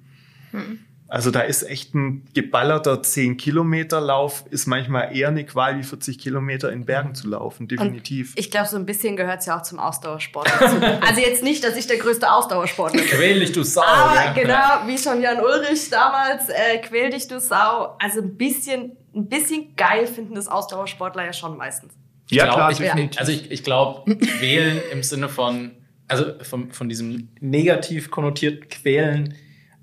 hm. 0.51 0.79
Also 1.07 1.29
da 1.29 1.41
ist 1.41 1.61
echt 1.61 1.93
ein 1.93 2.25
geballerter 2.33 2.95
10-Kilometer-Lauf, 2.95 4.45
ist 4.49 4.65
manchmal 4.65 5.15
eher 5.15 5.27
eine 5.27 5.45
Qual 5.45 5.77
wie 5.77 5.83
40 5.83 6.17
Kilometer 6.17 6.71
in 6.71 6.85
Bergen 6.85 7.13
zu 7.13 7.27
laufen, 7.27 7.67
definitiv. 7.67 8.31
Und 8.31 8.39
ich 8.39 8.49
glaube, 8.49 8.67
so 8.67 8.75
ein 8.75 8.87
bisschen 8.87 9.15
gehört 9.15 9.41
es 9.41 9.45
ja 9.45 9.59
auch 9.59 9.61
zum 9.61 9.77
Ausdauersport 9.77 10.49
dazu. 10.59 10.77
also 11.07 11.21
jetzt 11.21 11.43
nicht, 11.43 11.63
dass 11.63 11.77
ich 11.77 11.85
der 11.85 11.97
größte 11.97 12.31
Ausdauersportler 12.31 13.01
bin. 13.01 13.09
Quäl 13.09 13.39
dich, 13.39 13.51
du 13.51 13.61
Sau. 13.61 13.83
Aber 13.83 14.15
ja. 14.15 14.33
genau, 14.33 14.87
wie 14.87 14.97
schon 14.97 15.21
Jan 15.21 15.39
Ulrich 15.39 15.91
damals, 15.91 16.49
äh, 16.49 16.79
quäl 16.79 17.11
dich, 17.11 17.27
du 17.27 17.39
Sau. 17.39 17.95
Also 17.99 18.21
ein 18.21 18.35
bisschen, 18.35 18.93
ein 19.15 19.29
bisschen 19.29 19.75
geil 19.75 20.07
finden 20.07 20.33
das 20.33 20.47
Ausdauersportler 20.47 21.23
ja 21.23 21.33
schon 21.33 21.55
meistens. 21.55 21.93
Ich 22.29 22.37
ja, 22.37 22.45
glaub, 22.45 22.55
klar, 22.55 22.71
ich, 22.71 22.77
definitiv. 22.79 23.19
Also 23.19 23.31
ich, 23.31 23.51
ich 23.51 23.63
glaube, 23.63 24.15
quälen 24.15 24.81
im 24.91 25.03
Sinne 25.03 25.29
von, 25.29 25.71
also 26.07 26.25
von, 26.41 26.71
von 26.71 26.89
diesem 26.89 27.29
negativ 27.39 28.09
konnotiert 28.09 28.71
quälen, 28.71 29.35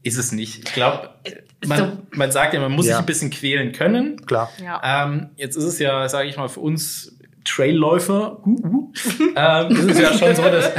ist 0.02 0.18
es 0.18 0.32
nicht. 0.32 0.68
Ich 0.68 0.74
glaube, 0.74 1.10
man, 1.66 2.06
man 2.10 2.30
sagt 2.32 2.54
ja, 2.54 2.60
man 2.60 2.72
muss 2.72 2.86
ja. 2.86 2.94
sich 2.94 3.00
ein 3.00 3.06
bisschen 3.06 3.30
quälen 3.30 3.72
können. 3.72 4.24
Klar. 4.26 4.50
Ja. 4.62 5.04
Ähm, 5.04 5.30
jetzt 5.36 5.56
ist 5.56 5.64
es 5.64 5.78
ja, 5.78 6.08
sage 6.08 6.28
ich 6.28 6.36
mal, 6.36 6.48
für 6.48 6.60
uns 6.60 7.16
Trailläufer, 7.44 8.38
uh, 8.46 8.50
uh, 8.50 8.92
ähm, 9.36 9.70
ist 9.70 9.90
es 9.90 10.00
ja 10.00 10.12
schon 10.12 10.34
so, 10.36 10.42
dass, 10.42 10.70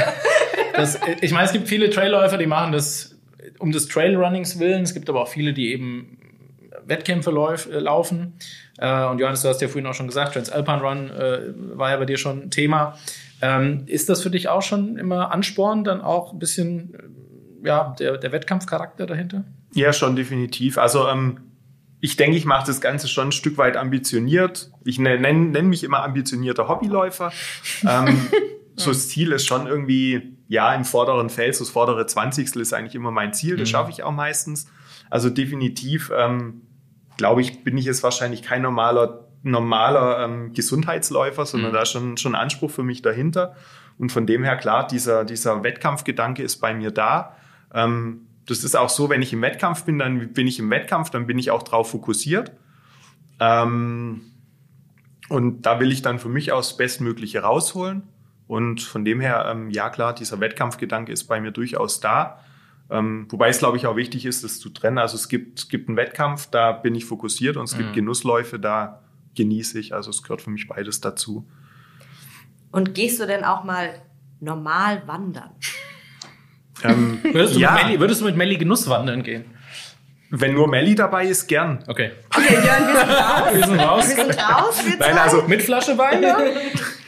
dass 0.74 1.00
ich 1.20 1.32
meine, 1.32 1.44
es 1.44 1.52
gibt 1.52 1.68
viele 1.68 1.90
Trailläufer, 1.90 2.38
die 2.38 2.46
machen 2.46 2.72
das 2.72 3.18
um 3.58 3.70
des 3.70 3.88
Trailrunnings 3.88 4.58
willen. 4.58 4.82
Es 4.82 4.94
gibt 4.94 5.08
aber 5.10 5.22
auch 5.22 5.28
viele, 5.28 5.52
die 5.52 5.72
eben 5.72 6.18
Wettkämpfe 6.86 7.30
lauf, 7.30 7.68
äh, 7.70 7.78
laufen. 7.78 8.34
Äh, 8.78 9.04
und 9.06 9.18
Johannes, 9.18 9.42
du 9.42 9.48
hast 9.48 9.60
ja 9.60 9.68
vorhin 9.68 9.86
auch 9.86 9.94
schon 9.94 10.06
gesagt, 10.06 10.34
Transalpine 10.34 10.80
Run 10.80 11.10
äh, 11.10 11.38
war 11.76 11.90
ja 11.90 11.96
bei 11.96 12.04
dir 12.04 12.18
schon 12.18 12.44
ein 12.44 12.50
Thema. 12.50 12.98
Ähm, 13.42 13.84
ist 13.86 14.08
das 14.08 14.22
für 14.22 14.30
dich 14.30 14.48
auch 14.48 14.62
schon 14.62 14.96
immer 14.96 15.32
Ansporn, 15.32 15.84
dann 15.84 16.00
auch 16.00 16.32
ein 16.32 16.38
bisschen 16.38 16.94
ja, 17.64 17.94
der, 17.98 18.18
der 18.18 18.32
Wettkampfcharakter 18.32 19.06
dahinter? 19.06 19.44
Ja, 19.72 19.92
schon 19.92 20.16
definitiv. 20.16 20.78
Also 20.78 21.08
ähm, 21.08 21.40
ich 22.00 22.16
denke, 22.16 22.36
ich 22.36 22.44
mache 22.44 22.66
das 22.66 22.80
Ganze 22.80 23.08
schon 23.08 23.28
ein 23.28 23.32
Stück 23.32 23.56
weit 23.58 23.76
ambitioniert. 23.76 24.70
Ich 24.84 24.98
nenne 24.98 25.32
nenn 25.32 25.68
mich 25.68 25.82
immer 25.82 26.04
ambitionierter 26.04 26.68
Hobbyläufer. 26.68 27.32
ähm, 27.88 28.28
so 28.76 28.90
das 28.90 29.08
Ziel 29.08 29.32
ist 29.32 29.46
schon 29.46 29.66
irgendwie, 29.66 30.36
ja, 30.48 30.74
im 30.74 30.84
vorderen 30.84 31.30
Feld, 31.30 31.54
so 31.54 31.64
das 31.64 31.72
vordere 31.72 32.06
Zwanzigstel 32.06 32.60
ist 32.60 32.72
eigentlich 32.74 32.94
immer 32.94 33.10
mein 33.10 33.32
Ziel. 33.32 33.56
Das 33.56 33.68
mhm. 33.68 33.72
schaffe 33.72 33.90
ich 33.90 34.02
auch 34.02 34.12
meistens. 34.12 34.66
Also 35.10 35.30
definitiv, 35.30 36.12
ähm, 36.14 36.62
glaube 37.16 37.40
ich, 37.40 37.64
bin 37.64 37.78
ich 37.78 37.84
jetzt 37.84 38.02
wahrscheinlich 38.02 38.42
kein 38.42 38.62
normaler, 38.62 39.28
normaler 39.42 40.24
ähm, 40.24 40.52
Gesundheitsläufer, 40.52 41.46
sondern 41.46 41.70
mhm. 41.70 41.74
da 41.74 41.82
ist 41.82 41.90
schon, 41.90 42.16
schon 42.16 42.34
Anspruch 42.34 42.70
für 42.70 42.82
mich 42.82 43.00
dahinter. 43.00 43.56
Und 43.98 44.10
von 44.10 44.26
dem 44.26 44.44
her, 44.44 44.56
klar, 44.56 44.86
dieser, 44.86 45.24
dieser 45.24 45.62
Wettkampfgedanke 45.62 46.42
ist 46.42 46.56
bei 46.56 46.74
mir 46.74 46.90
da. 46.90 47.36
Ähm, 47.74 48.26
das 48.46 48.64
ist 48.64 48.76
auch 48.76 48.88
so, 48.88 49.08
wenn 49.10 49.22
ich 49.22 49.32
im 49.32 49.42
Wettkampf 49.42 49.84
bin, 49.84 49.98
dann 49.98 50.32
bin 50.32 50.46
ich 50.46 50.58
im 50.58 50.70
Wettkampf, 50.70 51.10
dann 51.10 51.26
bin 51.26 51.38
ich 51.38 51.50
auch 51.50 51.62
drauf 51.62 51.90
fokussiert. 51.90 52.52
Ähm, 53.40 54.22
und 55.28 55.62
da 55.62 55.80
will 55.80 55.90
ich 55.90 56.02
dann 56.02 56.18
für 56.18 56.28
mich 56.28 56.52
auch 56.52 56.58
das 56.58 56.76
Bestmögliche 56.76 57.40
rausholen. 57.40 58.04
Und 58.46 58.82
von 58.82 59.04
dem 59.04 59.20
her, 59.20 59.46
ähm, 59.50 59.70
ja 59.70 59.88
klar, 59.88 60.14
dieser 60.14 60.40
Wettkampfgedanke 60.40 61.10
ist 61.10 61.24
bei 61.24 61.40
mir 61.40 61.50
durchaus 61.50 62.00
da. 62.00 62.40
Ähm, 62.90 63.26
wobei 63.30 63.48
es, 63.48 63.58
glaube 63.58 63.78
ich, 63.78 63.86
auch 63.86 63.96
wichtig 63.96 64.26
ist, 64.26 64.44
das 64.44 64.60
zu 64.60 64.68
trennen. 64.68 64.98
Also 64.98 65.16
es 65.16 65.28
gibt, 65.28 65.58
es 65.58 65.68
gibt 65.68 65.88
einen 65.88 65.96
Wettkampf, 65.96 66.50
da 66.50 66.72
bin 66.72 66.94
ich 66.94 67.06
fokussiert 67.06 67.56
und 67.56 67.64
es 67.64 67.74
mhm. 67.74 67.78
gibt 67.78 67.92
Genussläufe, 67.94 68.58
da 68.58 69.02
genieße 69.34 69.78
ich. 69.80 69.94
Also 69.94 70.10
es 70.10 70.22
gehört 70.22 70.42
für 70.42 70.50
mich 70.50 70.68
beides 70.68 71.00
dazu. 71.00 71.48
Und 72.70 72.94
gehst 72.94 73.20
du 73.20 73.26
denn 73.26 73.44
auch 73.44 73.64
mal 73.64 74.02
normal 74.40 75.02
wandern? 75.06 75.50
Ähm, 76.84 77.18
würdest, 77.22 77.56
du 77.56 77.60
ja. 77.60 77.72
Melli, 77.72 77.98
würdest 77.98 78.20
du 78.20 78.26
mit 78.26 78.36
Melli 78.36 78.56
Genuss 78.56 78.88
wandern 78.88 79.22
gehen? 79.22 79.44
Wenn 80.30 80.54
nur 80.54 80.68
Melli 80.68 80.94
dabei 80.94 81.26
ist, 81.26 81.46
gern. 81.46 81.84
Okay. 81.86 82.10
Okay, 82.34 82.54
Jörn, 82.54 83.54
wir 83.54 83.66
sind 83.66 83.80
raus. 83.80 84.08
wir 84.08 84.16
sind 84.16 84.16
raus. 84.16 84.16
Wir 84.16 84.16
sind 84.16 84.40
raus. 84.40 84.84
Wir 84.84 84.96
Nein, 84.98 85.18
also 85.18 85.42
mit 85.46 85.62
Flasche 85.62 85.96
Wein 85.96 86.22
da? 86.22 86.38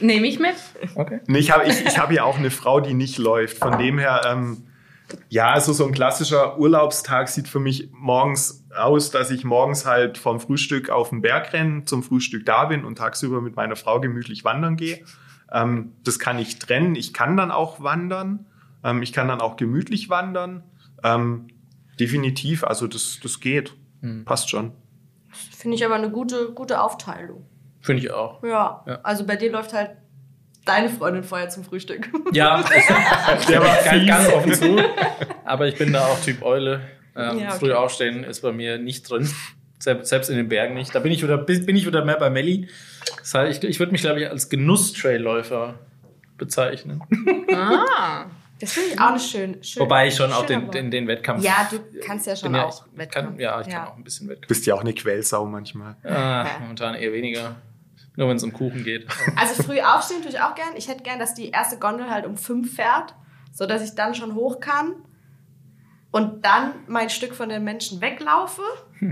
Nehme 0.01 0.27
ich 0.29 0.39
mit. 0.39 0.55
Okay. 0.95 1.21
Nee, 1.27 1.39
ich 1.39 1.51
habe 1.51 1.65
ich, 1.67 1.85
ich 1.85 1.99
hab 1.99 2.13
ja 2.13 2.23
auch 2.23 2.39
eine 2.39 2.51
Frau, 2.51 2.81
die 2.81 2.95
nicht 2.95 3.19
läuft. 3.19 3.59
Von 3.59 3.79
dem 3.79 3.99
her, 3.99 4.21
ähm, 4.27 4.67
ja, 5.29 5.51
also 5.51 5.73
so 5.73 5.87
ein 5.87 5.93
klassischer 5.93 6.59
Urlaubstag 6.59 7.29
sieht 7.29 7.49
für 7.49 7.59
mich 7.59 7.89
morgens 7.93 8.65
aus, 8.77 9.11
dass 9.11 9.31
ich 9.31 9.45
morgens 9.45 9.87
halt 9.87 10.19
vom 10.19 10.39
Frühstück 10.39 10.91
auf 10.91 11.11
den 11.11 11.23
Berg 11.23 11.53
renne, 11.53 11.85
zum 11.85 12.03
Frühstück 12.03 12.47
da 12.47 12.67
bin 12.67 12.85
und 12.85 12.99
tagsüber 12.99 13.41
mit 13.41 13.57
meiner 13.57 13.77
Frau 13.77 14.01
gemütlich 14.01 14.45
wandern 14.45 14.77
gehe. 14.77 15.01
Ähm, 15.53 15.93
das 16.05 16.19
kann 16.19 16.39
ich 16.39 16.59
trennen. 16.59 16.95
Ich 16.95 17.13
kann 17.13 17.37
dann 17.37 17.51
auch 17.51 17.83
wandern. 17.83 18.47
Ähm, 18.87 19.03
ich 19.03 19.13
kann 19.13 19.29
dann 19.29 19.41
auch 19.41 19.57
gemütlich 19.57 20.09
wandern. 20.09 20.63
Ähm, 21.03 21.49
definitiv, 21.99 22.65
also 22.65 22.87
das, 22.87 23.19
das 23.23 23.41
geht. 23.41 23.75
Passt 24.25 24.51
schon. 24.51 24.73
Finde 25.31 25.77
ich 25.77 25.85
aber 25.85 25.97
eine 25.97 26.11
gute, 26.11 26.53
gute 26.53 26.81
Aufteilung. 26.81 27.45
Finde 27.81 28.03
ich 28.03 28.13
auch. 28.13 28.43
Ja. 28.45 28.85
Ja. 28.87 29.01
Also 29.03 29.27
bei 29.27 29.35
dir 29.35 29.51
läuft 29.51 29.73
halt 29.73 29.97
deine 30.65 30.89
Freundin 30.89 31.25
vorher 31.25 31.49
zum 31.49 31.65
Frühstück. 31.65 32.09
Ja, 32.33 32.63
der 33.49 33.61
war 33.61 33.83
ganz, 33.83 34.07
ganz 34.07 34.29
offen 34.33 34.55
zu. 34.55 34.79
Aber 35.45 35.67
ich 35.67 35.77
bin 35.77 35.93
da 35.93 36.07
auch 36.07 36.21
Typ 36.21 36.43
Eule. 36.43 36.83
Ähm, 37.17 37.39
Ja, 37.39 37.49
okay. 37.49 37.59
Früh 37.59 37.73
aufstehen 37.73 38.23
ist 38.23 38.43
bei 38.43 38.53
mir 38.53 38.79
nicht 38.79 39.11
drin. 39.11 39.29
Selbst, 39.81 40.09
selbst 40.09 40.31
in 40.31 40.37
den 40.37 40.49
Bergen 40.49 40.75
nicht. 40.75 40.95
Da 40.95 41.01
bin 41.01 41.11
ich 41.11 41.23
wieder, 41.23 41.39
bin 41.39 41.77
ich 41.77 41.87
wieder 41.87 42.05
mehr 42.05 42.19
bei 42.19 42.31
Melli. 42.31 42.69
Das 43.19 43.35
heißt, 43.35 43.65
ich, 43.65 43.69
ich 43.71 43.79
würde 43.81 43.93
mich, 43.93 44.03
glaube 44.03 44.21
ich, 44.21 44.31
als 44.31 44.49
Genuss-Trailläufer 44.49 45.75
bezeichnen. 46.39 47.03
Ah. 47.53 48.27
Das 48.59 48.73
finde 48.73 48.91
ich 48.91 49.01
auch 49.01 49.09
eine 49.09 49.21
schön, 49.21 49.63
schön 49.63 49.83
Wobei 49.83 50.09
ich 50.09 50.15
schon 50.15 50.33
auch 50.33 50.47
den, 50.47 50.71
den, 50.71 50.91
den 50.91 51.07
Wettkampf. 51.07 51.45
Ja, 51.45 51.69
du 51.71 51.79
kannst 52.01 52.27
ja 52.27 52.35
schon 52.35 52.55
ja, 52.55 52.65
auch 52.65 52.87
ich 52.99 53.11
kann, 53.11 53.39
ja, 53.39 53.61
ich 53.61 53.67
Ja. 53.67 53.81
kann 53.81 53.89
auch 53.89 53.97
ein 53.97 54.05
bisschen 54.05 54.29
Wettkampf. 54.29 54.49
Bist 54.49 54.65
ja 54.67 54.75
auch 54.75 54.81
eine 54.81 54.95
Quellsau 54.95 55.45
manchmal. 55.45 55.97
Ah, 56.05 56.47
momentan 56.61 56.95
eher 56.95 57.13
weniger. 57.13 57.57
Nur 58.17 58.31
wenn 58.31 58.37
es 58.39 58.43
um 58.45 58.53
Kuchen 58.53 58.83
geht. 58.83 59.07
Also 59.37 59.63
früh 59.63 59.81
aufstehen 59.81 60.23
tue 60.23 60.31
ich 60.31 60.41
auch 60.41 60.55
gern. 60.55 60.75
Ich 60.75 60.89
hätte 60.89 61.03
gern, 61.03 61.19
dass 61.19 61.35
die 61.35 61.51
erste 61.51 61.79
Gondel 61.79 62.11
halt 62.11 62.25
um 62.25 62.39
fünf 62.39 62.75
fährt, 62.75 63.15
so 63.53 63.67
dass 63.67 63.83
ich 63.83 63.95
dann 63.95 64.15
schon 64.15 64.35
hoch 64.35 64.59
kann 64.61 64.95
und 66.11 66.47
dann 66.47 66.73
mein 66.87 67.11
Stück 67.11 67.35
von 67.35 67.51
den 67.51 67.63
Menschen 67.63 68.01
weglaufe. 68.01 68.63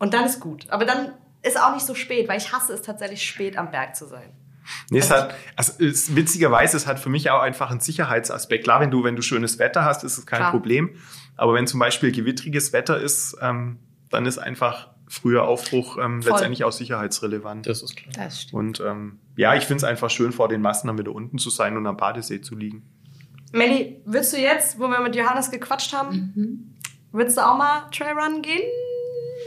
Und 0.00 0.12
dann 0.12 0.24
ist 0.26 0.40
gut. 0.40 0.68
Aber 0.70 0.84
dann 0.84 1.14
ist 1.40 1.58
auch 1.58 1.72
nicht 1.72 1.86
so 1.86 1.94
spät, 1.94 2.28
weil 2.28 2.36
ich 2.36 2.52
hasse 2.52 2.74
es 2.74 2.82
tatsächlich 2.82 3.22
spät 3.22 3.56
am 3.56 3.70
Berg 3.70 3.96
zu 3.96 4.06
sein. 4.06 4.32
Nee, 4.90 4.98
es 4.98 5.10
hat, 5.10 5.34
also 5.56 5.72
es, 5.84 6.14
witzigerweise, 6.16 6.76
es 6.76 6.86
hat 6.86 6.98
für 6.98 7.10
mich 7.10 7.30
auch 7.30 7.40
einfach 7.42 7.70
einen 7.70 7.80
Sicherheitsaspekt. 7.80 8.64
Klar, 8.64 8.80
wenn 8.80 8.90
du, 8.90 9.04
wenn 9.04 9.16
du 9.16 9.22
schönes 9.22 9.58
Wetter 9.58 9.84
hast, 9.84 10.04
ist 10.04 10.18
es 10.18 10.26
kein 10.26 10.38
Klar. 10.38 10.50
Problem. 10.50 10.90
Aber 11.36 11.54
wenn 11.54 11.66
zum 11.66 11.80
Beispiel 11.80 12.12
gewittriges 12.12 12.72
Wetter 12.72 12.98
ist, 12.98 13.36
ähm, 13.42 13.78
dann 14.10 14.24
ist 14.26 14.38
einfach 14.38 14.88
früher 15.08 15.44
Aufbruch 15.44 15.98
ähm, 15.98 16.22
Voll. 16.22 16.32
letztendlich 16.32 16.64
auch 16.64 16.72
sicherheitsrelevant. 16.72 17.66
Das 17.66 17.82
ist 17.82 17.96
klar. 17.96 18.12
Das 18.16 18.42
stimmt. 18.42 18.54
Und 18.54 18.80
ähm, 18.80 19.18
ja, 19.36 19.54
ich 19.54 19.64
finde 19.64 19.78
es 19.78 19.84
einfach 19.84 20.10
schön, 20.10 20.32
vor 20.32 20.48
den 20.48 20.60
Massen 20.62 20.86
dann 20.86 20.98
wieder 20.98 21.12
unten 21.12 21.38
zu 21.38 21.50
sein 21.50 21.76
und 21.76 21.86
am 21.86 21.96
Badesee 21.96 22.40
zu 22.40 22.56
liegen. 22.56 22.82
Melli, 23.52 24.00
willst 24.06 24.32
du 24.32 24.38
jetzt, 24.38 24.78
wo 24.80 24.88
wir 24.88 25.00
mit 25.00 25.14
Johannes 25.14 25.50
gequatscht 25.50 25.92
haben, 25.92 26.32
Mhm. 26.34 26.74
willst 27.12 27.36
du 27.36 27.46
auch 27.46 27.56
mal 27.56 27.82
Trailrun 27.90 28.42
gehen? 28.42 28.62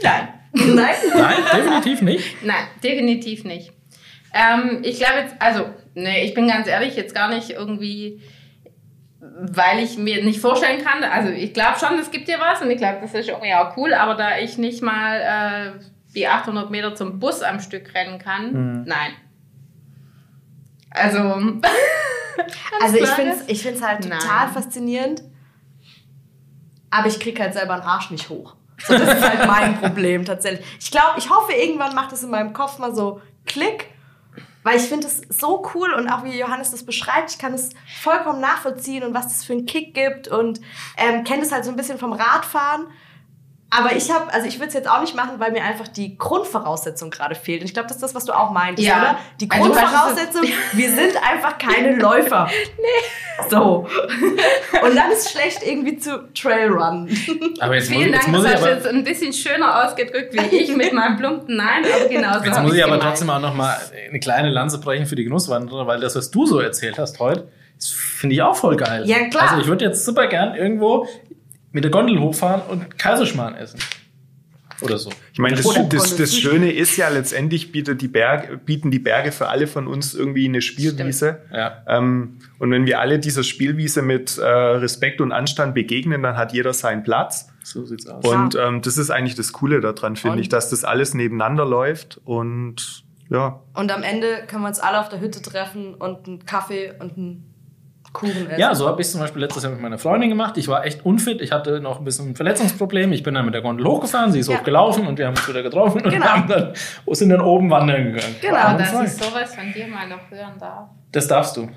Nein. 0.04 0.28
Nein? 0.54 0.96
Nein, 1.16 1.38
definitiv 1.54 2.02
nicht. 2.02 2.44
Nein, 2.46 2.68
definitiv 2.84 3.44
nicht. 3.44 3.74
Ähm, 4.38 4.82
ich 4.84 5.00
glaube 5.00 5.20
jetzt, 5.22 5.36
also, 5.40 5.66
nee, 5.96 6.24
ich 6.26 6.34
bin 6.34 6.48
ganz 6.48 6.68
ehrlich, 6.68 6.96
jetzt 6.96 7.16
gar 7.16 7.30
nicht 7.30 7.50
irgendwie, 7.50 8.22
weil 9.20 9.80
ich 9.80 9.98
mir 9.98 10.24
nicht 10.24 10.40
vorstellen 10.40 10.84
kann, 10.84 11.04
also 11.04 11.30
ich 11.30 11.54
glaube 11.54 11.80
schon, 11.80 11.98
es 11.98 12.12
gibt 12.12 12.28
dir 12.28 12.40
was 12.40 12.62
und 12.62 12.70
ich 12.70 12.78
glaube, 12.78 13.00
das 13.02 13.14
ist 13.14 13.30
irgendwie 13.30 13.54
auch 13.54 13.76
cool, 13.78 13.94
aber 13.94 14.16
da 14.16 14.38
ich 14.38 14.58
nicht 14.58 14.82
mal 14.84 15.78
äh, 15.80 15.84
die 16.14 16.28
800 16.28 16.70
Meter 16.70 16.94
zum 16.94 17.20
Bus 17.20 17.42
am 17.42 17.60
Stück 17.60 17.94
rennen 17.96 18.20
kann, 18.20 18.84
nein. 18.84 19.14
Also, 20.92 21.20
Also 22.82 22.98
ich 22.98 23.10
finde 23.10 23.32
es 23.34 23.48
ich 23.48 23.62
find's 23.64 23.82
halt 23.82 24.08
Nein. 24.08 24.20
total 24.20 24.48
faszinierend, 24.50 25.24
aber 26.90 27.08
ich 27.08 27.20
krieg 27.20 27.40
halt 27.40 27.54
selber 27.54 27.74
einen 27.74 27.84
Arsch 27.84 28.12
nicht 28.12 28.30
hoch. 28.30 28.56
So, 28.86 28.94
das 28.98 29.16
ist 29.16 29.28
halt 29.28 29.48
mein 29.48 29.78
Problem 29.82 30.24
tatsächlich. 30.24 30.66
Ich 30.80 30.92
glaube, 30.92 31.18
ich 31.18 31.30
hoffe, 31.30 31.54
irgendwann 31.54 31.96
macht 31.96 32.12
es 32.12 32.24
in 32.24 32.30
meinem 32.30 32.54
Kopf 32.54 32.78
mal 32.78 32.94
so 32.94 33.22
Klick, 33.46 33.88
weil 34.68 34.76
ich 34.76 34.90
finde 34.90 35.08
es 35.08 35.22
so 35.30 35.66
cool 35.74 35.94
und 35.94 36.10
auch 36.10 36.26
wie 36.26 36.38
Johannes 36.38 36.72
das 36.72 36.84
beschreibt, 36.84 37.32
ich 37.32 37.38
kann 37.38 37.54
es 37.54 37.70
vollkommen 38.02 38.42
nachvollziehen 38.42 39.06
und 39.06 39.14
was 39.14 39.30
das 39.30 39.46
für 39.46 39.54
einen 39.54 39.66
Kick 39.66 39.94
gibt 39.94 40.28
und 40.28 40.60
ähm, 40.98 41.24
kenne 41.24 41.44
es 41.44 41.54
halt 41.54 41.64
so 41.64 41.72
ein 41.72 41.78
bisschen 41.78 41.98
vom 41.98 42.12
Radfahren. 42.12 42.88
Aber 43.70 43.94
ich 43.96 44.10
habe, 44.10 44.32
also 44.34 44.48
ich 44.48 44.56
würde 44.60 44.70
es 44.70 44.74
jetzt 44.76 44.90
auch 44.90 45.02
nicht 45.02 45.14
machen, 45.14 45.40
weil 45.40 45.52
mir 45.52 45.62
einfach 45.64 45.90
die 45.90 46.18
Grundvoraussetzung 46.18 47.10
gerade 47.10 47.36
fehlt. 47.36 47.60
Und 47.62 47.68
ich 47.68 47.74
glaube, 47.74 47.88
das 47.90 47.98
ist 47.98 48.04
das, 48.04 48.16
was 48.16 48.24
du 48.24 48.32
auch 48.32 48.52
meintest, 48.52 48.88
Ja. 48.88 48.98
oder? 48.98 49.18
Die 49.42 49.52
Also, 49.52 49.64
Grundvoraussetzung, 49.64 50.44
wir 50.72 50.90
sind 50.90 51.14
einfach 51.22 51.58
keine 51.58 51.96
Läufer. 51.98 52.50
Nee. 52.78 53.50
So. 53.52 53.88
Und 54.84 54.96
dann 54.96 55.12
ist 55.12 55.30
schlecht 55.32 55.60
irgendwie 55.64 55.98
zu 55.98 56.28
Trailrun. 56.34 57.08
Aber 57.60 57.76
jetzt 57.76 57.90
muss, 57.92 57.98
vielen 58.00 58.14
jetzt 58.14 58.24
Dank, 58.24 58.36
muss 58.36 58.44
das 58.44 58.54
hast 58.56 58.64
du 58.66 58.70
jetzt 58.70 58.88
ein 58.88 59.04
bisschen 59.04 59.32
schöner 59.34 59.86
ausgedrückt 59.86 60.34
wie 60.34 60.56
ich 60.56 60.76
mit 60.76 60.92
meinem 60.92 61.18
plumpen 61.18 61.56
Nein, 61.56 61.84
aber 61.86 62.10
genau 62.10 62.40
so. 62.40 62.46
jetzt 62.46 62.62
muss 62.64 62.74
ich 62.74 62.84
aber 62.84 62.94
gemeint. 62.94 63.04
trotzdem 63.04 63.30
auch 63.30 63.40
noch 63.40 63.54
mal 63.54 63.78
eine 64.10 64.20
kleine 64.20 64.50
Lanze 64.50 64.80
brechen 64.80 65.06
für 65.06 65.16
die 65.16 65.24
Genusswanderer, 65.24 65.86
weil 65.86 66.00
das, 66.00 66.16
was 66.16 66.32
du 66.32 66.48
so 66.48 66.60
erzählt 66.60 66.98
hast 66.98 67.20
heute, 67.20 67.48
das 67.78 67.90
finde 67.92 68.34
ich 68.36 68.42
auch 68.42 68.56
voll 68.56 68.76
geil. 68.76 69.04
Ja, 69.06 69.28
klar. 69.30 69.50
Also 69.52 69.62
ich 69.62 69.68
würde 69.68 69.86
jetzt 69.86 70.04
super 70.04 70.26
gern 70.28 70.56
irgendwo 70.56 71.08
mit 71.72 71.84
der 71.84 71.92
Gondel 71.92 72.20
hochfahren 72.20 72.62
und 72.70 72.98
Kaiserschmarrn 72.98 73.56
essen. 73.56 73.80
Oder 74.82 74.98
so. 74.98 75.10
Ich 75.34 75.40
meine, 75.40 75.56
das, 75.56 75.66
Oh, 75.66 75.88
das, 75.90 76.16
das 76.18 76.36
Schöne 76.36 76.72
ist 76.72 76.98
ja 76.98 77.10
letztendlich 77.10 77.72
bietet 77.72 78.02
die 78.02 78.08
Berge, 78.08 78.58
bieten 78.58 78.92
die 78.92 79.00
Berge 79.00 79.32
für 79.32 79.50
alle 79.50 79.66
von 79.66 79.88
uns 79.88 80.14
irgendwie 80.14 80.46
eine 80.46 80.62
Spielwiese. 80.62 81.42
Ja. 81.52 81.84
Ähm, 81.88 82.38
und 82.60 82.72
wenn 82.72 82.86
wir 82.86 83.00
alle 83.00 83.18
dieser 83.18 83.44
Spielwiese 83.44 84.02
mit 84.02 84.38
äh, 84.38 84.46
Respekt 84.46 85.20
und 85.20 85.32
Anstand 85.32 85.74
begegnen, 85.74 86.22
dann 86.22 86.38
hat 86.38 86.54
jeder 86.54 86.74
seinen 86.74 87.04
Platz. 87.04 87.50
So 87.64 87.86
sieht's 87.86 88.06
aus. 88.08 88.24
Und 88.24 88.56
ähm, 88.56 88.82
das 88.82 88.98
ist 88.98 89.10
eigentlich 89.10 89.36
das 89.36 89.52
Coole 89.52 89.82
daran, 89.82 90.16
finde 90.16 90.42
ich, 90.42 90.50
dass 90.50 90.70
das 90.70 90.84
alles 90.84 91.14
nebeneinander 91.14 91.66
läuft 91.66 92.22
und 92.24 93.04
ja. 93.30 93.62
Und 93.74 93.92
am 93.92 94.04
Ende 94.04 94.44
können 94.48 94.62
wir 94.62 94.70
uns 94.70 94.80
alle 94.80 95.00
auf 95.02 95.10
der 95.10 95.20
Hütte 95.20 95.42
treffen 95.42 95.96
und 95.96 96.28
einen 96.28 96.46
Kaffee 96.46 96.94
und 97.00 97.18
einen 97.18 97.54
Kuchen 98.14 98.50
essen. 98.50 98.60
Ja, 98.60 98.74
so 98.76 98.88
habe 98.88 99.02
ich 99.02 99.10
zum 99.10 99.20
Beispiel 99.20 99.42
letztes 99.42 99.64
Jahr 99.64 99.72
mit 99.72 99.82
meiner 99.82 99.98
Freundin 99.98 100.30
gemacht. 100.30 100.58
Ich 100.58 100.68
war 100.68 100.86
echt 100.86 101.06
unfit. 101.06 101.42
Ich 101.42 101.52
hatte 101.52 101.80
noch 101.82 102.00
ein 102.00 102.06
bisschen 102.06 102.30
ein 102.30 102.36
Verletzungsproblem. 102.36 103.12
Ich 103.14 103.24
bin 103.24 103.34
dann 103.34 103.46
mit 103.46 103.54
der 103.54 103.62
Gondel 103.62 103.86
hochgefahren, 103.86 104.32
sie 104.32 104.40
ist 104.40 104.50
Ja. 104.50 104.58
hochgelaufen 104.60 105.06
und 105.08 105.18
wir 105.20 105.28
haben 105.28 105.36
uns 105.36 105.48
wieder 105.48 105.64
getroffen 105.64 106.02
und 106.02 106.10
Genau. 106.12 106.26
haben 106.26 106.48
dann, 106.48 106.74
sind 107.12 107.30
dann 107.30 107.42
oben 107.42 107.70
wandern 107.70 108.06
gegangen. 108.14 108.36
Genau. 108.42 108.78
Dass 108.78 108.94
ich 109.04 109.24
sowas 109.24 109.54
von 109.56 109.72
dir 109.74 109.88
mal 109.88 110.08
noch 110.08 110.30
hören 110.30 110.54
darf. 110.60 110.90
Das 111.12 111.28
darfst 111.28 111.58
du. 111.58 111.70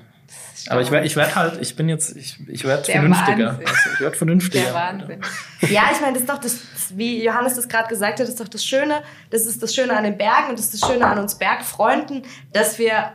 Aber 0.69 0.81
ich 0.81 0.91
werde 0.91 1.07
ich 1.07 1.15
werd 1.15 1.35
halt, 1.35 1.59
ich 1.59 1.75
bin 1.75 1.89
jetzt, 1.89 2.15
ich, 2.15 2.37
ich 2.47 2.63
werde 2.65 2.83
vernünftiger. 2.83 3.49
Also 3.59 3.89
ich 3.95 3.99
werde 3.99 4.15
vernünftiger. 4.15 4.63
Der 4.65 4.73
Wahnsinn. 4.73 5.21
Ja, 5.69 5.83
ich 5.91 5.99
meine, 6.01 6.13
das 6.13 6.21
ist 6.21 6.29
doch 6.29 6.37
das, 6.39 6.59
das, 6.73 6.97
wie 6.97 7.23
Johannes 7.23 7.55
das 7.55 7.67
gerade 7.67 7.87
gesagt 7.87 8.13
hat, 8.13 8.21
das 8.21 8.29
ist 8.29 8.39
doch 8.39 8.47
das 8.47 8.63
Schöne. 8.65 9.01
Das 9.31 9.45
ist 9.45 9.61
das 9.61 9.73
Schöne 9.73 9.95
an 9.95 10.03
den 10.03 10.17
Bergen 10.17 10.49
und 10.49 10.59
das 10.59 10.71
ist 10.73 10.81
das 10.81 10.89
Schöne 10.89 11.05
an 11.05 11.17
uns 11.19 11.35
Bergfreunden, 11.35 12.23
dass 12.53 12.77
wir 12.79 13.11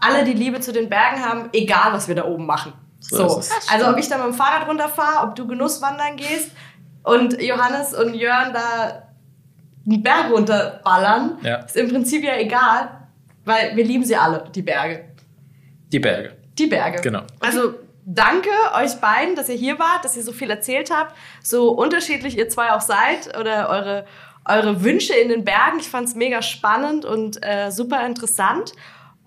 alle 0.00 0.24
die 0.24 0.32
Liebe 0.32 0.60
zu 0.60 0.72
den 0.72 0.88
Bergen 0.88 1.24
haben, 1.24 1.48
egal 1.52 1.92
was 1.92 2.08
wir 2.08 2.14
da 2.14 2.24
oben 2.24 2.46
machen. 2.46 2.72
So 3.00 3.28
So, 3.28 3.42
also 3.72 3.88
ob 3.88 3.96
ich 3.98 4.08
da 4.08 4.16
mit 4.18 4.26
dem 4.26 4.34
Fahrrad 4.34 4.66
runterfahre, 4.68 5.26
ob 5.28 5.34
du 5.36 5.46
Genusswandern 5.46 6.16
gehst 6.16 6.50
und 7.02 7.40
Johannes 7.40 7.94
und 7.94 8.14
Jörn 8.14 8.52
da 8.52 9.02
einen 9.86 10.02
Berg 10.02 10.30
runterballern, 10.30 11.38
Ja. 11.42 11.56
ist 11.56 11.76
im 11.76 11.88
Prinzip 11.88 12.22
ja 12.24 12.36
egal, 12.36 12.90
weil 13.44 13.74
wir 13.76 13.84
lieben 13.84 14.04
sie 14.04 14.16
alle, 14.16 14.44
die 14.54 14.62
Berge. 14.62 15.06
Die 15.92 15.98
Berge. 15.98 16.36
Die 16.58 16.66
Berge. 16.66 17.00
Genau. 17.00 17.22
Also 17.40 17.74
danke 18.04 18.50
euch 18.76 18.94
beiden, 19.00 19.34
dass 19.34 19.48
ihr 19.48 19.56
hier 19.56 19.78
wart, 19.78 20.04
dass 20.04 20.16
ihr 20.16 20.22
so 20.22 20.32
viel 20.32 20.50
erzählt 20.50 20.90
habt, 20.94 21.14
so 21.42 21.70
unterschiedlich 21.70 22.36
ihr 22.36 22.48
zwei 22.48 22.72
auch 22.72 22.80
seid 22.82 23.36
oder 23.38 23.68
eure, 23.70 24.04
eure 24.44 24.84
Wünsche 24.84 25.14
in 25.14 25.30
den 25.30 25.44
Bergen. 25.44 25.78
Ich 25.80 25.88
fand 25.88 26.08
es 26.08 26.14
mega 26.14 26.42
spannend 26.42 27.04
und 27.06 27.38
äh, 27.42 27.70
super 27.70 28.04
interessant. 28.06 28.72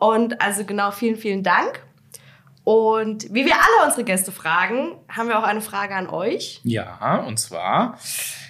Und 0.04 0.42
also 0.42 0.66
genau, 0.66 0.92
vielen, 0.92 1.16
vielen 1.16 1.44
Dank. 1.44 1.82
Und 2.66 3.34
wie 3.34 3.46
wir 3.46 3.54
alle 3.56 3.86
unsere 3.86 4.04
Gäste 4.04 4.34
fragen, 4.34 4.98
haben 5.08 5.30
wir 5.30 5.40
auch 5.40 5.44
eine 5.44 5.62
Frage 5.62 5.96
an 5.96 6.10
euch. 6.10 6.60
Ja, 6.66 7.24
und 7.26 7.40
zwar, 7.40 7.98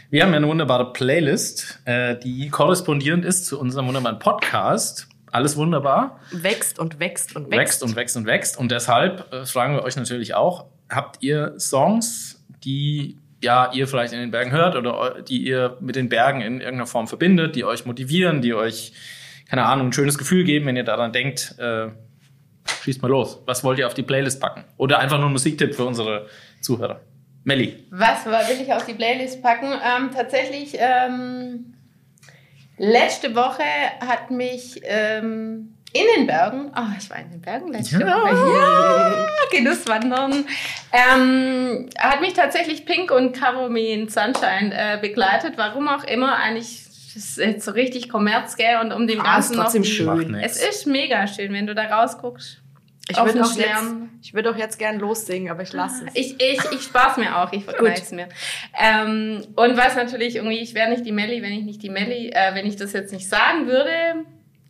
wir 0.09 0.23
haben 0.23 0.31
ja 0.31 0.37
eine 0.37 0.47
wunderbare 0.47 0.93
Playlist, 0.93 1.79
äh, 1.85 2.17
die 2.17 2.49
korrespondierend 2.49 3.23
ist 3.23 3.45
zu 3.45 3.59
unserem 3.59 3.85
wunderbaren 3.85 4.17
Podcast. 4.17 5.07
Alles 5.31 5.55
wunderbar. 5.55 6.19
Wächst 6.31 6.79
und 6.79 6.99
wächst 6.99 7.35
und 7.35 7.51
wächst. 7.51 7.59
wächst 7.59 7.83
und 7.83 7.95
wächst 7.95 8.17
und 8.17 8.25
wächst. 8.25 8.57
Und 8.57 8.71
deshalb 8.71 9.31
äh, 9.31 9.45
fragen 9.45 9.75
wir 9.75 9.83
euch 9.83 9.95
natürlich 9.95 10.33
auch, 10.33 10.65
habt 10.89 11.21
ihr 11.21 11.53
Songs, 11.59 12.43
die 12.63 13.19
ja 13.43 13.71
ihr 13.73 13.87
vielleicht 13.87 14.13
in 14.13 14.19
den 14.19 14.31
Bergen 14.31 14.49
hört 14.49 14.75
oder 14.75 15.21
die 15.21 15.43
ihr 15.43 15.77
mit 15.81 15.97
den 15.97 16.09
Bergen 16.09 16.41
in 16.41 16.61
irgendeiner 16.61 16.87
Form 16.87 17.07
verbindet, 17.07 17.55
die 17.55 17.63
euch 17.63 17.85
motivieren, 17.85 18.41
die 18.41 18.55
euch, 18.55 18.93
keine 19.53 19.67
Ahnung, 19.67 19.89
ein 19.89 19.93
schönes 19.93 20.17
Gefühl 20.17 20.45
geben, 20.45 20.65
wenn 20.65 20.75
ihr 20.75 20.83
daran 20.83 21.13
denkt, 21.13 21.53
äh, 21.59 21.89
schießt 22.81 23.03
mal 23.03 23.07
los. 23.07 23.39
Was 23.45 23.63
wollt 23.63 23.77
ihr 23.77 23.85
auf 23.85 23.93
die 23.93 24.01
Playlist 24.01 24.41
packen? 24.41 24.63
Oder 24.77 24.97
einfach 24.97 25.19
nur 25.19 25.27
ein 25.27 25.31
Musiktipp 25.31 25.75
für 25.75 25.85
unsere 25.85 26.25
Zuhörer. 26.59 27.01
Melli. 27.43 27.85
Was 27.91 28.25
will 28.25 28.61
ich 28.63 28.73
auf 28.73 28.83
die 28.87 28.95
Playlist 28.95 29.43
packen? 29.43 29.67
Ähm, 29.71 30.09
tatsächlich, 30.11 30.75
ähm, 30.79 31.75
letzte 32.79 33.35
Woche 33.35 33.61
hat 33.99 34.31
mich 34.31 34.81
ähm, 34.85 35.75
in 35.93 36.03
den 36.17 36.25
Bergen, 36.25 36.71
oh, 36.75 36.87
ich 36.97 37.07
war 37.11 37.19
in 37.19 37.29
den 37.29 37.41
Bergen 37.41 37.71
letzte 37.71 37.99
Ja. 37.99 38.07
Woche, 38.07 38.57
ja, 38.57 39.27
Genusswandern, 39.51 40.45
ähm, 40.91 41.89
hat 41.99 42.21
mich 42.21 42.33
tatsächlich 42.33 42.87
Pink 42.87 43.11
und 43.11 43.39
Cover 43.39 43.69
Me 43.69 43.89
in 43.89 44.09
Sunshine 44.09 44.71
äh, 44.73 44.97
begleitet. 44.99 45.53
Warum 45.57 45.87
auch 45.89 46.05
immer, 46.05 46.37
eigentlich 46.37 46.82
das 47.13 47.23
ist 47.23 47.37
jetzt 47.37 47.65
so 47.65 47.71
richtig 47.71 48.09
Kommerz, 48.09 48.55
gell? 48.55 48.77
Und 48.81 48.91
um 48.91 49.07
dem 49.07 49.19
Ah, 49.21 49.37
ist 49.39 49.49
Ganzen 49.49 49.55
noch 49.57 49.63
trotzdem 49.65 49.83
die- 49.83 49.89
schön. 49.89 50.35
Es 50.35 50.57
ist 50.61 50.87
mega 50.87 51.27
schön, 51.27 51.53
wenn 51.53 51.67
du 51.67 51.75
da 51.75 51.83
rausguckst. 51.83 52.59
Ich 53.09 53.17
würde 53.17 53.43
auch, 53.43 53.53
jetzt, 53.57 53.83
ich 54.21 54.33
würd 54.33 54.47
auch 54.47 54.55
jetzt 54.55 54.79
gern 54.79 54.97
lossingen, 54.97 55.51
aber 55.51 55.61
ich 55.63 55.73
lasse 55.73 56.05
es. 56.07 56.15
Ich, 56.15 56.41
ich, 56.41 56.59
ich 56.71 56.81
spar's 56.83 57.17
mir 57.17 57.37
auch, 57.37 57.51
ich 57.51 57.65
vergleiche 57.65 58.01
es 58.01 58.11
mir. 58.13 58.29
Ähm, 58.81 59.43
und 59.57 59.75
was 59.75 59.95
natürlich 59.97 60.37
irgendwie, 60.37 60.59
ich 60.59 60.73
wäre 60.73 60.89
nicht 60.89 61.05
die 61.05 61.11
Melli, 61.11 61.41
wenn 61.41 61.51
ich 61.51 61.65
nicht 61.65 61.83
die 61.83 61.89
Melli, 61.89 62.29
äh, 62.29 62.55
wenn 62.55 62.65
ich 62.65 62.77
das 62.77 62.93
jetzt 62.93 63.11
nicht 63.11 63.27
sagen 63.27 63.67
würde. 63.67 63.91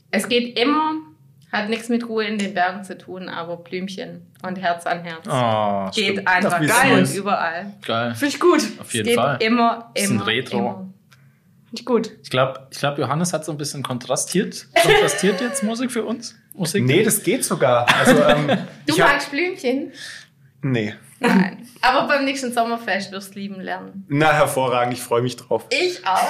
Es 0.10 0.28
geht 0.28 0.58
immer, 0.60 0.94
hat 1.52 1.70
nichts 1.70 1.90
mit 1.90 2.10
Ruhe 2.10 2.26
in 2.26 2.40
den 2.40 2.56
Bergen 2.56 2.84
zu 2.84 2.98
tun, 2.98 3.30
aber 3.30 3.58
Blümchen 3.58 4.26
und 4.42 4.60
Herz 4.60 4.88
an 4.88 5.04
Herz. 5.04 5.28
Oh, 5.30 5.92
geht 5.96 6.14
stimmt. 6.14 6.28
einfach 6.28 6.60
geil 6.60 6.98
und 7.00 7.14
überall. 7.14 7.72
Geil. 7.86 8.16
Finde 8.16 8.34
ich 8.34 8.40
gut. 8.40 8.62
Auf 8.80 8.88
Es 8.88 8.94
jeden 8.94 9.08
geht 9.10 9.16
Fall. 9.16 9.38
immer, 9.42 9.92
immer, 9.94 10.26
Retro. 10.26 10.58
immer. 10.58 10.93
Finde 11.74 11.82
ich 11.82 11.86
gut. 11.86 12.20
Ich 12.22 12.30
glaube, 12.30 12.68
ich 12.70 12.78
glaub, 12.78 13.00
Johannes 13.00 13.34
hat 13.34 13.46
so 13.46 13.52
ein 13.52 13.58
bisschen 13.58 13.82
kontrastiert. 13.82 14.68
Kontrastiert 14.80 15.42
jetzt 15.42 15.64
Musik 15.64 15.92
für 15.92 16.04
uns? 16.04 16.36
Musik? 16.54 16.86
Nee, 16.86 17.02
das 17.02 17.24
geht 17.24 17.44
sogar. 17.44 17.88
Also, 17.98 18.22
ähm, 18.24 18.60
Du 18.86 18.94
hab, 19.00 19.14
magst 19.14 19.32
Blümchen? 19.32 19.92
Nee. 20.62 20.94
Nein. 21.20 21.68
Aber 21.82 22.08
beim 22.08 22.26
nächsten 22.26 22.54
Sommerfest 22.54 23.12
wirst 23.12 23.34
du 23.34 23.40
lieben 23.40 23.60
lernen. 23.60 24.06
Na, 24.08 24.32
hervorragend, 24.34 24.94
ich 24.94 25.02
freue 25.02 25.24
mich 25.24 25.36
drauf. 25.36 25.66
Ich 25.72 26.06
auch. 26.06 26.30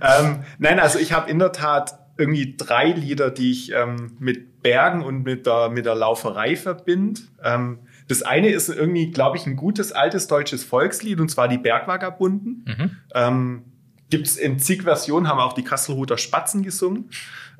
Ähm, 0.00 0.44
nein, 0.58 0.78
also 0.78 1.00
ich 1.00 1.12
habe 1.12 1.28
in 1.28 1.40
der 1.40 1.50
Tat 1.50 1.98
irgendwie 2.16 2.54
drei 2.56 2.92
Lieder, 2.92 3.32
die 3.32 3.50
ich 3.50 3.72
ähm, 3.72 4.16
mit 4.20 4.62
Bergen 4.62 5.02
und 5.02 5.24
mit 5.24 5.46
der, 5.46 5.70
mit 5.70 5.86
der 5.86 5.96
Lauferei 5.96 6.54
verbinde. 6.54 7.20
Ähm, 7.42 7.80
das 8.06 8.22
eine 8.22 8.50
ist 8.50 8.68
irgendwie, 8.68 9.10
glaube 9.10 9.38
ich, 9.38 9.46
ein 9.46 9.56
gutes 9.56 9.90
altes 9.92 10.28
deutsches 10.28 10.62
Volkslied 10.62 11.18
und 11.20 11.30
zwar 11.30 11.48
die 11.48 11.58
Bergvagabunden. 11.58 12.64
Mhm. 12.66 12.96
Ähm, 13.14 13.64
Gibt's 14.10 14.36
in 14.36 14.58
zig 14.58 14.82
Versionen, 14.84 15.28
haben 15.28 15.38
auch 15.40 15.52
die 15.52 15.64
Kasselruther 15.64 16.16
Spatzen 16.18 16.62
gesungen. 16.62 17.10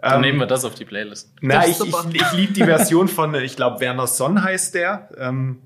Dann 0.00 0.14
Ähm, 0.16 0.20
nehmen 0.22 0.38
wir 0.38 0.46
das 0.46 0.64
auf 0.64 0.74
die 0.74 0.84
Playlist. 0.84 1.32
na, 1.40 1.66
ich, 1.66 1.78
ich, 1.80 1.94
ich 2.14 2.32
liebe 2.32 2.52
die 2.52 2.64
Version 2.64 3.08
von, 3.08 3.34
ich 3.34 3.56
glaube, 3.56 3.80
Werner 3.80 4.06
Sonn 4.06 4.42
heißt 4.42 4.74
der. 4.74 5.10
Ähm, 5.18 5.58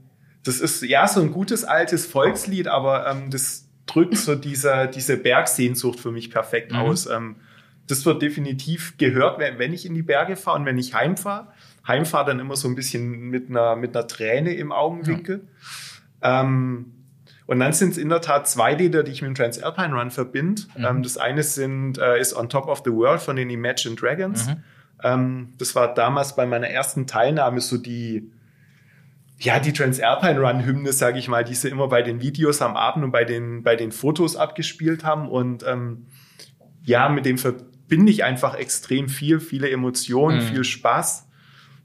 das 0.44 0.58
ist 0.60 0.82
ja 0.82 1.06
so 1.06 1.20
ein 1.20 1.30
gutes 1.32 1.62
altes 1.64 2.06
Volkslied, 2.06 2.66
aber 2.66 3.06
ähm, 3.08 3.30
das 3.30 3.68
drückt 3.86 4.16
so 4.16 4.34
diese, 4.34 4.88
diese 4.92 5.16
Bergsehnsucht 5.16 6.00
für 6.00 6.10
mich 6.10 6.30
perfekt 6.30 6.72
Mhm. 6.72 6.78
aus. 6.78 7.06
Ähm, 7.06 7.36
das 7.86 8.04
wird 8.06 8.22
definitiv 8.22 8.96
gehört, 8.96 9.38
wenn, 9.38 9.58
wenn 9.58 9.72
ich 9.72 9.84
in 9.86 9.94
die 9.94 10.02
Berge 10.02 10.34
fahre 10.36 10.58
und 10.58 10.64
wenn 10.66 10.78
ich 10.78 10.94
heimfahre. 10.94 11.48
Heimfahre 11.86 12.26
dann 12.26 12.40
immer 12.40 12.56
so 12.56 12.68
ein 12.68 12.74
bisschen 12.74 13.28
mit 13.28 13.50
einer, 13.50 13.76
mit 13.76 13.94
einer 13.94 14.06
Träne 14.06 14.54
im 14.54 14.72
Augenwinkel. 14.72 15.46
Ähm, 16.22 16.92
und 17.52 17.60
dann 17.60 17.74
sind 17.74 17.90
es 17.90 17.98
in 17.98 18.08
der 18.08 18.22
Tat 18.22 18.48
zwei 18.48 18.72
Lieder, 18.72 19.02
die 19.02 19.12
ich 19.12 19.20
mit 19.20 19.28
dem 19.28 19.34
Transalpine 19.34 19.94
Run 19.94 20.10
verbinde. 20.10 20.62
Mhm. 20.74 20.84
Ähm, 20.86 21.02
das 21.02 21.18
eine 21.18 21.42
sind, 21.42 21.98
äh, 21.98 22.18
ist 22.18 22.34
On 22.34 22.48
Top 22.48 22.66
of 22.66 22.80
the 22.84 22.90
World 22.90 23.20
von 23.20 23.36
den 23.36 23.50
Imagine 23.50 23.94
Dragons. 23.94 24.46
Mhm. 24.46 24.56
Ähm, 25.04 25.52
das 25.58 25.74
war 25.74 25.92
damals 25.92 26.34
bei 26.34 26.46
meiner 26.46 26.68
ersten 26.68 27.06
Teilnahme 27.06 27.60
so 27.60 27.76
die, 27.76 28.30
ja, 29.38 29.60
die 29.60 29.72
Transalpine 29.74 30.40
Run 30.40 30.64
Hymne, 30.64 30.92
sage 30.92 31.18
ich 31.18 31.28
mal, 31.28 31.44
die 31.44 31.54
sie 31.54 31.68
immer 31.68 31.88
bei 31.88 32.00
den 32.00 32.22
Videos 32.22 32.62
am 32.62 32.74
Abend 32.74 33.04
und 33.04 33.10
bei 33.10 33.24
den, 33.24 33.62
bei 33.62 33.76
den 33.76 33.92
Fotos 33.92 34.34
abgespielt 34.36 35.04
haben. 35.04 35.28
Und 35.28 35.62
ähm, 35.66 36.06
ja, 36.84 37.08
mit 37.10 37.26
dem 37.26 37.36
verbinde 37.36 38.10
ich 38.10 38.24
einfach 38.24 38.54
extrem 38.54 39.08
viel, 39.08 39.40
viele 39.40 39.68
Emotionen, 39.70 40.38
Mhm. 40.38 40.42
viel 40.42 40.64
Spaß. 40.64 41.28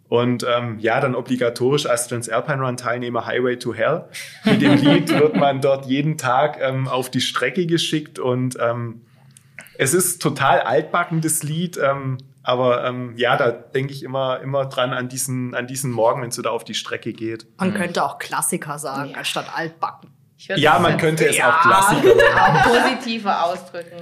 Und 0.10 0.46
ähm, 0.50 0.80
ja, 0.80 1.02
dann 1.02 1.16
obligatorisch 1.16 1.86
als 1.86 2.08
Transalpine 2.08 2.62
Run 2.64 2.78
Teilnehmer 2.78 3.26
Highway 3.26 3.58
to 3.58 3.74
Hell. 3.74 4.06
Mit 4.46 4.62
dem 4.62 4.76
Lied 4.78 5.10
wird 5.10 5.36
man 5.36 5.60
dort 5.60 5.86
jeden 5.86 6.18
Tag 6.18 6.60
ähm, 6.62 6.88
auf 6.88 7.12
die 7.12 7.20
Strecke 7.22 7.66
geschickt 7.66 8.18
und 8.18 8.58
ähm, 8.62 9.02
es 9.78 9.94
ist 9.94 10.22
total 10.22 10.62
altbacken, 10.62 11.22
das 11.22 11.44
Lied. 11.44 11.78
Ähm, 11.78 12.18
aber 12.42 12.86
ähm, 12.86 13.14
ja, 13.18 13.36
da 13.36 13.52
denke 13.52 13.92
ich 13.92 14.04
immer, 14.04 14.40
immer 14.40 14.66
dran 14.68 14.94
an 14.94 15.10
diesen, 15.10 15.54
an 15.54 15.68
diesen 15.68 15.92
Morgen, 15.92 16.22
wenn 16.22 16.30
es 16.30 16.38
da 16.38 16.50
auf 16.50 16.64
die 16.64 16.74
Strecke 16.74 17.12
geht. 17.12 17.46
Man 17.58 17.74
könnte 17.74 18.02
auch 18.06 18.18
Klassiker 18.20 18.80
sagen, 18.80 19.10
Ja. 19.12 19.18
anstatt 19.18 19.48
altbacken. 19.54 20.10
Ja, 20.38 20.78
man 20.80 20.98
könnte 20.98 21.28
es 21.28 21.38
Ja. 21.38 21.50
auch 21.58 21.62
Klassiker 21.62 22.02
nennen. 22.16 22.22
auch 22.38 22.64
positiver 22.64 23.46
ausdrücken. 23.46 23.96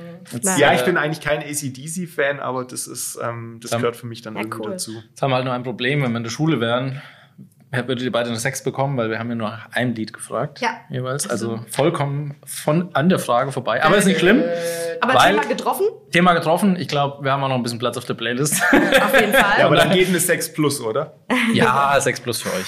Nein. 0.44 0.60
Ja, 0.60 0.74
ich 0.74 0.84
bin 0.84 0.98
eigentlich 0.98 1.22
kein 1.24 1.40
ACDC-Fan, 1.42 2.40
aber 2.40 2.66
das 2.66 2.88
ist, 2.88 3.18
ähm, 3.24 3.60
das 3.62 3.72
Dann- 3.72 3.82
gehört 3.82 3.96
für 3.96 4.06
mich 4.08 4.22
dann 4.22 4.36
Ja, 4.36 4.42
irgendwie 4.42 4.60
cool. 4.60 4.72
dazu. 4.72 4.92
Jetzt 5.10 5.22
haben 5.22 5.32
wir 5.32 5.36
halt 5.36 5.46
nur 5.46 5.54
ein 5.54 5.64
Problem, 5.64 6.04
wenn 6.04 6.12
wir 6.12 6.18
in 6.18 6.24
der 6.24 6.30
Schule 6.32 6.60
wären, 6.60 7.02
würdet 7.72 8.02
ihr 8.04 8.12
beide 8.12 8.30
eine 8.30 8.40
6 8.40 8.64
bekommen, 8.64 8.96
weil 8.98 9.10
wir 9.10 9.20
haben 9.20 9.28
ja 9.30 9.36
nur 9.36 9.58
ein 9.72 9.96
Lied 9.96 10.14
gefragt. 10.14 10.62
Ja. 10.62 10.78
Jeweils. 10.90 11.30
Also 11.30 11.60
vollkommen 11.70 12.36
von, 12.46 12.94
an 12.96 13.10
der 13.10 13.20
Frage 13.20 13.52
vorbei. 13.52 13.84
Aber 13.84 13.98
ist 13.98 14.06
nicht 14.06 14.20
schlimm. 14.20 14.44
Aber 15.02 15.14
Weil- 15.16 15.32
Thema 15.36 15.46
getroffen? 15.46 15.86
Thema 16.12 16.34
getroffen. 16.34 16.78
Ich 16.78 16.88
glaube, 16.88 17.24
wir 17.26 17.32
haben 17.34 17.44
auch 17.44 17.50
noch 17.50 17.56
ein 17.56 17.64
bisschen 17.64 17.80
Platz 17.80 17.98
auf 17.98 18.06
der 18.06 18.14
Playlist. 18.14 18.62
Auf 18.64 18.72
jeden 19.20 19.34
Fall. 19.34 19.60
Ja, 19.60 19.66
aber 19.66 19.76
dann 19.76 19.92
geht 19.92 20.08
eine 20.08 20.20
6 20.20 20.54
Plus, 20.54 20.80
oder? 20.80 21.16
ja, 21.54 21.98
6 22.00 22.22
plus 22.22 22.42
für 22.42 22.50
euch. 22.54 22.66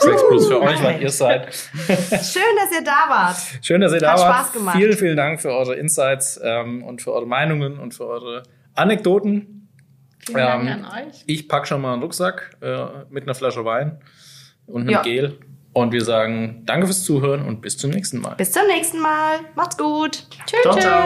6 0.00 0.28
plus 0.28 0.46
für 0.48 0.60
euch, 0.60 0.82
weil 0.82 1.02
ihr 1.02 1.10
seid. 1.10 1.52
Schön, 1.54 1.96
dass 2.08 2.72
ihr 2.72 2.84
da 2.84 3.06
wart. 3.08 3.36
Schön, 3.62 3.80
dass 3.80 3.92
ihr 3.92 3.98
da 4.00 4.12
Hat 4.12 4.18
wart. 4.20 4.36
Spaß 4.36 4.52
gemacht. 4.52 4.76
Vielen, 4.76 4.96
vielen 4.96 5.16
Dank 5.16 5.40
für 5.40 5.50
eure 5.50 5.74
Insights 5.74 6.40
ähm, 6.42 6.82
und 6.84 7.02
für 7.02 7.12
eure 7.12 7.26
Meinungen 7.26 7.78
und 7.78 7.94
für 7.94 8.06
eure 8.06 8.42
Anekdoten. 8.74 9.68
Vielen 10.24 10.38
Dank 10.38 10.68
Ähm, 10.68 10.84
an 10.84 11.06
euch. 11.08 11.24
Ich 11.26 11.48
pack 11.48 11.66
schon 11.66 11.80
mal 11.80 11.94
einen 11.94 12.02
Rucksack 12.02 12.56
äh, 12.60 12.84
mit 13.10 13.24
einer 13.24 13.34
Flasche 13.34 13.64
Wein 13.64 14.00
und 14.66 14.82
einem 14.82 14.90
Ja. 14.90 15.02
Gel. 15.02 15.38
Und 15.72 15.92
wir 15.92 16.02
sagen 16.04 16.62
Danke 16.64 16.86
fürs 16.86 17.04
Zuhören 17.04 17.44
und 17.46 17.60
bis 17.60 17.76
zum 17.78 17.90
nächsten 17.90 18.20
Mal. 18.20 18.34
Bis 18.36 18.52
zum 18.52 18.66
nächsten 18.66 19.00
Mal. 19.00 19.40
Macht's 19.54 19.76
gut. 19.76 20.24
Tschüss. 20.46 20.62
Ciao, 20.62 20.76
ciao. 20.78 21.04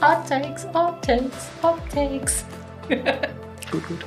Hot 0.00 0.28
takes, 0.28 0.66
hot 0.74 1.00
takes, 1.04 1.48
hot 1.62 1.78
takes. 1.94 2.44
Gut, 3.72 3.88
gut. 3.88 4.04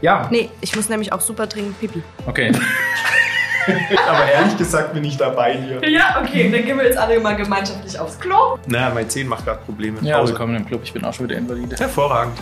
Ja, 0.00 0.28
Nee, 0.30 0.48
ich 0.60 0.74
muss 0.76 0.88
nämlich 0.88 1.12
auch 1.12 1.20
super 1.20 1.46
dringend 1.46 1.78
pipi. 1.80 2.02
okay. 2.26 2.52
Aber 4.08 4.24
ehrlich 4.30 4.56
gesagt 4.56 4.94
bin 4.94 5.04
ich 5.04 5.18
dabei 5.18 5.52
hier. 5.58 5.86
Ja, 5.90 6.22
okay, 6.22 6.50
dann 6.50 6.64
gehen 6.64 6.78
wir 6.78 6.86
jetzt 6.86 6.96
alle 6.96 7.20
mal 7.20 7.36
gemeinschaftlich 7.36 7.98
aufs 7.98 8.18
Klo. 8.18 8.56
Na, 8.66 8.88
mein 8.90 9.10
Zehen 9.10 9.28
macht 9.28 9.44
gerade 9.44 9.60
Probleme. 9.66 9.98
Ja, 10.00 10.18
Pause. 10.18 10.32
willkommen 10.32 10.56
im 10.56 10.64
Club. 10.66 10.80
Ich 10.84 10.92
bin 10.94 11.04
auch 11.04 11.12
schon 11.12 11.28
wieder 11.28 11.36
Invalide. 11.36 11.76
Hervorragend. 11.76 12.38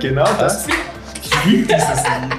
Genau 0.00 0.28
das. 0.38 0.66
Ich 1.22 1.44
liebe 1.44 1.72
dieses 1.74 2.02
Lied. 2.02 2.36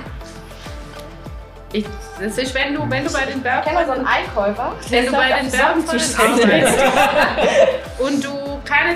Ich, 1.71 1.85
das 2.21 2.37
ist, 2.37 2.53
wenn 2.55 2.73
du, 2.73 2.89
wenn 2.89 3.03
du 3.03 3.11
bei 3.11 3.25
den 3.25 3.41
Bergen 3.41 3.65
Kennt 3.65 3.79
ihr 3.79 3.85
so 3.85 3.91
einen 3.91 4.07
Einkäufer? 4.07 4.73
Wenn 4.89 5.05
du 5.07 5.11
bei 5.11 5.41
den 5.41 5.51
Bergen 5.51 5.83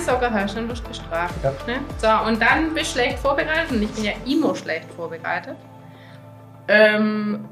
Socken 0.10 0.34
hast, 0.34 0.58
dann 0.58 0.68
wirst 0.70 0.84
du 0.84 0.90
bestraft. 0.90 1.36
Ja. 1.44 1.52
Ne? 1.68 1.80
So, 1.98 2.28
und 2.28 2.42
dann 2.42 2.74
bist 2.74 2.96
du 2.96 3.00
schlecht 3.00 3.20
vorbereitet 3.20 3.72
und 3.72 3.84
ich 3.84 3.92
bin 3.92 4.04
ja 4.06 4.14
immer 4.26 4.56
schlecht 4.56 4.92
vorbereitet. 4.94 5.56
Ähm, 6.68 7.46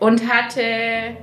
und 0.00 0.20
hatte 0.32 1.16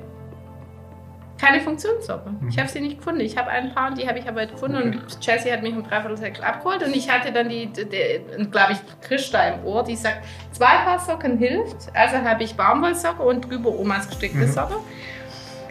keine 1.39 1.59
Funktionssocken. 1.59 2.47
Ich 2.49 2.59
habe 2.59 2.69
sie 2.69 2.79
nicht 2.81 2.99
gefunden. 2.99 3.21
Ich 3.21 3.35
habe 3.35 3.49
ein 3.49 3.73
paar, 3.73 3.91
die 3.95 4.07
habe 4.07 4.19
ich 4.19 4.27
aber 4.27 4.45
gefunden 4.45 4.77
und 4.77 5.25
Jessie 5.25 5.51
hat 5.51 5.63
mich 5.63 5.75
um 5.75 5.83
dreiviertel 5.83 6.17
sechs 6.17 6.39
abgeholt 6.39 6.83
und 6.83 6.95
ich 6.95 7.09
hatte 7.09 7.31
dann 7.31 7.49
die, 7.49 7.65
die 7.67 8.45
glaube 8.51 8.73
ich, 8.73 8.79
Christa 9.01 9.47
im 9.47 9.65
Ohr, 9.65 9.83
die 9.83 9.95
sagt, 9.95 10.19
zwei 10.51 10.77
Paar 10.85 10.99
Socken 10.99 11.37
hilft. 11.39 11.89
Also 11.95 12.17
habe 12.17 12.43
ich 12.43 12.55
Baumwollsocken 12.55 13.25
und 13.25 13.49
drüber 13.49 13.71
Omas 13.71 14.07
gestickte 14.07 14.37
Mhm. 14.45 14.51
Socken. 14.51 14.75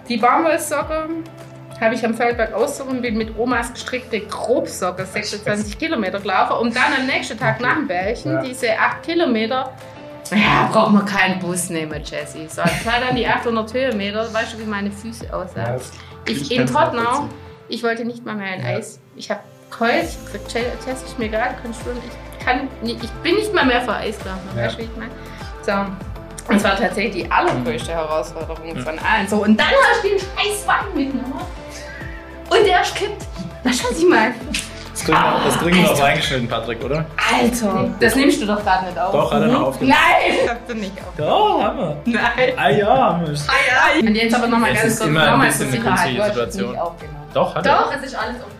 Die 0.08 0.16
Baumwollsocke 0.16 1.08
habe 1.80 1.94
ich 1.94 2.04
am 2.04 2.14
Feldberg 2.14 2.54
und 2.88 3.02
bin 3.02 3.16
mit 3.16 3.38
Omas 3.38 3.72
gestrickte 3.72 4.20
Grobsocke 4.20 5.04
26 5.04 5.78
Kilometer 5.78 6.20
gelaufen, 6.20 6.56
um 6.60 6.72
dann 6.74 6.92
am 6.98 7.06
nächsten 7.06 7.38
Tag 7.38 7.60
nach 7.60 7.74
dem 7.76 7.86
Bärchen 7.88 8.32
Ja. 8.32 8.42
diese 8.42 8.78
8 8.78 9.02
Kilometer. 9.02 9.72
Ja, 10.30 10.68
braucht 10.70 10.92
man 10.92 11.04
keinen 11.06 11.38
Bus 11.40 11.70
nehmen, 11.70 12.02
Jessie. 12.04 12.46
So, 12.48 12.62
das 12.62 12.84
war 12.86 13.00
dann 13.04 13.16
die 13.16 13.26
800 13.26 13.72
Höhenmeter. 13.74 14.32
Weißt 14.32 14.52
du, 14.54 14.58
wie 14.60 14.64
meine 14.64 14.90
Füße 14.90 15.32
aussahen? 15.34 15.74
das- 15.74 15.90
ich 16.26 16.52
in 16.52 16.66
Tottenau, 16.66 17.28
ich 17.68 17.82
wollte 17.82 18.04
nicht 18.04 18.24
mal 18.24 18.36
mehr 18.36 18.52
ein 18.52 18.60
Ja. 18.62 18.76
Eis. 18.76 19.00
Ich 19.16 19.30
habe 19.30 19.40
geheult, 19.70 20.04
ich 20.04 20.16
hab 20.16 20.26
gesagt, 20.26 20.52
"Je- 20.54 20.90
Jess, 20.90 21.02
ist 21.02 21.18
mir 21.18 21.24
egal, 21.24 21.54
du 21.56 21.62
kannst 21.62 21.82
schwimmen. 21.82 22.00
Ich, 22.38 22.44
kann, 22.44 22.68
ich 22.84 23.10
bin 23.22 23.34
nicht 23.36 23.52
mal 23.54 23.64
mehr 23.66 23.80
für 23.80 23.94
Eis 23.94 24.18
gelaufen. 24.18 24.48
Ja. 24.56 24.64
Weißt 24.64 24.74
du, 24.74 24.78
wie 24.80 24.84
ich 24.84 24.96
meine? 24.96 25.10
So. 25.62 26.09
Und 26.50 26.56
es 26.56 26.64
war 26.64 26.76
tatsächlich 26.76 27.24
die 27.24 27.30
allergrößte 27.30 27.92
Herausforderung 27.92 28.76
von 28.78 28.98
allen. 28.98 29.28
So, 29.28 29.36
und 29.44 29.56
dann 29.58 29.68
hast 29.68 30.02
du 30.02 30.08
den 30.08 30.18
scheiß 30.18 30.66
Wein 30.66 30.94
mitgenommen. 30.94 31.40
Und 32.50 32.66
der 32.66 32.82
ist 32.82 32.94
kippt. 32.96 33.24
Weißt 33.62 33.84
du, 33.84 33.90
was 33.90 33.98
ich 33.98 34.08
meine? 34.08 34.34
Das 34.92 35.04
kriegen 35.04 35.16
wir, 35.16 35.40
das 35.44 35.58
kriegen 35.58 35.76
wir 35.76 35.82
noch 35.84 36.02
reingeschnitten, 36.02 36.48
Patrick, 36.48 36.84
oder? 36.84 37.04
Alter, 37.32 37.88
das 38.00 38.16
nimmst 38.16 38.42
du 38.42 38.46
doch 38.46 38.62
gerade 38.62 38.86
nicht 38.86 38.98
auf. 38.98 39.12
Doch, 39.12 39.32
hat 39.32 39.42
er 39.42 39.48
noch 39.48 39.62
aufgenommen. 39.68 39.96
Nein, 39.96 40.48
hast 40.48 40.68
du 40.68 40.74
nicht 40.74 40.92
auf. 40.98 41.14
Doch, 41.16 41.62
haben 41.62 41.78
wir. 41.78 41.96
Nein. 42.06 42.52
Ah 42.56 42.68
ja, 42.70 42.88
haben 42.88 43.26
wir. 43.26 44.08
Und 44.08 44.14
jetzt 44.16 44.34
aber 44.34 44.46
nochmal 44.48 44.72
Es 44.72 44.80
ganz 44.80 44.92
ist 44.92 44.98
kurz 44.98 45.08
immer 45.10 45.22
ein 45.22 45.30
nochmal 45.30 45.46
bisschen 45.46 45.70
zur 45.70 45.78
eine 45.86 45.96
Sicherheit. 45.98 46.16
künstliche 46.16 46.42
es 46.42 46.54
Situation. 46.54 46.78
Doch, 47.32 47.54
hat 47.54 47.66
er. 47.66 47.72
Doch, 47.76 47.92
es 47.96 48.02
ist 48.02 48.14
alles 48.16 48.34
aufgenommen. 48.42 48.59